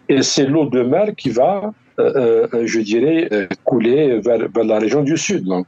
et 0.08 0.22
c'est 0.22 0.46
l'eau 0.46 0.66
de 0.66 0.82
mer 0.82 1.14
qui 1.18 1.30
va 1.30 1.74
euh, 2.00 2.48
euh, 2.54 2.66
je 2.66 2.80
dirais, 2.80 3.28
euh, 3.32 3.48
couler 3.64 4.20
vers, 4.20 4.40
la 4.64 4.80
région 4.80 5.04
du 5.04 5.18
sud, 5.18 5.46
donc 5.46 5.68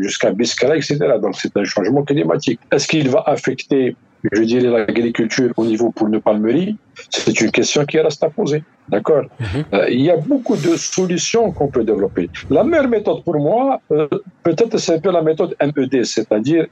jusqu'à 0.00 0.32
Biscay, 0.32 0.76
etc. 0.76 0.98
Donc 1.20 1.36
c'est 1.36 1.56
un 1.56 1.64
changement 1.64 2.02
climatique. 2.02 2.60
Est-ce 2.70 2.86
qu'il 2.88 3.08
va 3.08 3.22
affecter, 3.26 3.96
je 4.30 4.42
dirais, 4.42 4.68
l'agriculture 4.68 5.52
au 5.56 5.64
niveau 5.64 5.90
pour 5.90 6.08
une 6.08 6.20
palmerie 6.20 6.76
C'est 7.10 7.40
une 7.40 7.50
question 7.50 7.84
qui 7.84 7.98
reste 8.00 8.22
à 8.22 8.30
poser. 8.30 8.62
D'accord 8.88 9.24
mhm. 9.38 9.64
Il 9.90 10.02
y 10.02 10.10
a 10.10 10.16
beaucoup 10.16 10.56
de 10.56 10.76
solutions 10.76 11.52
qu'on 11.52 11.68
peut 11.68 11.84
développer. 11.84 12.28
La 12.50 12.64
meilleure 12.64 12.88
méthode 12.88 13.22
pour 13.24 13.38
moi, 13.38 13.80
peut-être 14.42 14.78
c'est 14.78 14.94
un 14.94 15.00
peu 15.00 15.12
la 15.12 15.22
méthode 15.22 15.56
MED, 15.60 16.04
c'est-à-dire 16.04 16.66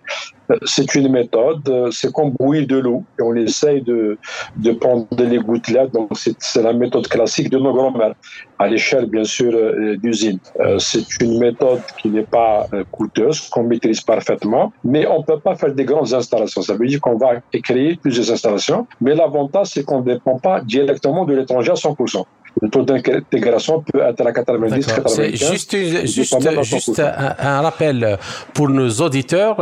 c'est 0.64 0.94
une 0.96 1.10
méthode, 1.10 1.90
c'est 1.92 2.12
comme 2.12 2.30
bouillir 2.32 2.66
de 2.66 2.78
l'eau 2.78 3.04
et 3.18 3.22
on 3.22 3.34
essaye 3.36 3.82
de, 3.82 4.18
de 4.56 4.72
prendre 4.72 5.06
les 5.16 5.38
gouttelettes. 5.38 5.92
Donc 5.92 6.10
c'est 6.16 6.62
la 6.62 6.72
méthode 6.72 7.06
classique 7.06 7.50
de 7.50 7.58
nos 7.58 7.72
grands-mères 7.72 8.14
à 8.60 8.68
l'échelle, 8.68 9.06
bien 9.06 9.24
sûr, 9.24 9.52
euh, 9.54 9.96
d'usine. 9.96 10.38
Euh, 10.60 10.78
c'est 10.78 11.06
une 11.22 11.38
méthode 11.38 11.80
qui 11.98 12.08
n'est 12.08 12.30
pas 12.38 12.66
euh, 12.74 12.84
coûteuse, 12.90 13.48
qu'on 13.48 13.62
maîtrise 13.62 14.02
parfaitement, 14.02 14.70
mais 14.84 15.06
on 15.06 15.20
ne 15.20 15.24
peut 15.24 15.40
pas 15.40 15.54
faire 15.54 15.74
des 15.74 15.86
grandes 15.86 16.12
installations. 16.12 16.60
Ça 16.60 16.74
veut 16.74 16.86
dire 16.86 17.00
qu'on 17.00 17.16
va 17.16 17.40
créer 17.62 17.96
plusieurs 17.96 18.30
installations, 18.30 18.86
mais 19.00 19.14
l'avantage, 19.14 19.68
c'est 19.68 19.84
qu'on 19.84 20.02
dépend 20.14 20.38
pas 20.38 20.60
directement 20.60 21.24
de 21.24 21.34
l'étranger 21.34 21.72
à 21.72 21.74
100% 21.74 22.24
le 22.60 22.68
taux 22.68 22.82
d'intégration 22.82 23.82
peut 23.82 24.00
être 24.00 24.26
à 24.26 24.32
90, 24.32 24.86
95. 24.86 25.30
Juste, 25.34 25.76
juste, 25.76 26.62
juste 26.62 27.00
un, 27.00 27.34
un, 27.38 27.60
rappel 27.62 28.18
pour 28.52 28.68
nos 28.68 28.90
auditeurs. 28.90 29.56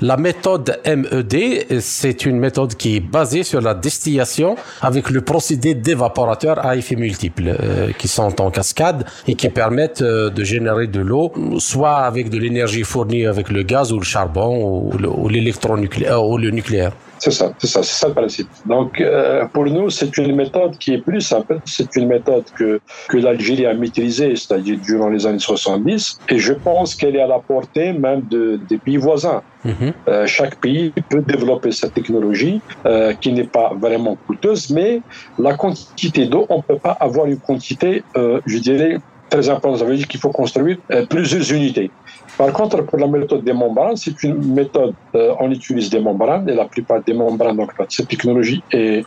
La 0.00 0.16
méthode 0.16 0.80
MED, 0.86 1.80
c'est 1.80 2.26
une 2.26 2.38
méthode 2.38 2.74
qui 2.74 2.96
est 2.96 3.00
basée 3.00 3.42
sur 3.42 3.60
la 3.60 3.74
distillation 3.74 4.56
avec 4.82 5.10
le 5.10 5.22
procédé 5.22 5.74
d'évaporateur 5.74 6.64
à 6.64 6.76
effet 6.76 6.96
multiple, 6.96 7.56
euh, 7.60 7.90
qui 7.98 8.08
sont 8.08 8.40
en 8.40 8.50
cascade 8.50 9.04
et 9.26 9.34
qui 9.34 9.48
permettent 9.48 10.02
euh, 10.02 10.30
de 10.30 10.44
générer 10.44 10.86
de 10.86 11.00
l'eau, 11.00 11.32
soit 11.58 11.96
avec 11.96 12.30
de 12.30 12.38
l'énergie 12.38 12.84
fournie 12.84 13.26
avec 13.26 13.50
le 13.50 13.62
gaz 13.62 13.92
ou 13.92 13.98
le 13.98 14.04
charbon 14.04 14.90
ou 14.92 15.28
l'électronucléaire 15.28 16.24
ou 16.24 16.38
le 16.38 16.50
nucléaire. 16.50 16.92
C'est 17.20 17.32
ça, 17.32 17.52
c'est 17.58 17.66
ça, 17.66 17.82
c'est 17.82 17.98
ça 18.00 18.08
le 18.08 18.14
principe. 18.14 18.48
Donc, 18.64 18.98
euh, 18.98 19.44
pour 19.52 19.66
nous, 19.66 19.90
c'est 19.90 20.16
une 20.16 20.34
méthode 20.34 20.78
qui 20.78 20.94
est 20.94 21.04
plus 21.04 21.20
simple. 21.20 21.60
C'est 21.66 21.94
une 21.96 22.08
méthode 22.08 22.44
que, 22.56 22.80
que 23.10 23.18
l'Algérie 23.18 23.66
a 23.66 23.74
maîtrisée, 23.74 24.34
c'est-à-dire 24.36 24.78
durant 24.82 25.10
les 25.10 25.26
années 25.26 25.38
70. 25.38 26.18
Et 26.30 26.38
je 26.38 26.54
pense 26.54 26.94
qu'elle 26.94 27.16
est 27.16 27.20
à 27.20 27.26
la 27.26 27.38
portée 27.38 27.92
même 27.92 28.22
de, 28.22 28.58
des 28.66 28.78
pays 28.78 28.96
voisins. 28.96 29.42
Mhm. 29.66 29.92
Euh, 30.08 30.26
chaque 30.26 30.58
pays 30.62 30.94
peut 31.10 31.20
développer 31.20 31.72
cette 31.72 31.92
technologie 31.92 32.62
euh, 32.86 33.12
qui 33.12 33.32
n'est 33.34 33.44
pas 33.44 33.74
vraiment 33.78 34.16
coûteuse, 34.26 34.70
mais 34.70 35.02
la 35.38 35.52
quantité 35.54 36.24
d'eau, 36.24 36.46
on 36.48 36.58
ne 36.58 36.62
peut 36.62 36.78
pas 36.78 36.96
avoir 37.00 37.26
une 37.26 37.38
quantité, 37.38 38.02
je 38.16 38.58
dirais, 38.58 38.96
très 39.28 39.46
importante. 39.50 39.80
Ça 39.80 39.84
veut 39.84 39.96
dire 39.96 40.08
qu'il 40.08 40.20
faut 40.20 40.30
construire 40.30 40.78
plusieurs 41.10 41.52
unités. 41.52 41.90
Par 42.36 42.52
contre, 42.52 42.82
pour 42.84 42.98
la 42.98 43.06
méthode 43.06 43.44
des 43.44 43.52
membranes, 43.52 43.96
c'est 43.96 44.22
une 44.22 44.54
méthode, 44.54 44.94
euh, 45.14 45.34
on 45.40 45.50
utilise 45.50 45.90
des 45.90 46.00
membranes 46.00 46.48
et 46.48 46.54
la 46.54 46.64
plupart 46.64 47.02
des 47.02 47.12
membranes, 47.12 47.56
donc 47.56 47.72
cette 47.88 48.08
technologie 48.08 48.62
est, 48.72 49.04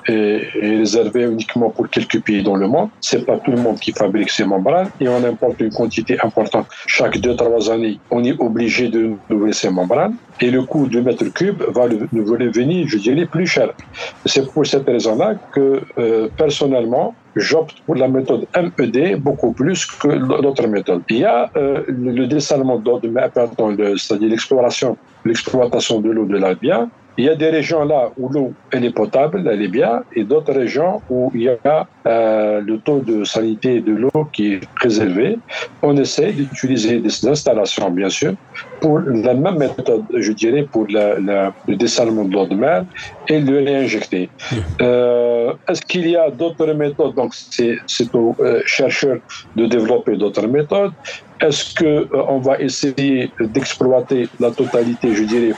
réservée 0.62 1.24
uniquement 1.24 1.70
pour 1.70 1.90
quelques 1.90 2.22
pays 2.22 2.44
dans 2.44 2.56
le 2.56 2.68
monde. 2.68 2.90
C'est 3.02 3.26
pas 3.26 3.38
tout 3.38 3.52
le 3.52 3.58
monde 3.58 3.80
qui 3.80 3.92
fabrique 3.92 4.30
ces 4.30 4.46
membranes 4.46 4.90
et 5.00 5.08
on 5.08 5.24
importe 5.24 5.60
une 5.62 5.72
quantité 5.72 6.18
importante. 6.22 6.68
Chaque 6.88 7.18
deux, 7.18 7.36
trois 7.36 7.72
années, 7.72 8.00
on 8.12 8.24
est 8.24 8.40
obligé 8.40 8.90
de 8.90 9.14
nouvelles 9.30 9.54
ces 9.54 9.70
membranes 9.70 10.16
et 10.42 10.52
le 10.52 10.64
coût 10.64 10.88
du 10.88 11.02
mètre 11.02 11.26
cube 11.34 11.62
va 11.70 11.88
nous 12.12 12.26
venir, 12.26 12.88
je 12.88 12.98
dirais, 12.98 13.26
plus 13.26 13.48
cher. 13.48 13.70
C'est 14.26 14.52
pour 14.52 14.66
cette 14.66 14.86
raison-là 14.86 15.36
que, 15.54 15.82
euh, 15.98 16.28
personnellement, 16.38 17.16
j'opte 17.36 17.82
pour 17.86 17.96
la 17.96 18.08
méthode 18.08 18.48
MED 18.56 19.20
beaucoup 19.22 19.54
plus 19.54 19.86
que 19.86 20.08
d'autres 20.42 20.68
méthodes. 20.68 21.04
Il 21.10 21.18
y 21.18 21.26
a 21.26 21.50
euh, 21.56 21.84
le 21.88 22.26
dessalement 22.28 22.78
d'eau, 22.78 23.00
c'est-à-dire 23.02 24.30
l'exploration, 24.30 24.98
l'exploitation 25.26 26.00
de 26.00 26.12
l'eau 26.12 26.26
de 26.26 26.38
la 26.38 26.56
bière, 26.56 26.88
il 27.18 27.26
y 27.26 27.30
a 27.30 27.36
des 27.36 27.50
régions 27.50 27.84
là 27.86 28.12
où 28.18 28.30
l'eau 28.30 28.54
elle 28.72 28.86
est 28.86 28.92
potable, 28.92 29.48
elle 29.52 29.62
est 29.62 29.68
bien, 29.68 30.02
et 30.16 30.24
d'autres 30.24 30.54
régions 30.54 31.02
où 31.10 31.32
il 31.36 31.44
y 31.44 31.50
a 31.50 31.88
euh, 32.08 32.60
le 32.62 32.80
taux 32.80 33.02
de 33.02 33.24
sanité 33.24 33.82
de 33.82 33.94
l'eau 33.94 34.26
qui 34.34 34.54
est 34.54 34.62
très 34.80 35.00
élevé. 35.00 35.38
On 35.84 35.96
essaie 35.96 36.32
d'utiliser 36.34 37.00
des 37.00 37.28
installations, 37.28 37.90
bien 37.92 38.10
sûr, 38.10 38.34
pour 38.82 39.00
la 39.00 39.34
même 39.34 39.58
méthode, 39.58 40.06
je 40.18 40.32
dirais, 40.32 40.68
pour 40.72 40.88
le 40.90 41.76
dessalement 41.76 42.26
de 42.26 42.34
l'eau 42.34 42.48
de 42.48 42.56
mer 42.56 42.84
et 43.30 43.40
le 43.40 43.60
réinjecter. 43.60 44.32
Euh, 44.82 45.54
Est-ce 45.70 45.82
qu'il 45.84 46.08
y 46.10 46.16
a 46.16 46.30
d'autres 46.32 46.74
méthodes? 46.74 47.16
Donc, 47.16 47.34
c'est 47.36 47.78
aux 48.14 48.36
euh, 48.40 48.62
chercheurs 48.66 49.20
de 49.56 49.66
développer 49.68 50.18
d'autres 50.18 50.48
méthodes. 50.48 50.92
Est-ce 51.42 51.74
qu'on 51.76 52.38
euh, 52.38 52.42
va 52.42 52.58
essayer 52.60 53.32
d'exploiter 53.40 54.28
la 54.40 54.52
totalité, 54.52 55.14
je 55.14 55.24
dirais, 55.24 55.54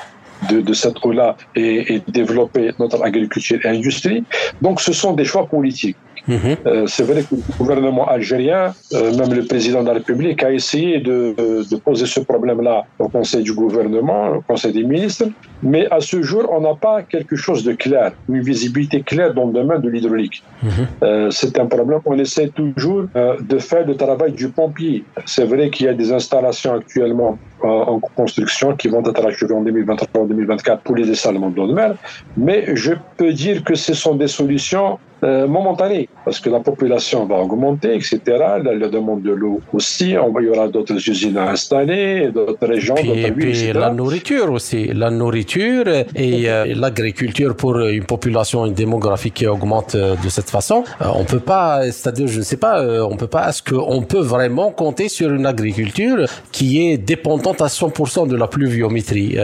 de, 0.50 0.74
cette 0.74 1.04
eau-là 1.04 1.36
et, 1.56 2.02
développer 2.08 2.72
notre 2.80 3.04
agriculture 3.04 3.60
et 3.64 3.68
industrie. 3.68 4.24
Donc, 4.62 4.82
ce 4.82 4.94
sont 4.94 5.14
des 5.14 5.26
choix 5.26 5.48
politiques. 5.48 5.98
Euh, 6.30 6.86
c'est 6.88 7.04
vrai 7.04 7.24
que 7.24 7.36
le 7.36 7.42
gouvernement 7.60 8.08
algérien, 8.08 8.74
euh, 8.94 9.16
même 9.16 9.34
le 9.34 9.46
président 9.46 9.82
de 9.82 9.88
la 9.88 9.94
République, 9.94 10.44
a 10.44 10.52
essayé 10.52 11.00
de, 11.00 11.36
de 11.38 11.76
poser 11.78 12.06
ce 12.06 12.20
problème-là 12.20 12.86
au 13.00 13.10
Conseil 13.10 13.44
du 13.44 13.54
gouvernement, 13.54 14.38
au 14.38 14.42
Conseil 14.42 14.74
des 14.74 14.84
ministres, 14.84 15.26
mais 15.62 15.88
à 15.92 16.00
ce 16.00 16.22
jour, 16.22 16.48
on 16.52 16.62
n'a 16.62 16.76
pas 16.76 17.04
quelque 17.04 17.36
chose 17.36 17.64
de 17.64 17.74
clair, 17.74 18.12
une 18.28 18.42
visibilité 18.42 19.02
claire 19.02 19.34
dans 19.34 19.46
le 19.46 19.54
domaine 19.54 19.82
de 19.82 19.90
l'hydraulique. 19.90 20.44
Mhm. 20.64 20.70
Euh, 21.04 21.30
c'est 21.32 21.60
un 21.60 21.68
problème. 21.68 22.00
On 22.06 22.18
essaie 22.18 22.50
toujours 22.50 23.06
de 23.52 23.58
faire 23.60 23.86
le 23.86 23.96
travail 23.96 24.32
du 24.32 24.50
pompier. 24.50 25.04
C'est 25.26 25.46
vrai 25.46 25.70
qu'il 25.70 25.86
y 25.86 25.90
a 25.90 25.94
des 25.94 26.12
installations 26.12 26.74
actuellement 26.74 27.38
en 27.62 28.00
construction 28.16 28.76
qui 28.76 28.88
vont 28.90 29.04
être 29.04 29.26
achevées 29.26 29.54
en 29.54 29.62
2023 29.62 30.22
en 30.22 30.26
2024 30.26 30.82
pour 30.84 30.96
les 30.96 31.06
dessalements 31.06 31.50
de 31.50 31.56
l'eau 31.56 31.68
de 31.68 31.74
mer, 31.74 31.96
mais 32.38 32.76
je 32.76 32.94
peux 33.18 33.34
dire 33.34 33.64
que 33.64 33.76
ce 33.76 33.94
sont 33.94 34.16
des 34.16 34.28
solutions 34.28 35.00
euh, 35.24 35.48
momentanées, 35.48 36.10
parce 36.26 36.42
que 36.42 36.50
la 36.50 36.60
population 36.60 37.26
va 37.26 37.38
augmenter, 37.38 37.96
etc. 37.96 38.20
La, 38.28 38.76
la 38.76 38.90
demande 38.90 39.22
de 39.22 39.32
l'eau 39.32 39.62
aussi, 39.72 40.10
il 40.10 40.44
y 40.44 40.50
aura 40.50 40.68
d'autres 40.68 40.98
usines 41.10 41.38
à 41.38 41.52
installer, 41.52 42.32
d'autres 42.34 42.68
régions, 42.68 42.96
d'autres 42.96 43.34
puis 43.34 43.72
la 43.72 43.92
nourriture 43.92 44.52
aussi, 44.52 44.88
la 44.88 45.10
nourriture 45.10 45.88
et 46.16 46.50
euh, 46.50 46.66
l'agriculture 46.76 47.56
pour 47.56 47.80
une 47.80 48.04
population, 48.04 48.66
une 48.66 48.74
démographie 48.74 49.32
qui 49.32 49.48
augmente 49.48 49.96
euh, 49.96 50.16
de 50.22 50.28
cette 50.28 50.50
façon. 50.50 50.84
on 51.00 51.24
peut 51.24 51.40
pas, 51.40 51.84
c'est-à-dire, 51.86 52.28
je 52.28 52.40
ne 52.40 52.44
sais 52.44 52.58
pas, 52.58 52.84
on 53.06 53.16
peut 53.16 53.28
pas, 53.28 53.50
est-ce 53.50 53.64
qu'on 53.64 54.02
peut 54.02 54.22
vraiment 54.22 54.70
compter 54.72 55.08
sur 55.08 55.34
une 55.34 55.46
agriculture 55.46 56.26
qui 56.52 56.88
est 56.88 56.98
dépendante 56.98 57.62
à 57.62 57.68
100% 57.68 58.28
de 58.28 58.36
la 58.36 58.48
pluviométrie? 58.48 59.38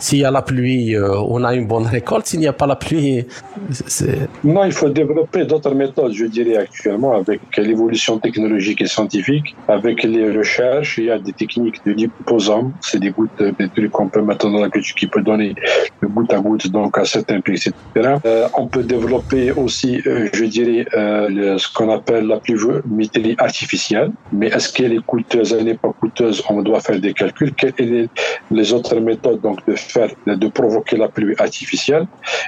S'il 0.00 0.18
y 0.18 0.24
a 0.24 0.32
la 0.32 0.42
pluie, 0.42 0.96
on 0.98 1.44
a 1.44 1.54
une 1.54 1.66
bonne 1.66 1.86
récolte. 1.86 2.26
S'il 2.26 2.40
n'y 2.40 2.48
a 2.48 2.52
pas 2.52 2.66
la 2.66 2.76
pluie, 2.76 3.24
c'est... 3.70 4.28
Non, 4.42 4.64
il 4.64 4.72
faut 4.72 4.88
développer 4.88 5.21
d'autres 5.46 5.74
méthodes, 5.74 6.12
je 6.12 6.26
dirais 6.26 6.56
actuellement, 6.56 7.12
avec 7.14 7.40
l'évolution 7.56 8.18
technologique 8.18 8.80
et 8.82 8.86
scientifique, 8.86 9.56
avec 9.68 10.02
les 10.02 10.30
recherches. 10.30 10.98
Il 10.98 11.04
y 11.04 11.10
a 11.10 11.18
des 11.18 11.32
techniques 11.32 11.84
de 11.84 11.92
liposome, 11.92 12.72
c'est 12.80 13.00
des 13.00 13.10
gouttes, 13.10 13.30
des 13.38 13.70
trucs 13.70 13.90
qu'on 13.90 14.08
peut 14.08 14.22
mettre 14.22 14.50
dans 14.50 14.60
la 14.60 14.70
culture 14.70 14.96
qui 14.96 15.06
peut 15.06 15.22
donner 15.22 15.54
de 16.02 16.06
goutte 16.08 16.32
à 16.32 16.40
goutte, 16.40 16.68
donc 16.68 16.98
à 16.98 17.04
certains 17.04 17.40
prix, 17.40 17.54
etc. 17.54 18.18
Euh, 18.26 18.48
on 18.56 18.68
peut 18.68 18.84
développer 18.84 19.52
aussi, 19.52 20.00
euh, 20.06 20.28
je 20.32 20.44
dirais, 20.44 20.84
euh, 20.94 21.58
ce 21.58 21.68
qu'on 21.72 21.90
appelle 21.90 22.26
la 22.26 22.40
pluviométrie 22.40 23.34
artificielle. 23.38 24.10
Mais 24.32 24.48
est-ce 24.48 24.72
qu'elle 24.72 24.92
est 24.92 25.04
coûteuse, 25.04 25.52
elle 25.52 25.64
n'est 25.64 25.78
pas 25.78 25.92
coûteuse? 26.00 26.42
On 26.48 26.62
doit 26.62 26.80
faire 26.80 27.00
des 27.00 27.12
calculs. 27.12 27.54
Quelles 27.54 27.74
sont 27.76 28.08
les 28.50 28.72
autres 28.72 28.98
méthodes 29.00 29.40
donc 29.40 29.58
de 29.66 29.74
faire, 29.74 30.10
de 30.26 30.48
provoquer 30.48 30.96
la 30.96 31.08
pluie 31.08 31.34
artificielle? 31.38 32.06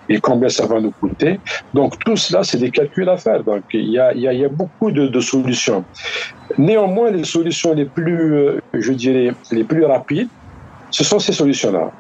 Et 0.09 0.19
combien 0.21 0.49
ça 0.49 0.67
va 0.67 0.81
nous 0.81 0.93
coûter? 1.01 1.41
Donc 1.73 1.95
tout 2.05 2.17
cela, 2.17 2.43
c'est 2.43 2.54
des 2.59 2.71
calculs 2.71 3.09
à 3.09 3.17
faire. 3.17 3.43
Donc, 3.43 3.63
il 3.73 3.91
y 3.91 3.99
a, 3.99 4.13
il 4.13 4.23
y 4.23 4.45
a, 4.45 4.49
beaucoup 4.49 4.91
de, 4.91 5.21
solutions. 5.21 5.85
Néanmoins, 6.59 7.11
les 7.11 7.25
solutions 7.25 7.75
les 7.75 7.85
plus, 7.85 8.35
euh, 8.35 8.61
je 8.73 8.93
dirais, 8.93 9.35
les 9.51 9.65
plus 9.65 9.85
rapides, 9.85 10.29
ce 10.91 11.05
sont 11.05 11.19
ces 11.19 11.33
solutions-là. 11.33 11.91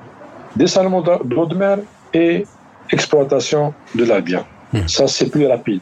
Dessalement 0.56 1.02
d'eau 1.02 1.46
de 1.46 1.54
mer 1.56 1.78
et 2.12 2.46
exploitation 2.90 3.74
de 3.94 4.04
l'albien. 4.04 4.44
Hmm. 4.72 4.86
Ça, 4.86 5.06
c'est 5.06 5.30
plus 5.30 5.46
rapide. 5.46 5.80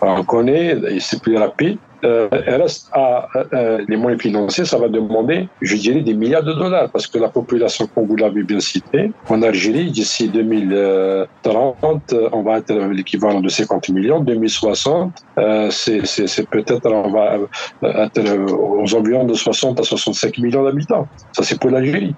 On 0.00 0.24
connaît, 0.24 0.76
et 0.90 1.00
c'est 1.00 1.20
plus 1.20 1.36
rapide. 1.36 1.78
Euh, 2.04 2.28
reste 2.30 2.90
à 2.92 3.28
euh, 3.52 3.84
les 3.88 3.96
moyens 3.96 4.22
financiers, 4.22 4.64
ça 4.64 4.78
va 4.78 4.88
demander, 4.88 5.48
je 5.60 5.76
dirais, 5.76 6.00
des 6.00 6.14
milliards 6.14 6.42
de 6.42 6.52
dollars, 6.52 6.90
parce 6.90 7.06
que 7.06 7.18
la 7.18 7.28
population, 7.28 7.88
comme 7.94 8.06
vous 8.06 8.16
l'avez 8.16 8.42
bien 8.42 8.60
cité, 8.60 9.12
en 9.28 9.42
Algérie, 9.42 9.90
d'ici 9.90 10.28
2030, 10.28 12.14
on 12.32 12.42
va 12.42 12.58
être 12.58 12.74
l'équivalent 12.92 13.40
de 13.40 13.48
50 13.48 13.88
millions. 13.90 14.20
2060, 14.20 15.24
c'est 15.70 16.48
peut-être, 16.50 16.90
on 16.90 17.10
va 17.10 17.38
être 17.82 18.20
aux 18.52 18.94
environs 18.94 19.24
de 19.24 19.34
60 19.34 19.80
à 19.80 19.82
65 19.82 20.38
millions 20.38 20.64
d'habitants. 20.64 21.08
Ça, 21.32 21.42
c'est 21.42 21.58
pour 21.58 21.70
l'Algérie. 21.70 22.14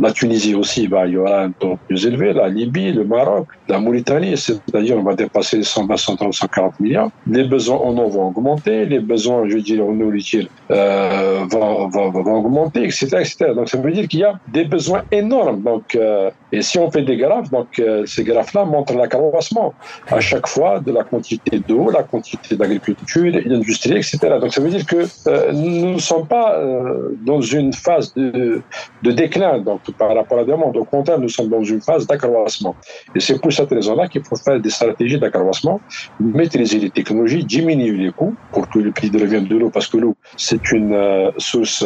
La 0.00 0.12
Tunisie 0.12 0.54
aussi, 0.54 0.86
bah, 0.86 1.06
il 1.06 1.14
y 1.14 1.16
aura 1.16 1.42
un 1.42 1.50
taux 1.50 1.76
plus 1.88 2.06
élevé, 2.06 2.32
la 2.32 2.48
Libye, 2.48 2.92
le 2.92 3.04
Maroc, 3.04 3.48
la 3.68 3.80
Mauritanie, 3.80 4.36
c'est-à-dire 4.36 4.96
on 4.96 5.02
va 5.02 5.14
dépasser 5.14 5.56
les 5.56 5.64
120, 5.64 5.96
130, 5.96 6.34
140 6.34 6.80
milliards. 6.80 7.10
Les 7.26 7.44
besoins 7.44 7.78
en 7.78 7.98
eau 7.98 8.08
augmenter, 8.08 8.86
les 8.86 9.00
besoins, 9.00 9.18
je 9.48 9.54
veux 9.54 9.62
dire, 9.62 9.84
nourriture 9.84 10.46
euh, 10.70 11.44
vont, 11.50 11.90
augmenter, 12.38 12.84
etc., 12.84 13.06
etc. 13.20 13.36
Donc 13.54 13.68
ça 13.68 13.78
veut 13.78 13.92
dire 13.92 14.08
qu'il 14.08 14.20
y 14.20 14.24
a 14.24 14.38
des 14.48 14.64
besoins 14.64 15.02
énormes. 15.10 15.62
Donc, 15.62 15.94
euh, 15.94 16.30
et 16.50 16.62
si 16.62 16.78
on 16.78 16.90
fait 16.90 17.02
des 17.02 17.16
graphes, 17.16 17.50
donc 17.50 17.78
euh, 17.78 18.06
ces 18.06 18.24
graphes-là 18.24 18.64
montrent 18.64 18.94
l'accroissement 18.94 19.74
à 20.10 20.20
chaque 20.20 20.46
fois 20.46 20.80
de 20.80 20.92
la 20.92 21.04
quantité 21.04 21.58
d'eau, 21.58 21.90
la 21.90 22.02
quantité 22.02 22.56
d'agriculture, 22.56 23.32
d'industrie, 23.32 23.98
etc. 23.98 24.18
Donc 24.40 24.52
ça 24.54 24.60
veut 24.60 24.70
dire 24.70 24.86
que 24.86 25.06
euh, 25.26 25.52
nous 25.52 25.94
ne 25.94 25.98
sommes 25.98 26.26
pas 26.26 26.56
euh, 26.56 27.16
dans 27.24 27.40
une 27.40 27.72
phase 27.72 28.14
de, 28.14 28.62
déclin. 29.02 29.58
Donc 29.58 29.80
par 29.98 30.14
rapport 30.14 30.38
à 30.38 30.40
la 30.42 30.46
demande. 30.46 30.76
Au 30.76 30.84
contraire, 30.84 31.18
nous 31.18 31.28
sommes 31.28 31.48
dans 31.48 31.62
une 31.62 31.82
phase 31.82 32.06
d'accroissement. 32.06 32.74
Et 33.14 33.20
c'est 33.20 33.40
pour 33.40 33.52
cette 33.52 33.70
raison-là 33.70 34.08
qu'il 34.08 34.24
faut 34.24 34.36
faire 34.36 34.58
des 34.58 34.70
stratégies 34.70 35.18
d'accroissement, 35.18 35.80
maîtriser 36.20 36.78
les 36.78 36.90
technologies, 36.90 37.44
diminuer 37.44 37.92
les 37.92 38.12
coûts 38.12 38.34
pour 38.52 38.68
que 38.68 38.78
le 38.78 38.90
prix 38.92 39.10
devienne 39.10 39.46
de 39.46 39.56
l'eau, 39.56 39.70
parce 39.70 39.86
que 39.86 39.98
l'eau, 39.98 40.16
c'est 40.36 40.72
une 40.72 41.30
source 41.38 41.84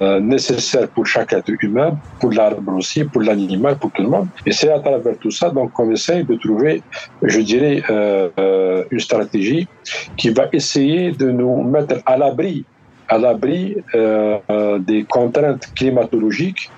nécessaire 0.00 0.88
pour 0.88 1.06
chaque 1.06 1.32
être 1.32 1.52
humain, 1.62 1.96
pour 2.20 2.32
l'arbre 2.32 2.74
aussi, 2.74 3.04
pour 3.04 3.22
l'animal, 3.22 3.76
tout 3.90 4.02
le 4.02 4.08
monde. 4.08 4.28
Et 4.44 4.52
c'est 4.52 4.70
à 4.70 4.80
travers 4.80 5.16
tout 5.18 5.30
ça 5.30 5.50
donc 5.50 5.72
qu'on 5.72 5.90
essaye 5.90 6.24
de 6.24 6.34
trouver, 6.36 6.82
je 7.22 7.40
dirais, 7.40 7.82
une 8.90 9.00
stratégie 9.00 9.66
qui 10.16 10.30
va 10.30 10.48
essayer 10.52 11.12
de 11.12 11.30
nous 11.30 11.62
mettre 11.62 11.96
à 12.06 12.16
l'abri 12.16 12.64
à 13.08 13.18
l'abri 13.18 13.76
euh, 13.94 14.38
des 14.80 15.04
contraintes 15.04 15.72
climatologiques 15.74 16.70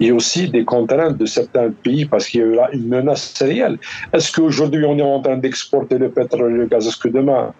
et 0.00 0.12
aussi 0.12 0.48
des 0.48 0.64
contraintes 0.64 1.16
de 1.16 1.26
certains 1.26 1.70
pays 1.70 2.04
parce 2.06 2.28
qu'il 2.28 2.40
y 2.40 2.44
aura 2.44 2.70
une 2.72 2.88
menace 2.88 3.34
réelle. 3.40 3.78
Est-ce 4.12 4.32
qu'aujourd'hui 4.32 4.84
on 4.84 4.98
est 4.98 5.02
en 5.02 5.20
train 5.20 5.36
d'exporter 5.36 5.98
le 5.98 6.10
pétrole 6.10 6.52
et 6.52 6.58
le 6.58 6.66
gaz? 6.66 6.86
Est-ce 6.86 6.96
que 6.96 7.08
demain, 7.08 7.52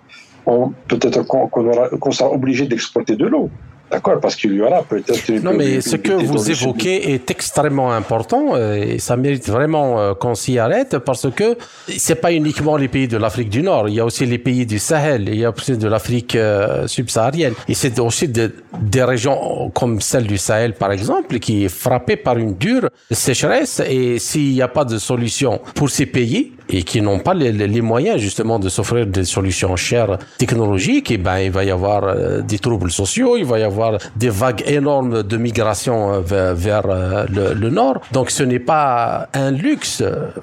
peut-être 0.88 1.22
qu'on 1.24 2.12
sera 2.12 2.30
obligé 2.30 2.66
d'exporter 2.66 3.16
de 3.16 3.26
l'eau? 3.26 3.50
D'accord, 3.92 4.20
parce 4.20 4.36
qu'il 4.36 4.54
y 4.54 4.62
aura 4.62 4.82
peut-être 4.82 5.30
Non, 5.42 5.52
mais 5.52 5.82
ce 5.82 5.96
que 5.96 6.12
vous 6.12 6.50
évoquez 6.50 7.12
est 7.12 7.30
extrêmement 7.30 7.92
important 7.92 8.54
euh, 8.54 8.74
et 8.74 8.98
ça 8.98 9.18
mérite 9.18 9.46
vraiment 9.50 10.00
euh, 10.00 10.14
qu'on 10.14 10.34
s'y 10.34 10.58
arrête 10.58 10.96
parce 10.96 11.30
que 11.30 11.58
c'est 11.88 12.14
pas 12.14 12.32
uniquement 12.32 12.78
les 12.78 12.88
pays 12.88 13.06
de 13.06 13.18
l'Afrique 13.18 13.50
du 13.50 13.62
Nord, 13.62 13.90
il 13.90 13.94
y 13.96 14.00
a 14.00 14.04
aussi 14.06 14.24
les 14.24 14.38
pays 14.38 14.64
du 14.64 14.78
Sahel, 14.78 15.28
il 15.28 15.38
y 15.38 15.44
a 15.44 15.50
aussi 15.50 15.76
de 15.76 15.88
l'Afrique 15.88 16.36
euh, 16.36 16.86
subsaharienne. 16.86 17.52
Et 17.68 17.74
c'est 17.74 17.98
aussi 17.98 18.28
des 18.28 19.04
régions 19.04 19.70
comme 19.74 20.00
celle 20.00 20.26
du 20.26 20.38
Sahel 20.38 20.72
par 20.72 20.90
exemple 20.90 21.38
qui 21.38 21.64
est 21.66 21.68
frappée 21.68 22.16
par 22.16 22.38
une 22.38 22.54
dure 22.54 22.88
sécheresse 23.10 23.82
et 23.86 24.18
s'il 24.18 24.54
n'y 24.54 24.62
a 24.62 24.68
pas 24.68 24.86
de 24.86 24.96
solution 24.96 25.60
pour 25.74 25.90
ces 25.90 26.06
pays, 26.06 26.52
et 26.68 26.82
qui 26.82 27.00
n'ont 27.02 27.18
pas 27.18 27.34
les, 27.34 27.82
moyens 27.82 28.18
justement 28.20 28.58
de 28.58 28.68
s'offrir 28.68 29.06
des 29.06 29.24
solutions 29.24 29.76
chères 29.76 30.18
technologiques, 30.38 31.10
et 31.10 31.14
eh 31.14 31.18
ben 31.18 31.38
il 31.38 31.50
va 31.50 31.64
y 31.64 31.70
avoir 31.70 32.04
euh, 32.04 32.40
des 32.42 32.58
troubles 32.58 32.90
sociaux, 32.90 33.36
il 33.36 33.44
va 33.44 33.58
y 33.58 33.62
avoir 33.62 33.98
des 34.16 34.28
vagues 34.28 34.62
énormes 34.66 35.22
de 35.22 35.36
migration 35.36 36.22
euh, 36.30 36.54
vers, 36.54 36.86
euh, 36.88 37.26
le, 37.28 37.54
le, 37.54 37.70
nord. 37.70 38.00
Donc 38.12 38.30
ce 38.30 38.42
n'est 38.42 38.60
pas 38.60 39.28
un 39.34 39.50
luxe 39.50 40.02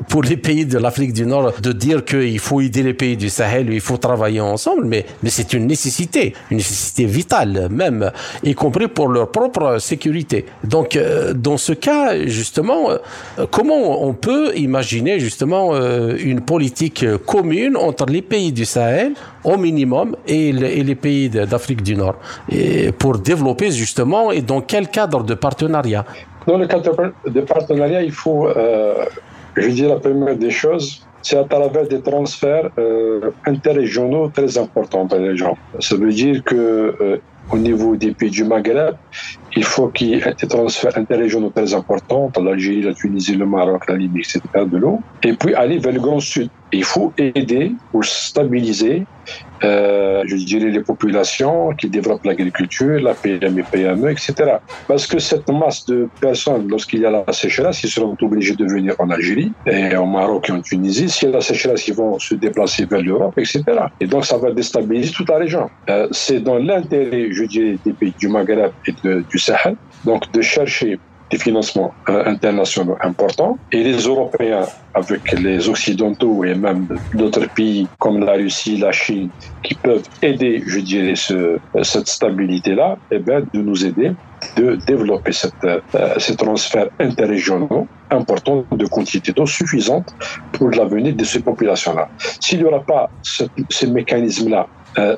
pour 0.10 0.24
les 0.24 0.38
pays 0.38 0.66
de 0.66 0.78
l'Afrique 0.78 1.14
du 1.14 1.26
Nord 1.26 1.54
de 1.62 1.72
dire 1.72 2.04
qu'il 2.04 2.40
faut 2.40 2.62
aider 2.62 2.84
les 2.84 2.94
pays 2.94 3.16
du 3.16 3.30
Sahel, 3.30 3.72
il 3.72 3.82
faut 3.82 3.98
travailler 3.98 4.42
ensemble, 4.42 4.86
mais, 4.86 5.06
mais 5.24 5.30
c'est 5.30 5.54
une 5.54 5.68
nécessité, 5.68 6.34
une 6.52 6.58
nécessité 6.58 7.06
vitale 7.06 7.68
même, 7.70 8.12
y 8.44 8.54
compris 8.54 8.88
pour 8.88 9.08
leur 9.10 9.32
propre 9.32 9.78
sécurité. 9.80 10.46
Donc 10.64 10.98
dans 11.36 11.58
ce 11.58 11.74
cas, 11.74 12.26
justement, 12.26 12.90
comment 13.52 14.04
on 14.04 14.14
peut 14.14 14.56
imaginer 14.56 15.20
justement 15.20 15.72
une 16.18 16.42
politique 16.42 17.06
commune 17.26 17.76
entre 17.78 18.06
les 18.06 18.22
pays 18.22 18.52
du 18.52 18.66
Sahel 18.66 19.14
au 19.44 19.58
minimum 19.58 20.16
et, 20.28 20.52
les 20.52 20.96
pays 20.96 21.30
d'Afrique 21.30 21.84
du 21.84 21.96
Nord 21.96 22.16
pour 22.98 23.18
développer 23.18 23.72
justement 23.72 24.32
et 24.32 24.42
dans 24.42 24.62
quel 24.62 24.88
cadre 24.88 25.24
de 25.24 25.34
partenariat? 25.34 26.06
Dans 26.48 26.58
le 26.58 26.68
cadre 26.68 27.14
de 27.28 27.42
partenariat, 27.42 28.02
il 28.02 28.12
faut, 28.12 28.48
euh, 28.48 29.06
je 29.56 29.70
dis 29.70 29.84
la 29.84 29.98
première 29.98 30.36
des 30.36 30.52
choses, 30.52 31.06
c'est 31.22 31.38
à 31.38 31.44
travers 31.44 31.88
des 31.88 32.02
transferts 32.02 32.70
euh, 32.78 33.32
interrégionaux 33.46 34.30
très 34.30 34.58
importants 34.58 35.06
pour 35.06 35.20
les 35.20 35.36
gens. 35.36 35.58
Ça 35.80 35.96
veut 35.96 36.12
dire 36.12 36.44
que 36.44 36.56
euh, 36.56 37.18
au 37.52 37.58
niveau 37.58 37.96
des 37.96 38.14
pays 38.14 38.30
du 38.30 38.44
Maghreb, 38.44 38.96
il 39.56 39.64
faut 39.64 39.90
qu'il 39.90 40.10
y 40.10 40.14
ait 40.14 40.36
des 40.40 40.48
transferts 40.48 40.98
interrégionaux 40.98 41.50
très 41.50 41.74
importants, 41.74 42.32
l'Algérie, 42.42 42.82
la 42.82 42.94
Tunisie, 42.94 43.36
le 43.36 43.46
Maroc, 43.46 43.84
la 43.88 43.96
Libye, 43.96 44.22
etc., 44.22 44.42
de 44.66 44.78
l'eau, 44.78 45.00
et 45.24 45.34
puis 45.34 45.54
aller 45.56 45.80
vers 45.80 45.94
le 45.94 46.00
Grand 46.00 46.20
Sud. 46.20 46.50
Il 46.72 46.84
faut 46.84 47.14
aider 47.18 47.76
pour 47.92 48.06
stabiliser, 48.06 49.08
euh, 49.64 50.24
je 50.26 50.36
dirais, 50.36 50.70
les 50.70 50.84
populations 50.84 51.70
qui 51.80 51.90
développent 51.90 52.26
l'agriculture, 52.26 53.00
la 53.02 53.16
PME, 53.16 53.64
PME, 53.72 54.12
etc. 54.12 54.58
Parce 54.88 55.06
que 55.06 55.20
cette 55.20 55.50
masse 55.50 55.86
de 55.86 56.10
personnes, 56.20 56.68
lorsqu'il 56.68 57.02
y 57.02 57.06
a 57.06 57.12
la 57.12 57.24
sécheresse, 57.32 57.84
ils 57.84 57.92
seront 57.92 58.16
obligés 58.22 58.56
de 58.56 58.66
venir 58.66 58.96
en 59.00 59.10
Algérie 59.12 59.56
et 59.68 59.96
au 59.96 60.06
Maroc 60.06 60.50
et 60.50 60.54
en 60.54 60.62
Tunisie. 60.62 61.10
S'il 61.10 61.30
y 61.30 61.32
a 61.32 61.36
la 61.36 61.42
sécheresse, 61.42 61.88
ils 61.88 61.94
vont 61.94 62.18
se 62.18 62.34
déplacer 62.36 62.86
vers 62.90 63.02
l'Europe, 63.02 63.38
etc. 63.38 63.64
Et 64.00 64.08
donc, 64.08 64.26
ça 64.26 64.38
va 64.38 64.52
déstabiliser 64.52 65.12
toute 65.12 65.30
la 65.30 65.38
région. 65.38 65.70
Euh, 65.90 66.08
C'est 66.12 66.40
dans 66.40 66.58
l'intérêt, 66.58 67.28
je 67.32 67.44
dirais, 67.44 67.78
des 67.86 67.94
pays 67.94 68.16
du 68.18 68.30
Maghreb 68.30 68.72
et 68.88 68.94
du 68.94 69.38
Sahel, 69.40 69.76
donc 70.04 70.24
de 70.34 70.42
chercher 70.42 70.98
des 71.32 71.38
financements 71.38 71.96
euh, 72.10 72.24
internationaux 72.26 72.98
importants. 73.02 73.60
Et 73.72 73.84
les 73.84 73.98
Européens, 74.04 74.68
avec 74.94 75.32
les 75.34 75.70
Occidentaux 75.70 76.44
et 76.44 76.56
même 76.56 76.88
d'autres 77.14 77.48
pays 77.54 77.90
comme 78.00 78.20
la 78.24 78.34
Russie, 78.34 78.78
la 78.78 78.92
Chine, 78.92 79.32
qui 79.64 79.76
peuvent 79.76 80.04
aider, 80.22 80.64
je 80.66 80.80
dirais, 80.80 81.16
ce, 81.16 81.60
cette 81.84 82.08
stabilité-là, 82.08 82.98
eh 83.12 83.20
bien, 83.20 83.42
de 83.54 83.62
nous 83.62 83.86
aider 83.86 84.12
de 84.56 84.78
développer 84.88 85.32
cette, 85.32 85.54
euh, 85.66 85.80
ces 86.18 86.36
transferts 86.36 86.90
interrégionaux 87.00 87.90
importants 88.10 88.66
de 88.72 88.86
quantité 88.88 89.34
d'eau 89.34 89.46
suffisante 89.46 90.10
pour 90.52 90.70
l'avenir 90.72 91.16
de 91.16 91.24
ces 91.24 91.42
populations-là. 91.42 92.10
S'il 92.42 92.60
n'y 92.60 92.66
aura 92.66 92.84
pas 92.84 93.12
ce, 93.22 93.44
ces 93.70 93.88
mécanismes-là 93.88 94.68
euh, 94.98 95.16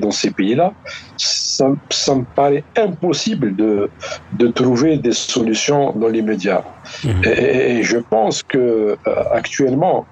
dans 0.00 0.10
ces 0.10 0.30
pays-là, 0.30 0.72
ça, 1.16 1.66
ça, 1.90 2.14
me 2.14 2.24
paraît 2.34 2.64
impossible 2.76 3.54
de, 3.56 3.88
de 4.32 4.48
trouver 4.48 4.98
des 4.98 5.12
solutions 5.12 5.92
dans 5.92 6.08
l'immédiat. 6.08 6.64
Mmh. 7.04 7.08
Et, 7.24 7.78
et, 7.78 7.82
je 7.82 7.98
pense 7.98 8.42
que 8.42 8.58
euh, 8.58 8.96
actuellement, 9.32 10.06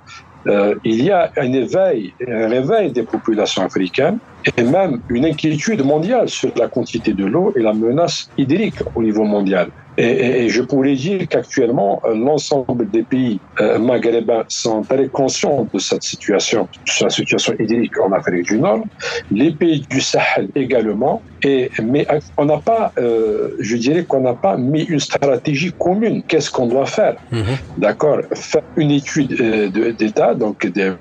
euh, 0.46 0.74
il 0.84 1.02
y 1.02 1.10
a 1.10 1.30
un 1.36 1.52
éveil, 1.52 2.12
un 2.26 2.48
réveil 2.48 2.92
des 2.92 3.02
populations 3.02 3.64
africaines 3.64 4.18
et 4.56 4.62
même 4.62 5.00
une 5.08 5.24
inquiétude 5.24 5.82
mondiale 5.84 6.28
sur 6.28 6.50
la 6.56 6.68
quantité 6.68 7.12
de 7.12 7.24
l'eau 7.26 7.52
et 7.56 7.60
la 7.62 7.72
menace 7.72 8.26
hydrique 8.36 8.78
au 8.94 9.02
niveau 9.02 9.24
mondial. 9.24 9.68
Et, 9.96 10.44
et, 10.44 10.48
je 10.48 10.62
pourrais 10.62 10.96
dire 10.96 11.20
qu'actuellement, 11.28 12.02
l'ensemble 12.12 12.90
des 12.90 13.04
pays 13.04 13.38
euh, 13.60 13.78
maghrébins 13.78 14.44
sont 14.48 14.82
très 14.82 15.08
conscients 15.08 15.68
de 15.72 15.78
cette 15.78 16.02
situation, 16.02 16.62
de 17.00 17.04
la 17.04 17.10
situation 17.10 17.54
hydrique 17.60 17.96
en 18.00 18.10
Afrique 18.10 18.46
du 18.46 18.58
Nord, 18.58 18.82
les 19.30 19.52
pays 19.52 19.84
du 19.88 20.00
Sahel 20.00 20.48
également, 20.56 21.22
et, 21.44 21.70
mais 21.80 22.06
on 22.38 22.46
n'a 22.46 22.58
pas, 22.58 22.92
euh, 22.98 23.50
je 23.60 23.76
dirais 23.76 24.04
qu'on 24.04 24.20
n'a 24.20 24.34
pas 24.34 24.56
mis 24.56 24.82
une 24.82 24.98
stratégie 24.98 25.72
commune. 25.78 26.22
Qu'est-ce 26.26 26.50
qu'on 26.50 26.66
doit 26.66 26.86
faire? 26.86 27.16
-hmm. 27.30 27.44
D'accord 27.76 28.18
Faire 28.34 28.62
une 28.76 28.90
étude 28.90 29.32
euh, 29.40 29.92
d'État, 29.92 30.34
donc 30.34 30.66
des, 30.66 30.92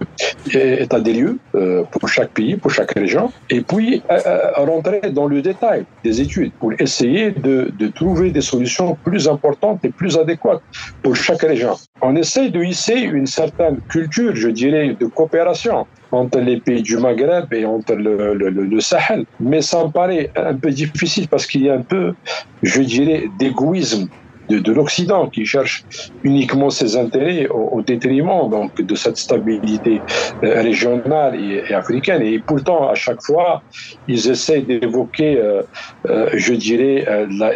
état 0.86 1.00
des 1.00 1.14
lieux 1.14 1.40
euh, 1.56 1.84
pour 1.92 2.08
chaque 2.10 2.32
pays, 2.34 2.58
pour 2.58 2.72
chaque 2.72 2.92
région, 2.92 3.33
et 3.50 3.62
puis 3.62 4.02
rentrer 4.56 5.02
dans 5.12 5.28
le 5.28 5.42
détail 5.42 5.86
des 6.04 6.22
études 6.22 6.52
pour 6.60 6.74
essayer 6.80 7.32
de, 7.32 7.72
trouver 7.96 8.32
des 8.32 8.42
solutions 8.42 8.98
plus 9.04 9.28
importantes 9.28 9.84
et 9.84 9.90
plus 9.90 10.18
adéquates 10.18 10.62
pour 11.02 11.16
chaque 11.16 11.42
région. 11.42 11.76
On 12.02 12.16
essaie 12.16 12.50
de 12.50 12.64
hisser 12.64 13.00
une 13.00 13.28
certaine 13.28 13.80
culture, 13.90 14.36
je 14.36 14.50
dirais, 14.50 14.96
de 15.00 15.06
coopération 15.06 15.86
entre 16.12 16.40
les 16.40 16.60
pays 16.60 16.82
du 16.82 16.98
Maghreb 16.98 17.52
et 17.54 17.66
entre 17.66 17.96
le, 17.96 18.34
le 18.34 18.80
Sahel. 18.80 19.26
Mais 19.40 19.62
ça 19.62 19.84
me 19.84 19.92
paraît 19.92 20.32
un 20.36 20.56
peu 20.56 20.70
difficile 20.70 21.28
parce 21.28 21.46
qu'il 21.46 21.64
y 21.64 21.70
a 21.70 21.74
un 21.74 21.82
peu, 21.82 22.14
je 22.62 22.82
dirais, 22.82 23.26
d'égoïsme 23.40 24.08
de, 24.50 24.72
l'Occident 24.74 25.28
qui 25.28 25.46
cherche 25.46 25.84
uniquement 26.24 26.70
ses 26.70 26.98
intérêts 26.98 27.48
au, 27.48 27.82
détriment 27.82 28.50
donc 28.50 28.82
de 28.82 28.96
cette 28.96 29.18
stabilité 29.18 30.02
euh, 30.44 30.62
régionale 30.62 31.40
et, 31.40 31.74
africaine. 31.74 32.22
Et 32.22 32.40
pourtant, 32.40 32.90
à 32.90 32.96
chaque 32.96 33.22
fois, 33.22 33.62
ils 34.08 34.30
essayent 34.30 34.64
d'évoquer, 34.64 35.38
euh, 35.38 35.62
euh, 36.08 36.30
je 36.34 36.54
dirais, 36.54 37.06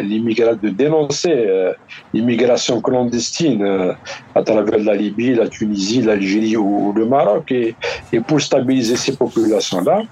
l'immigration, 0.00 0.58
de 0.62 0.68
dénoncer 0.68 1.46
l'immigration 2.12 2.80
clandestine 2.80 3.94
à 4.34 4.42
travers 4.42 4.78
la 4.78 4.94
Libye, 4.94 5.34
la 5.34 5.48
Tunisie, 5.48 6.02
l'Algérie 6.02 6.56
ou, 6.56 6.92
le 6.94 7.06
Maroc. 7.06 7.50
Et, 7.52 7.74
et 8.12 8.20
pour 8.20 8.40
stabiliser 8.40 8.96
ces 8.96 9.16
populations-là, 9.16 10.02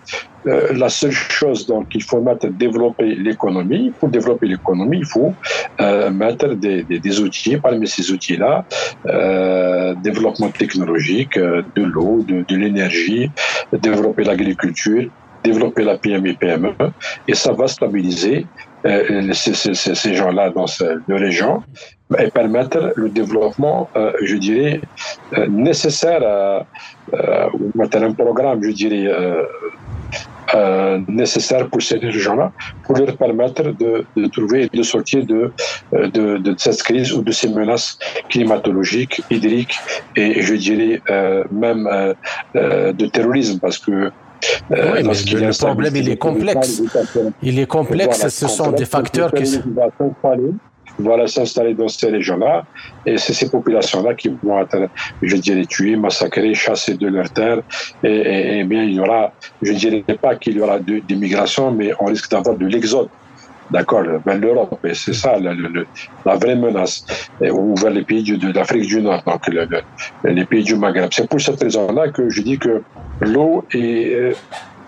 euh, 0.47 0.73
la 0.75 0.89
seule 0.89 1.11
chose 1.11 1.67
donc 1.67 1.89
il 1.95 2.03
faut 2.03 2.21
mettre 2.21 2.49
développer 2.49 3.15
l'économie. 3.15 3.93
Pour 3.99 4.09
développer 4.09 4.47
l'économie, 4.47 4.99
il 4.99 5.07
faut 5.07 5.35
euh, 5.81 6.11
mettre 6.11 6.55
des, 6.55 6.85
des, 6.85 7.01
des, 7.01 7.21
outils. 7.21 7.57
Parmi 7.57 7.87
ces 7.89 8.11
outils-là, 8.13 8.65
euh, 9.07 9.95
développement 10.03 10.51
technologique, 10.51 11.39
de 11.39 11.83
l'eau, 11.83 12.25
de, 12.27 12.57
l'énergie, 12.57 13.31
développer 13.73 14.25
l'agriculture, 14.25 15.09
développer 15.43 15.83
la 15.85 15.97
PME 15.99 16.35
PME, 16.35 16.75
et 17.27 17.35
ça 17.35 17.53
va 17.53 17.67
stabiliser 17.67 18.47
ces, 19.33 20.15
gens-là 20.15 20.51
dans 20.51 20.69
ces 20.69 20.95
deux 21.09 21.17
régions 21.17 21.63
et 22.21 22.31
permettre 22.31 22.93
le 22.95 23.09
développement, 23.09 23.91
je 24.23 24.37
dirais, 24.37 24.81
nécessaire 25.49 26.23
à, 26.23 26.67
mettre 27.75 27.99
un 27.99 28.13
programme, 28.13 28.63
je 28.63 28.71
dirais, 28.71 29.09
euh, 30.55 31.01
nécessaires 31.09 31.69
pour 31.69 31.83
ces 31.83 31.99
gens-là, 32.11 32.53
pour 32.85 32.97
leur 32.97 33.17
permettre 33.17 33.63
de, 33.63 34.05
de 34.17 34.27
trouver 34.29 34.69
et 34.73 34.77
de 34.77 34.83
sortir 34.83 35.25
de, 35.27 35.53
euh, 35.95 36.09
de, 36.09 36.39
de, 36.39 36.55
cette 36.59 36.83
crise 36.83 37.13
ou 37.13 37.23
de 37.23 37.33
ces 37.33 37.49
menaces 37.49 37.99
climatologiques, 38.29 39.23
hydriques 39.31 39.77
et 40.15 40.43
je 40.43 40.55
dirais 40.55 41.01
euh, 41.11 41.45
même 41.51 41.89
euh, 42.57 42.93
de 42.93 43.07
terrorisme 43.07 43.59
parce 43.61 43.79
que 43.79 44.11
euh, 44.73 44.93
oui, 44.95 45.03
mais 45.03 45.47
le 45.47 45.59
problème, 45.59 45.97
il 45.97 46.09
est 46.11 46.17
complexe. 46.17 46.83
Il 47.43 47.59
est 47.59 47.67
complexe, 47.67 48.17
voilà, 48.17 48.31
ce 48.31 48.49
sont 48.49 48.73
des 48.73 48.85
facteurs 48.85 49.33
qui 49.33 49.45
voilà, 50.99 51.27
s'installer 51.27 51.75
dans 51.75 51.89
ces 51.89 52.11
régions-là. 52.11 52.65
Et 53.05 53.19
c'est 53.19 53.33
ces 53.33 53.51
populations-là 53.51 54.15
qui 54.15 54.31
vont 54.43 54.61
être, 54.61 54.89
je 55.23 55.37
dirais, 55.37 55.65
tuées, 55.67 55.97
massacrées, 55.97 56.55
chassées 56.55 56.95
de 56.95 57.09
leur 57.09 57.31
terre. 57.31 57.61
Et, 58.03 58.65
bien, 58.65 58.85
il 58.85 58.95
y 58.95 59.01
aura, 59.01 59.33
je 59.63 59.73
ne 59.73 59.79
dirais 59.79 60.05
pas 60.21 60.37
qu'il 60.37 60.57
y 60.57 60.61
aura 60.61 60.79
d'immigration, 60.79 61.71
mais 61.73 61.93
on 62.01 62.07
risque 62.07 62.31
d'avoir 62.31 62.57
de 62.57 62.67
l'exode 62.67 63.09
d'accord, 63.71 64.05
vers 64.25 64.39
l'Europe. 64.39 64.79
Et 64.85 64.95
c'est 64.95 65.13
ça 65.13 65.39
la, 65.39 66.37
vraie 66.37 66.57
menace. 66.57 67.05
Ou 67.41 67.75
vers 67.77 67.91
les 67.91 68.03
pays 68.03 68.23
de, 68.23 68.53
l'Afrique 68.53 68.87
du 68.87 69.03
Nord, 69.03 69.23
donc 69.27 69.47
le, 69.49 69.65
le, 69.65 70.31
les 70.31 70.45
pays 70.45 70.63
du 70.63 70.77
Maghreb. 70.77 71.11
C'est 71.13 71.29
pour 71.29 71.41
cette 71.41 71.61
raison-là 71.63 72.09
que 72.09 72.31
je 72.31 72.43
dis 72.43 72.59
que 72.59 72.83
l'eau 73.21 73.65
est 73.73 74.37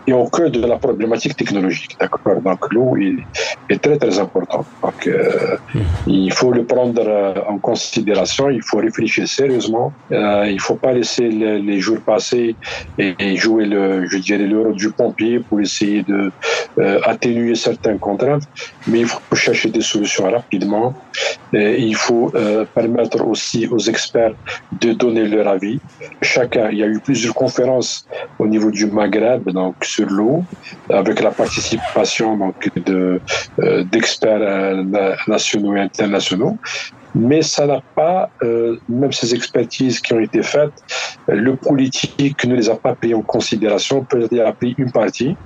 et 0.08 0.12
au 0.14 0.26
cœur 0.36 0.50
de 0.50 0.62
la 0.72 0.78
problématique 0.78 1.36
technologique. 1.36 1.92
D'accord 2.00 2.40
Donc 2.48 2.60
l'eau 2.72 2.96
est, 2.96 3.78
très 3.84 3.98
très 4.02 4.18
important. 4.18 4.64
Donc 4.82 5.00
euh, 5.06 5.56
mmh. 5.74 5.80
il 6.06 6.32
faut 6.32 6.52
le 6.58 6.64
prendre 6.64 7.04
euh, 7.06 7.52
en 7.52 7.58
considération, 7.58 8.48
il 8.48 8.62
faut 8.68 8.78
réfléchir 8.88 9.28
sérieusement. 9.28 9.92
Euh, 10.12 10.46
il 10.48 10.58
ne 10.60 10.66
faut 10.68 10.80
pas 10.86 10.92
laisser 10.98 11.28
les, 11.40 11.58
les 11.70 11.78
jours 11.86 12.00
passer 12.12 12.56
et, 12.98 13.14
et, 13.18 13.36
jouer 13.36 13.66
le, 13.66 14.08
je 14.12 14.18
dirais, 14.26 14.48
le 14.54 14.58
rôle 14.62 14.76
du 14.84 14.90
pompier 14.90 15.40
pour 15.40 15.60
essayer 15.60 16.02
de 16.12 16.20
euh, 16.78 17.00
atténuer 17.12 17.54
certaines 17.54 17.98
contraintes, 17.98 18.46
mais 18.86 19.00
il 19.00 19.08
faut 19.12 19.36
chercher 19.46 19.68
des 19.68 19.84
solutions 19.92 20.24
rapidement. 20.38 20.94
Et 21.52 21.80
il 21.90 21.96
faut 21.96 22.30
permettre 22.74 23.26
aussi 23.26 23.66
aux 23.66 23.78
experts 23.94 24.34
de 24.82 24.92
donner 24.92 25.24
leur 25.24 25.48
avis. 25.48 25.80
Chacun, 26.20 26.68
il 26.70 26.78
y 26.78 26.82
a 26.82 26.86
eu 26.86 27.00
plusieurs 27.00 27.34
conférences 27.34 28.06
au 28.38 28.46
niveau 28.46 28.70
du 28.70 28.84
Maghreb, 28.86 29.48
donc 29.50 29.76
sur 29.98 30.08
l'eau, 30.08 30.46
avec 30.90 31.20
la 31.20 31.32
participation 31.32 32.54
de 32.76 33.20
euh, 33.60 33.84
d'experts 33.84 34.42
euh, 34.42 35.16
nationaux 35.26 35.74
et 35.76 35.80
internationaux 35.80 36.56
mais 37.14 37.42
ça 37.42 37.66
n'a 37.66 37.82
pas, 37.94 38.30
euh, 38.42 38.76
même 38.88 39.12
ces 39.12 39.34
expertises 39.34 40.00
qui 40.00 40.12
ont 40.12 40.20
été 40.20 40.42
faites, 40.42 40.72
euh, 41.28 41.34
le 41.34 41.56
politique 41.56 42.44
ne 42.44 42.54
les 42.54 42.68
a 42.68 42.76
pas 42.76 42.94
pris 42.94 43.14
en 43.14 43.22
considération, 43.22 44.04
peut-être 44.04 44.38
a 44.38 44.52
pris 44.52 44.74
une 44.78 44.92
partie, 44.92 45.36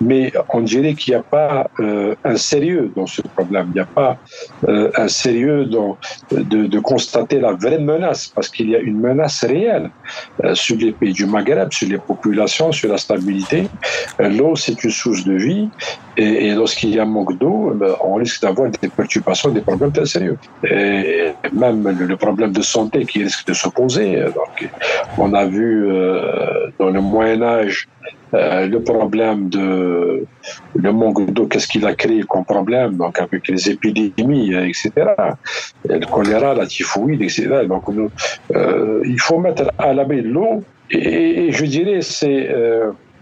mais 0.00 0.32
on 0.50 0.60
dirait 0.60 0.94
qu'il 0.94 1.14
n'y 1.14 1.20
a 1.20 1.22
pas 1.22 1.70
euh, 1.80 2.14
un 2.24 2.36
sérieux 2.36 2.90
dans 2.94 3.06
ce 3.06 3.22
problème, 3.22 3.66
il 3.70 3.74
n'y 3.74 3.80
a 3.80 3.86
pas 3.86 4.18
un 4.96 5.08
sérieux 5.08 5.64
dans, 5.66 5.96
de, 6.30 6.78
constater 6.78 7.40
la 7.40 7.52
vraie 7.52 7.78
menace, 7.78 8.28
parce 8.34 8.48
qu'il 8.48 8.70
y 8.70 8.76
a 8.76 8.78
une 8.78 8.98
menace 9.00 9.44
réelle 9.44 9.90
sur 10.54 10.76
les 10.76 10.92
pays 10.92 11.12
du 11.12 11.26
Maghreb, 11.26 11.72
sur 11.72 11.88
les 11.88 11.98
populations, 11.98 12.72
sur 12.72 12.90
la 12.90 12.98
stabilité. 12.98 13.68
L'eau, 14.18 14.56
c'est 14.56 14.82
une 14.82 14.90
source 14.90 15.24
de 15.24 15.34
vie, 15.34 15.68
et, 16.16 16.50
lorsqu'il 16.52 16.94
y 16.94 16.98
a 16.98 17.04
manque 17.04 17.38
d'eau, 17.38 17.72
ben, 17.74 17.94
on 18.02 18.14
risque 18.14 18.42
d'avoir 18.42 18.70
des 18.70 18.88
perturbations, 18.88 19.50
des 19.50 19.60
problèmes 19.60 19.92
très 19.92 20.06
sérieux. 20.06 20.36
Même 21.52 21.88
le 22.12 22.16
problème 22.16 22.52
de 22.52 22.62
santé 22.62 23.04
qui 23.04 23.22
risque 23.22 23.46
de 23.46 23.54
se 23.54 23.68
poser. 23.68 24.16
Donc, 24.38 24.68
on 25.16 25.32
a 25.34 25.44
vu 25.46 25.88
euh, 25.88 26.68
dans 26.78 26.90
le 26.90 27.00
Moyen 27.00 27.42
Âge 27.42 27.88
euh, 28.34 28.66
le 28.66 28.82
problème 28.82 29.48
de 29.48 30.24
le 30.74 30.92
manque 30.92 31.30
d'eau, 31.32 31.46
qu'est-ce 31.46 31.66
qu'il 31.66 31.86
a 31.86 31.94
créé 31.94 32.22
comme 32.28 32.44
problème, 32.44 32.96
donc 32.96 33.18
avec 33.20 33.48
les 33.48 33.70
épidémies, 33.70 34.54
etc. 34.54 34.90
Le 35.88 36.06
choléra, 36.06 36.54
la 36.54 36.66
typhoïde, 36.66 37.22
etc. 37.22 37.48
Donc 37.66 37.84
euh, 37.88 39.00
il 39.04 39.20
faut 39.20 39.38
mettre 39.38 39.72
à 39.78 39.92
l'abri 39.94 40.20
l'eau. 40.22 40.62
Et, 40.90 41.46
et, 41.46 41.52
je 41.52 41.64
dirais, 41.64 42.00
c'est 42.00 42.48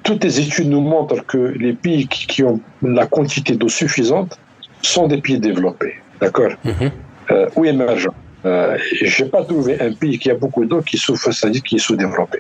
toutes 0.05 0.23
les 0.23 0.39
études 0.41 0.71
nous 0.71 0.81
montrent 0.81 1.25
que 1.27 1.39
les 1.65 1.73
pays 1.73 2.07
qui, 2.07 2.45
ont 2.45 2.61
la 2.83 3.07
quantité 3.07 3.57
d'eau 3.57 3.69
suffisante 3.69 4.39
sont 4.83 5.07
des 5.09 5.21
pays 5.21 5.39
développés. 5.39 5.95
D'accord? 6.21 6.53
Mm 6.65 6.71
-hmm 6.71 6.91
euh, 7.31 7.49
ou 7.57 7.65
émergent. 7.65 8.11
Euh, 8.45 8.77
je 9.03 9.25
n'ai 9.25 9.31
pas 9.31 9.45
trouvé 9.45 9.81
un 9.81 9.93
pays 9.93 10.19
qui 10.19 10.31
a 10.31 10.35
beaucoup 10.35 10.65
d'eau 10.65 10.81
qui 10.81 10.99
souffre, 10.99 11.33
c'est-à-dire 11.33 11.63
qui 11.63 11.77
est 11.77 11.79
sous-développé. 11.79 12.39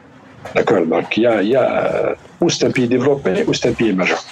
D'accord? 0.54 0.86
Donc, 0.86 1.16
il 1.16 1.24
y 1.24 1.26
a, 1.26 1.42
il 1.42 1.48
y 1.48 1.56
a 1.56 1.66
euh, 1.66 2.14
ou 2.40 2.48
c'est 2.48 2.66
un 2.66 2.70
pays 2.70 2.86
développé 2.86 3.44
ou 3.46 3.54
c'est 3.54 3.68
un 3.68 3.72
pays 3.72 3.88
émergent. 3.88 4.22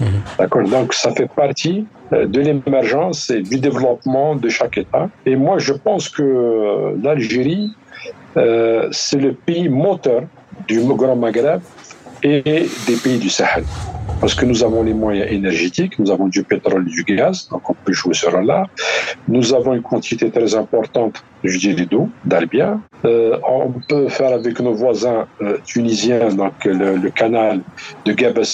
Mmh. 0.00 0.04
D'accord? 0.38 0.64
Donc, 0.68 0.94
ça 0.94 1.12
fait 1.12 1.30
partie 1.30 1.86
euh, 2.12 2.26
de 2.26 2.40
l'émergence 2.40 3.30
et 3.30 3.42
du 3.42 3.58
développement 3.60 4.34
de 4.34 4.48
chaque 4.48 4.78
État. 4.78 5.08
Et 5.26 5.36
moi, 5.36 5.58
je 5.58 5.72
pense 5.72 6.08
que 6.08 6.96
l'Algérie, 7.02 7.70
euh, 8.36 8.88
c'est 8.90 9.18
le 9.18 9.32
pays 9.32 9.68
moteur 9.68 10.22
du 10.66 10.80
Grand 10.80 11.16
Maghreb 11.16 11.60
et 12.22 12.42
des 12.86 12.96
pays 13.02 13.18
du 13.18 13.30
Sahel 13.30 13.64
parce 14.20 14.34
que 14.34 14.44
nous 14.44 14.62
avons 14.62 14.82
les 14.82 14.94
moyens 14.94 15.30
énergétiques, 15.30 15.98
nous 15.98 16.10
avons 16.10 16.28
du 16.28 16.44
pétrole 16.44 16.86
et 16.86 16.90
du 16.90 17.04
gaz, 17.04 17.48
donc 17.48 17.68
on 17.70 17.74
peut 17.74 17.92
jouer 17.92 18.14
ce 18.14 18.28
rôle-là. 18.28 18.64
Nous 19.26 19.54
avons 19.54 19.74
une 19.74 19.82
quantité 19.82 20.30
très 20.30 20.54
importante, 20.54 21.16
je 21.44 21.58
dirais, 21.58 21.86
d'eau, 21.86 22.08
d'Albia. 22.24 22.78
Euh, 23.04 23.38
on 23.48 23.72
peut 23.88 24.08
faire 24.08 24.32
avec 24.32 24.60
nos 24.60 24.74
voisins 24.74 25.26
euh, 25.40 25.56
tunisiens, 25.64 26.28
donc 26.28 26.64
le, 26.64 26.96
le, 26.96 27.10
canal 27.10 27.60
de 28.04 28.12
Gabes, 28.12 28.44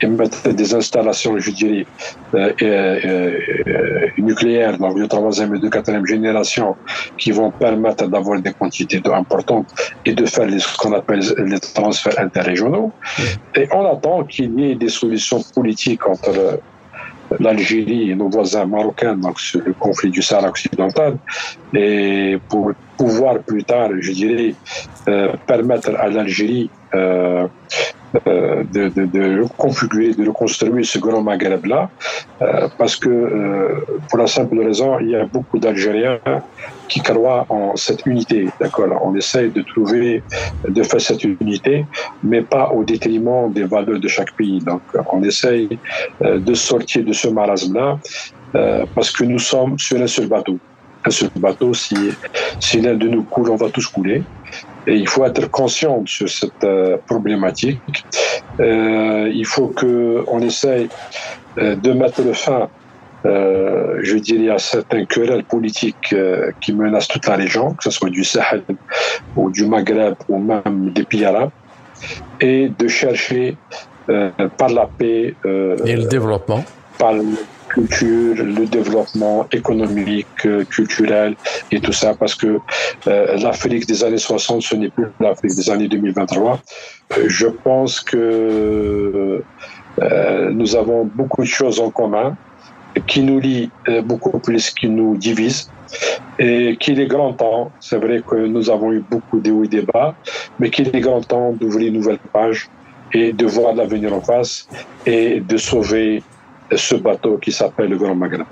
et 0.00 0.06
mettre 0.06 0.48
des 0.50 0.74
installations, 0.74 1.38
je 1.38 1.50
dirais, 1.50 1.86
euh, 2.34 2.52
euh, 2.62 4.06
nucléaires, 4.18 4.78
donc 4.78 4.98
de 4.98 5.06
troisième 5.06 5.54
et 5.54 5.58
de 5.58 5.68
quatrième 5.68 6.06
génération, 6.06 6.76
qui 7.16 7.32
vont 7.32 7.50
permettre 7.50 8.06
d'avoir 8.06 8.40
des 8.40 8.52
quantités 8.52 9.00
d'eau 9.00 9.12
importantes 9.12 9.66
et 10.04 10.12
de 10.14 10.24
faire 10.26 10.46
les, 10.46 10.60
ce 10.60 10.76
qu'on 10.76 10.92
appelle 10.92 11.22
les 11.38 11.60
transferts 11.60 12.18
interrégionaux. 12.18 12.92
Et 13.56 13.66
on 13.72 13.84
attend 13.86 14.24
qu'il 14.24 14.58
y 14.60 14.70
ait 14.70 14.74
des 14.76 14.88
solutions 14.88 15.42
politiques 15.54 16.06
entre 16.06 16.60
l'Algérie 17.38 18.10
et 18.10 18.14
nos 18.14 18.28
voisins 18.28 18.66
marocains 18.66 19.16
donc 19.16 19.38
sur 19.40 19.60
le 19.64 19.72
conflit 19.72 20.10
du 20.10 20.22
Sahara 20.22 20.48
occidental. 20.48 21.16
Et 21.74 22.38
pour 22.48 22.72
pouvoir 22.96 23.38
plus 23.40 23.64
tard, 23.64 23.90
je 24.00 24.12
dirais, 24.12 24.54
euh, 25.08 25.32
permettre 25.46 25.90
à 25.98 26.08
l'Algérie 26.08 26.70
euh, 26.94 27.46
euh, 28.26 28.64
de, 28.72 28.88
de, 28.88 29.04
de, 29.04 29.44
configurer, 29.56 30.14
de 30.14 30.26
reconstruire 30.26 30.84
ce 30.84 30.98
grand 30.98 31.22
Maghreb-là, 31.22 31.90
parce 32.78 32.96
que 32.96 33.84
pour 34.08 34.18
la 34.18 34.26
simple 34.26 34.58
raison, 34.58 34.98
il 34.98 35.10
y 35.10 35.16
a 35.16 35.26
beaucoup 35.26 35.58
d'Algériens 35.58 36.18
qui 36.88 37.00
croient 37.00 37.46
en 37.48 37.76
cette 37.76 38.04
unité. 38.06 38.48
D'accord 38.60 38.88
On 39.02 39.14
essaye 39.14 39.50
de 39.50 39.62
trouver, 39.62 40.22
de 40.68 40.82
faire 40.82 41.00
cette 41.00 41.24
unité, 41.24 41.84
mais 42.22 42.42
pas 42.42 42.70
au 42.70 42.84
détriment 42.84 43.52
des 43.52 43.64
valeurs 43.64 44.00
de 44.00 44.08
chaque 44.08 44.32
pays. 44.36 44.60
Donc, 44.60 44.82
on 45.12 45.22
essaye 45.22 45.78
de 46.20 46.54
sortir 46.54 47.04
de 47.04 47.12
ce 47.12 47.28
marasme-là, 47.28 47.98
parce 48.94 49.10
que 49.10 49.24
nous 49.24 49.38
sommes 49.38 49.78
sur 49.78 50.00
un 50.00 50.06
seul 50.06 50.28
bateau. 50.28 50.58
Un 51.04 51.10
seul 51.10 51.30
bateau, 51.36 51.74
si, 51.74 51.96
si 52.58 52.80
l'un 52.80 52.94
de 52.94 53.08
nous 53.08 53.22
coule, 53.22 53.50
on 53.50 53.56
va 53.56 53.68
tous 53.70 53.86
couler. 53.86 54.22
Et 54.88 54.94
il 54.94 55.06
faut 55.06 55.24
être 55.26 55.50
conscient 55.50 56.02
sur 56.06 56.28
cette 56.30 56.64
euh, 56.64 56.96
problématique. 57.06 58.04
Euh, 58.58 59.30
il 59.32 59.44
faut 59.44 59.68
qu'on 59.68 60.40
essaye 60.40 60.88
euh, 61.58 61.76
de 61.76 61.92
mettre 61.92 62.22
le 62.22 62.32
fin 63.22 63.30
je 64.02 64.16
dirais, 64.16 64.38
il 64.38 64.44
y 64.44 64.50
a 64.50 64.58
certains 64.58 65.04
querelles 65.06 65.44
politiques 65.44 66.14
qui 66.60 66.72
menacent 66.72 67.08
toute 67.08 67.26
la 67.26 67.36
région, 67.36 67.74
que 67.74 67.84
ce 67.84 67.90
soit 67.90 68.10
du 68.10 68.24
Sahel 68.24 68.64
ou 69.34 69.50
du 69.50 69.66
Maghreb 69.66 70.14
ou 70.28 70.38
même 70.38 70.90
des 70.92 71.04
pays 71.04 71.24
arabes, 71.24 71.50
et 72.40 72.68
de 72.68 72.88
chercher 72.88 73.58
par 74.56 74.68
la 74.68 74.88
paix 74.98 75.36
et 75.44 75.96
le 75.96 76.06
développement, 76.08 76.64
par 76.98 77.14
culture, 77.68 78.34
le 78.36 78.66
développement 78.66 79.46
économique, 79.52 80.28
euh, 80.46 80.64
culturel 80.64 81.36
et 81.70 81.80
tout 81.80 81.92
ça, 81.92 82.14
parce 82.18 82.34
que 82.34 82.58
euh, 83.08 83.36
l'Afrique 83.36 83.86
des 83.86 84.02
années 84.04 84.18
60, 84.18 84.62
ce 84.62 84.74
n'est 84.74 84.90
plus 84.90 85.06
l'Afrique 85.20 85.54
des 85.54 85.70
années 85.70 85.88
2023. 85.88 86.60
Euh, 87.16 87.24
je 87.28 87.46
pense 87.46 88.00
que 88.00 89.44
nous 90.52 90.76
avons 90.76 91.10
beaucoup 91.12 91.42
de 91.42 91.48
choses 91.48 91.80
en 91.80 91.90
commun 91.90 92.36
qui 93.06 93.22
nous 93.22 93.38
lient 93.38 93.70
beaucoup 94.04 94.38
plus 94.38 94.70
qu'ils 94.70 94.94
nous 94.94 95.16
divisent 95.16 95.70
et 96.38 96.76
qu'il 96.78 97.00
est 97.00 97.06
grand 97.06 97.32
temps, 97.32 97.72
c'est 97.80 97.96
vrai 97.96 98.22
que 98.26 98.36
nous 98.36 98.70
avons 98.70 98.92
eu 98.92 99.02
beaucoup 99.10 99.40
de 99.40 99.50
hauts 99.50 99.64
et 99.64 99.68
des 99.68 99.82
bas, 99.82 100.14
mais 100.58 100.70
qu'il 100.70 100.94
est 100.94 101.00
grand 101.00 101.22
temps 101.22 101.52
d'ouvrir 101.52 101.88
une 101.88 101.94
nouvelle 101.94 102.18
page 102.32 102.68
et 103.12 103.32
de 103.32 103.46
voir 103.46 103.74
l'avenir 103.74 104.12
en 104.12 104.20
face 104.20 104.68
et 105.06 105.40
de 105.40 105.56
sauver 105.56 106.22
ce 106.74 106.94
bateau 106.96 107.38
qui 107.38 107.50
s'appelle 107.52 107.88
le 107.88 107.96
Grand 107.96 108.14
Maghreb. 108.14 108.44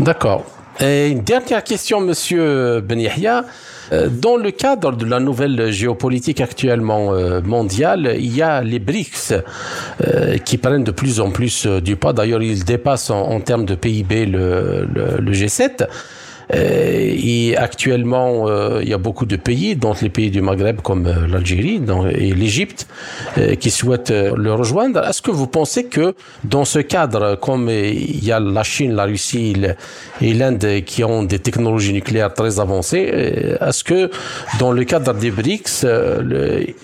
D'accord. 0.00 0.44
Et 0.80 1.10
une 1.10 1.20
dernière 1.20 1.62
question, 1.62 2.00
Monsieur 2.00 2.80
Ben. 2.80 2.98
Euh, 3.90 4.08
dans 4.08 4.36
le 4.36 4.50
cadre 4.50 4.92
de 4.92 5.04
la 5.04 5.20
nouvelle 5.20 5.70
géopolitique 5.70 6.40
actuellement 6.40 7.12
euh, 7.12 7.40
mondiale, 7.42 8.14
il 8.18 8.34
y 8.34 8.42
a 8.42 8.62
les 8.62 8.78
BRICS 8.78 9.34
euh, 10.06 10.38
qui 10.38 10.58
prennent 10.58 10.84
de 10.84 10.90
plus 10.90 11.20
en 11.20 11.30
plus 11.30 11.66
du 11.66 11.96
poids. 11.96 12.12
D'ailleurs, 12.12 12.42
ils 12.42 12.64
dépassent 12.64 13.10
en, 13.10 13.40
termes 13.40 13.64
de 13.64 13.74
PIB 13.74 14.26
le, 14.26 14.86
le 15.18 15.32
G7. 15.32 15.86
Euh, 16.54 17.14
et 17.24 17.56
actuellement, 17.56 18.48
euh, 18.48 18.80
il 18.82 18.88
y 18.88 18.94
a 18.94 18.98
beaucoup 18.98 19.26
de 19.26 19.36
pays, 19.36 19.76
dont 19.76 19.94
les 20.02 20.10
pays 20.10 20.30
du 20.30 20.42
Maghreb 20.42 20.80
comme 20.82 21.06
euh, 21.06 21.26
l'Algérie 21.26 21.80
et 22.14 22.32
l'Égypte, 22.34 22.86
qui 23.60 23.70
souhaitent 23.70 24.10
le 24.10 24.52
rejoindre. 24.52 25.06
Est-ce 25.06 25.22
que 25.22 25.30
vous 25.30 25.46
pensez 25.46 25.84
que 25.84 26.14
dans 26.44 26.64
ce 26.64 26.78
cadre, 26.80 27.36
comme 27.36 27.68
il 27.70 28.24
y 28.24 28.32
a 28.32 28.40
la 28.40 28.62
Chine, 28.62 28.94
la 28.94 29.04
Russie 29.04 29.54
et 30.20 30.34
l'Inde 30.34 30.82
qui 30.84 31.04
ont 31.04 31.22
des 31.22 31.38
technologies 31.38 31.92
nucléaires 31.92 32.34
très 32.34 32.60
avancées, 32.60 33.56
est-ce 33.60 33.84
que 33.84 34.10
dans 34.58 34.72
le 34.72 34.84
cadre 34.84 35.14
des 35.14 35.30
BRICS, 35.30 35.86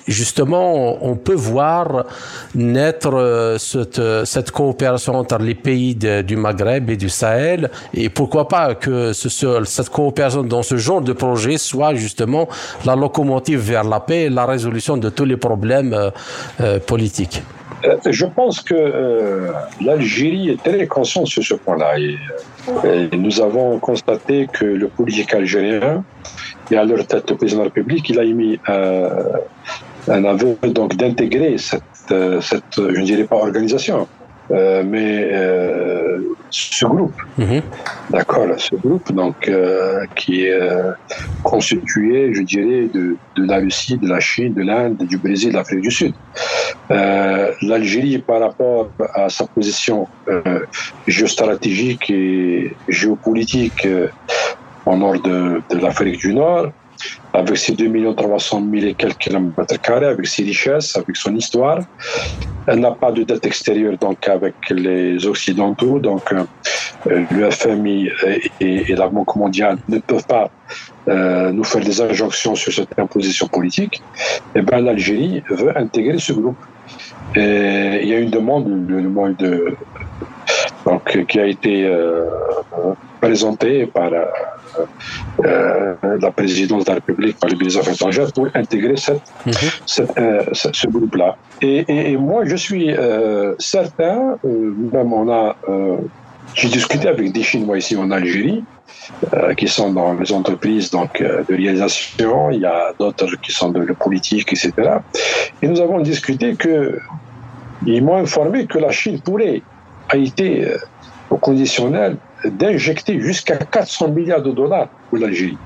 justement, 0.06 1.04
on 1.04 1.16
peut 1.16 1.34
voir 1.34 2.06
naître 2.54 3.56
cette, 3.58 4.50
coopération 4.50 5.14
entre 5.14 5.38
les 5.38 5.54
pays 5.54 5.94
du 5.94 6.36
Maghreb 6.36 6.90
et 6.90 6.96
du 6.96 7.08
Sahel? 7.08 7.70
Et 7.94 8.08
pourquoi 8.08 8.48
pas 8.48 8.74
que 8.74 9.12
ce, 9.12 9.28
cette 9.66 9.90
coopération 9.90 10.42
dans 10.42 10.62
ce 10.62 10.76
genre 10.76 11.00
de 11.00 11.12
projet 11.12 11.58
soit 11.58 11.94
justement 11.94 12.48
la 12.84 12.96
locomotive 12.96 13.60
vers 13.60 13.84
la 13.84 14.00
paix 14.00 14.24
et 14.24 14.30
la 14.30 14.46
résolution 14.46 14.96
de 14.96 15.08
tous 15.08 15.24
les 15.24 15.36
problèmes 15.36 15.92
euh, 15.92 16.10
euh, 16.60 16.78
politiques 16.78 17.42
euh, 17.84 17.96
je 18.06 18.26
pense 18.26 18.60
que 18.60 19.52
l'Algérie 19.80 20.48
est 20.48 20.60
très 20.60 20.88
consciente 20.88 21.28
sur 21.28 21.44
ce 21.44 21.54
point-là. 21.54 21.96
Et, 22.00 22.16
nous 23.16 23.40
avons 23.40 23.78
constaté 23.78 24.48
que 24.52 24.64
le 24.64 24.88
politique 24.88 25.32
algérien, 25.32 26.02
et 26.72 26.76
à 26.76 26.84
leur 26.84 27.06
tête, 27.06 27.30
le 27.30 27.36
président 27.36 27.60
de 27.60 27.68
la 27.68 27.70
République, 27.72 28.10
il 28.10 28.18
a 28.18 28.24
émis 28.24 28.58
un 28.66 30.24
aveu 30.24 30.58
d'intégrer 30.64 31.56
cette, 31.56 32.14
cette, 32.40 32.74
je 32.76 33.00
ne 33.00 33.04
dirais 33.04 33.24
pas 33.24 33.36
organisation, 33.36 34.08
euh, 34.50 34.82
mais 34.84 35.28
euh, 35.32 36.18
ce 36.50 36.86
groupe, 36.86 37.20
mhm. 37.36 37.60
d'accord, 38.10 38.46
ce 38.56 38.74
groupe 38.76 39.12
donc 39.12 39.46
euh, 39.48 40.04
qui 40.14 40.44
est 40.44 40.58
constitué, 41.42 42.32
je 42.32 42.42
dirais, 42.42 42.88
de, 42.92 43.16
de, 43.36 43.46
la 43.46 43.56
Russie, 43.56 43.98
de 43.98 44.08
la 44.08 44.20
Chine, 44.20 44.54
de 44.54 44.62
l'Inde, 44.62 44.96
du 44.98 45.18
Brésil, 45.18 45.50
de 45.50 45.56
l'Afrique 45.56 45.82
du 45.82 45.90
Sud. 45.90 46.14
L'Algérie, 46.88 48.18
par 48.18 48.40
rapport 48.40 48.90
à 49.14 49.28
sa 49.28 49.46
position 49.46 50.06
géostratégique 51.06 52.10
et 52.10 52.74
géopolitique 52.88 53.86
au 54.86 54.96
nord 54.96 55.20
de, 55.20 55.60
de 55.70 55.78
l'Afrique 55.78 56.18
du 56.18 56.34
Nord, 56.34 56.68
avec 57.32 57.56
ses 57.56 57.72
2 57.72 58.14
300 58.14 58.62
000 58.72 58.86
et 58.86 58.94
quelques 58.94 59.18
kilomètres 59.18 59.80
carrés, 59.80 60.06
avec 60.06 60.26
ses 60.26 60.42
richesses, 60.42 60.96
avec 60.96 61.16
son 61.16 61.34
histoire. 61.34 61.80
Elle 62.66 62.80
n'a 62.80 62.92
pas 62.92 63.12
de 63.12 63.22
dette 63.22 63.46
extérieure 63.46 63.96
donc 63.98 64.26
avec 64.28 64.54
les 64.70 65.26
Occidentaux, 65.26 65.98
donc 65.98 66.32
euh, 66.32 67.24
le 67.30 67.50
FMI 67.50 68.10
et, 68.60 68.94
la 68.94 69.08
Banque 69.08 69.36
mondiale 69.36 69.78
ne 69.88 69.98
peuvent 69.98 70.26
pas 70.26 70.50
euh, 71.08 71.52
nous 71.52 71.64
faire 71.64 71.82
des 71.82 72.00
injonctions 72.00 72.54
sur 72.54 72.72
cette 72.72 72.98
imposition 72.98 73.46
politique. 73.46 74.02
Et 74.54 74.58
eh 74.58 74.62
bien 74.62 74.80
l'Algérie 74.80 75.42
veut 75.48 75.76
intégrer 75.76 76.18
ce 76.18 76.32
groupe. 76.32 76.58
Et 77.36 78.00
il 78.02 78.08
y 78.08 78.14
a 78.14 78.18
une 78.18 78.30
demande, 78.30 78.66
qui 81.28 81.38
a 81.38 81.46
été 81.46 81.86
euh, 81.86 82.24
présentée 83.20 83.86
par 83.86 84.10
euh, 85.44 85.94
la 86.20 86.30
présidence 86.30 86.84
de 86.84 86.90
la 86.90 86.94
République 86.96 87.38
par 87.38 87.50
le 87.50 87.56
ministre 87.56 87.80
des 87.80 87.82
Affaires 87.82 87.94
étrangères 87.94 88.32
pour 88.32 88.48
intégrer 88.54 88.96
cette, 88.96 89.22
mhm. 89.46 90.06
euh, 90.18 90.42
ce 90.52 90.86
groupe-là. 90.88 91.36
Et, 91.60 92.16
moi, 92.16 92.44
je 92.44 92.56
suis 92.56 92.90
euh, 92.90 93.54
certain, 93.58 94.36
même 94.44 95.12
on 95.12 95.30
a, 95.30 95.56
j'ai 96.54 96.68
discuté 96.68 97.08
avec 97.08 97.32
des 97.32 97.42
Chinois 97.42 97.78
ici 97.78 97.96
en 97.96 98.10
Algérie, 98.10 98.64
qui 99.56 99.68
sont 99.68 99.92
dans 99.92 100.14
les 100.14 100.32
entreprises 100.32 100.90
donc, 100.90 101.22
de 101.22 101.54
réalisation, 101.54 102.50
il 102.50 102.60
y 102.60 102.66
a 102.66 102.92
d'autres 102.98 103.36
qui 103.42 103.52
sont 103.52 103.70
de 103.70 103.80
la 103.80 103.94
politique, 103.94 104.52
etc. 104.52 104.72
Et 105.62 105.68
nous 105.68 105.80
avons 105.80 106.00
discuté 106.00 106.54
que, 106.54 106.98
ils 107.86 108.02
m'ont 108.02 108.16
informé 108.16 108.66
que 108.66 108.78
la 108.78 108.90
Chine 108.90 109.20
pourrait, 109.20 109.62
a 110.08 110.16
été 110.16 110.66
au 111.30 111.36
conditionnel 111.36 112.16
d'injecter 112.44 113.20
jusqu'à 113.20 113.56
400 113.56 114.08
milliards 114.08 114.42
de 114.42 114.52
dollars 114.52 114.88
pour 115.08 115.18
l'Algérie, 115.18 115.58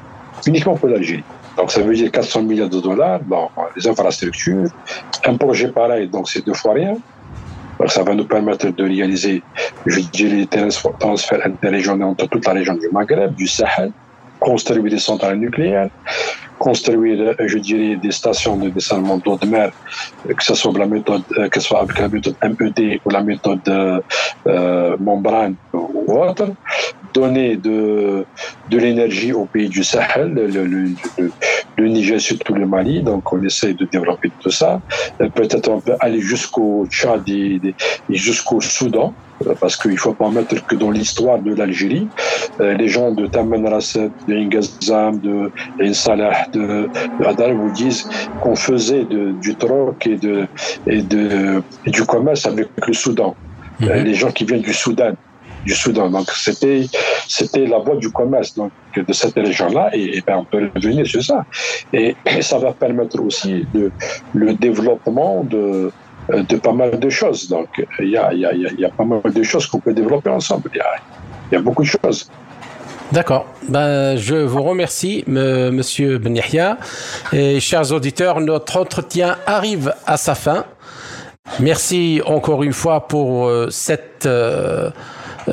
uniquement 0.46 0.74
pour 0.74 0.88
l'Algérie. 0.88 1.24
Donc 1.56 1.70
ça 1.70 1.82
veut 1.82 1.94
dire 1.94 2.10
400 2.10 2.42
milliards 2.42 2.68
de 2.68 2.80
dollars 2.80 3.20
dans 3.20 3.50
les 3.76 3.86
infrastructures. 3.86 4.70
Un 5.26 5.36
projet 5.36 5.68
pareil, 5.68 6.08
donc 6.08 6.28
c'est 6.28 6.44
deux 6.44 6.54
fois 6.54 6.74
rien. 6.74 6.96
Donc 7.78 7.90
ça 7.90 8.02
va 8.02 8.14
nous 8.14 8.24
permettre 8.24 8.68
de 8.68 8.84
réaliser, 8.84 9.42
je 9.86 10.00
dirais, 10.00 10.36
les 10.36 10.46
transferts 10.98 11.46
interrégionaux 11.46 12.08
entre 12.08 12.26
toute 12.28 12.46
la 12.46 12.52
région 12.52 12.74
du 12.74 12.88
Maghreb, 12.90 13.34
du 13.34 13.46
Sahel, 13.46 13.92
construire 14.40 14.82
des 14.84 14.98
centrales 14.98 15.36
nucléaires, 15.36 15.90
construire, 16.62 17.34
je 17.52 17.58
dirais, 17.58 17.96
des 17.96 18.12
stations 18.12 18.56
de 18.56 18.68
dessalement 18.70 19.16
d'eau 19.18 19.36
de 19.42 19.48
mer, 19.48 19.68
que 20.38 20.44
ce 20.48 20.54
soit, 20.54 20.72
la 20.78 20.86
méthode, 20.86 21.24
que 21.50 21.60
ce 21.60 21.66
soit 21.68 21.82
avec 21.82 21.98
la 21.98 22.08
méthode 22.08 22.36
MED 22.60 23.00
ou 23.04 23.10
la 23.10 23.22
méthode 23.30 23.66
euh, 23.68 24.96
membrane 25.00 25.56
ou 25.72 26.04
autre, 26.26 26.46
donner 27.12 27.56
de, 27.56 28.24
de 28.68 28.78
l'énergie 28.78 29.32
au 29.32 29.46
pays 29.46 29.68
du 29.68 29.82
Sahel, 29.82 30.28
le, 31.78 31.88
Niger, 31.94 32.20
surtout 32.20 32.54
le 32.54 32.66
Mali, 32.66 33.02
donc 33.02 33.32
on 33.32 33.42
essaye 33.42 33.74
de 33.74 33.86
développer 33.90 34.30
tout 34.38 34.52
ça. 34.52 34.80
Peut-être 35.18 35.68
on 35.68 35.80
peut 35.80 35.96
aller 35.98 36.20
jusqu'au 36.20 36.86
Tchad 36.86 37.28
et 37.28 37.74
jusqu'au 38.08 38.60
Soudan 38.60 39.16
parce 39.60 39.76
qu'il 39.76 39.92
ne 39.92 39.96
faut 39.96 40.14
pas 40.14 40.30
mettre 40.30 40.64
que 40.66 40.76
dans 40.76 40.90
l'histoire 40.90 41.40
de 41.40 41.54
l'Algérie, 41.54 42.08
euh, 42.60 42.74
les 42.74 42.88
gens 42.88 43.12
de 43.12 43.26
Taman 43.26 43.66
Rasset, 43.66 44.10
de 44.26 44.34
Ingazam, 44.34 45.20
de 45.20 45.52
Salah, 45.92 46.46
de, 46.52 46.88
de 47.18 47.52
vous 47.52 47.70
disent 47.72 48.04
qu'on 48.40 48.56
faisait 48.56 49.04
du 49.04 49.56
troc 49.56 50.06
et, 50.06 50.16
de, 50.16 50.46
et, 50.86 51.02
de, 51.02 51.62
du 51.86 52.04
commerce 52.04 52.46
avec 52.46 52.68
le 52.86 52.92
Soudan. 52.92 53.36
Mhm. 53.80 53.88
Euh, 53.88 54.02
les 54.02 54.14
gens 54.14 54.30
qui 54.30 54.44
viennent 54.44 54.62
du 54.62 54.74
Soudan 54.74 55.14
du 55.64 55.74
Soudan. 55.74 56.10
Donc 56.10 56.30
c'était 56.30 56.86
c'était 57.28 57.66
la 57.66 57.78
voie 57.78 57.96
du 57.96 58.10
commerce 58.10 58.54
donc 58.54 58.72
de 58.96 59.12
cette 59.12 59.34
région-là 59.34 59.90
et, 59.92 60.20
ben, 60.26 60.38
on 60.38 60.44
peut 60.44 60.70
revenir 60.74 61.06
sur 61.06 61.22
ça. 61.22 61.44
Et, 61.92 62.16
et, 62.26 62.42
ça 62.50 62.58
va 62.58 62.72
permettre 62.72 63.20
aussi 63.20 63.64
de, 63.72 63.92
le 64.32 64.54
développement 64.54 65.44
de 65.44 65.56
euh, 65.56 65.90
de 66.28 66.56
pas 66.56 66.72
mal 66.72 66.98
de 66.98 67.10
choses. 67.10 67.48
Donc, 67.48 67.68
il 68.00 68.10
y 68.10 68.16
a, 68.16 68.32
y, 68.32 68.44
a, 68.46 68.52
y 68.54 68.84
a, 68.84 68.88
pas 68.90 69.04
mal 69.04 69.20
de 69.24 69.42
choses 69.42 69.66
qu'on 69.66 69.80
peut 69.80 69.92
développer 69.92 70.30
ensemble. 70.30 70.70
Il 70.74 70.80
y 71.52 71.56
a, 71.56 71.60
beaucoup 71.60 71.82
de 71.82 71.88
choses. 71.88 72.30
D'accord. 73.10 73.46
Ben, 73.68 74.16
je 74.16 74.36
vous 74.36 74.62
remercie, 74.62 75.24
Monsieur 75.26 76.18
Ben 76.18 76.40
Et 77.32 77.60
chers 77.60 77.92
auditeurs, 77.92 78.40
notre 78.40 78.78
entretien 78.78 79.36
arrive 79.46 79.92
à 80.06 80.16
sa 80.16 80.34
fin. 80.34 80.64
Merci 81.60 82.22
encore 82.24 82.62
une 82.62 82.72
fois 82.72 83.08
pour 83.08 83.46
euh, 83.46 83.68
cette, 83.70 84.26
euh, 84.26 84.90
euh, 84.90 84.90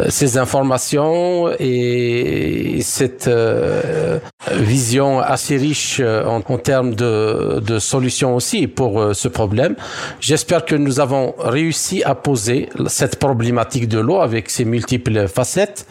ces 0.09 0.37
informations 0.37 1.49
et 1.59 2.79
cette 2.81 3.27
euh, 3.27 4.19
vision 4.51 5.19
assez 5.19 5.57
riche 5.57 5.99
euh, 5.99 6.25
en, 6.25 6.41
termes 6.57 6.95
de, 6.95 7.79
solutions 7.79 8.35
aussi 8.35 8.67
pour 8.67 9.15
ce 9.15 9.27
problème. 9.27 9.75
J'espère 10.19 10.65
que 10.65 10.75
nous 10.75 10.99
avons 10.99 11.33
réussi 11.39 12.03
à 12.03 12.15
poser 12.15 12.69
cette 12.87 13.17
problématique 13.17 13.87
de 13.87 13.99
l'eau 13.99 14.19
avec 14.19 14.49
ses 14.49 14.65
multiples 14.65 15.27
facettes 15.27 15.87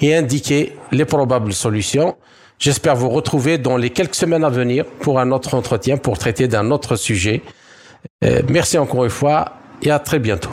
et 0.00 0.14
indiquer 0.14 0.72
les 0.92 1.04
probables 1.04 1.52
solutions. 1.52 2.16
J'espère 2.58 2.96
vous 2.96 3.10
retrouver 3.10 3.58
dans 3.58 3.76
les 3.76 3.90
quelques 3.90 4.14
semaines 4.14 4.44
à 4.44 4.50
venir 4.50 4.86
pour 4.86 5.20
un 5.20 5.30
autre 5.30 5.54
entretien 5.54 5.98
pour 5.98 6.18
traiter 6.18 6.48
d'un 6.48 6.70
autre 6.70 6.96
sujet. 6.96 7.42
merci 8.48 8.78
encore 8.78 9.04
une 9.04 9.10
fois 9.10 9.56
et 9.82 9.90
à 9.90 9.98
très 9.98 10.18
bientôt. 10.18 10.50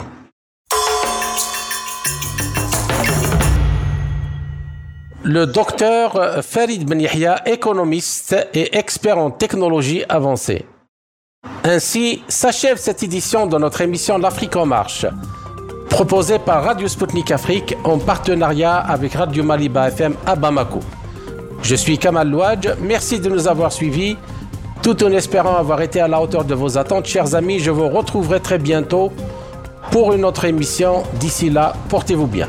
Le 5.24 5.46
docteur 5.46 6.44
Farid 6.44 6.86
Ben 6.86 7.00
économiste 7.46 8.36
et 8.52 8.76
expert 8.76 9.16
en 9.16 9.30
technologie 9.30 10.04
avancée. 10.06 10.66
Ainsi 11.64 12.22
s'achève 12.28 12.76
cette 12.76 13.02
édition 13.02 13.46
de 13.46 13.56
notre 13.56 13.80
émission 13.80 14.18
L'Afrique 14.18 14.54
en 14.56 14.66
marche, 14.66 15.06
proposée 15.88 16.38
par 16.38 16.62
Radio 16.62 16.88
Sputnik 16.88 17.30
Afrique 17.30 17.74
en 17.84 17.98
partenariat 17.98 18.76
avec 18.76 19.14
Radio 19.14 19.42
Maliba 19.42 19.88
FM 19.88 20.14
à 20.26 20.36
Bamako. 20.36 20.80
Je 21.62 21.74
suis 21.74 21.96
Kamal 21.96 22.28
Louadj, 22.28 22.68
merci 22.82 23.18
de 23.18 23.30
nous 23.30 23.48
avoir 23.48 23.72
suivis. 23.72 24.18
Tout 24.82 25.02
en 25.02 25.10
espérant 25.12 25.56
avoir 25.56 25.80
été 25.80 26.00
à 26.02 26.08
la 26.08 26.20
hauteur 26.20 26.44
de 26.44 26.54
vos 26.54 26.76
attentes, 26.76 27.06
chers 27.06 27.34
amis, 27.34 27.60
je 27.60 27.70
vous 27.70 27.88
retrouverai 27.88 28.40
très 28.40 28.58
bientôt 28.58 29.10
pour 29.90 30.12
une 30.12 30.26
autre 30.26 30.44
émission. 30.44 31.04
D'ici 31.14 31.48
là, 31.48 31.72
portez-vous 31.88 32.26
bien. 32.26 32.48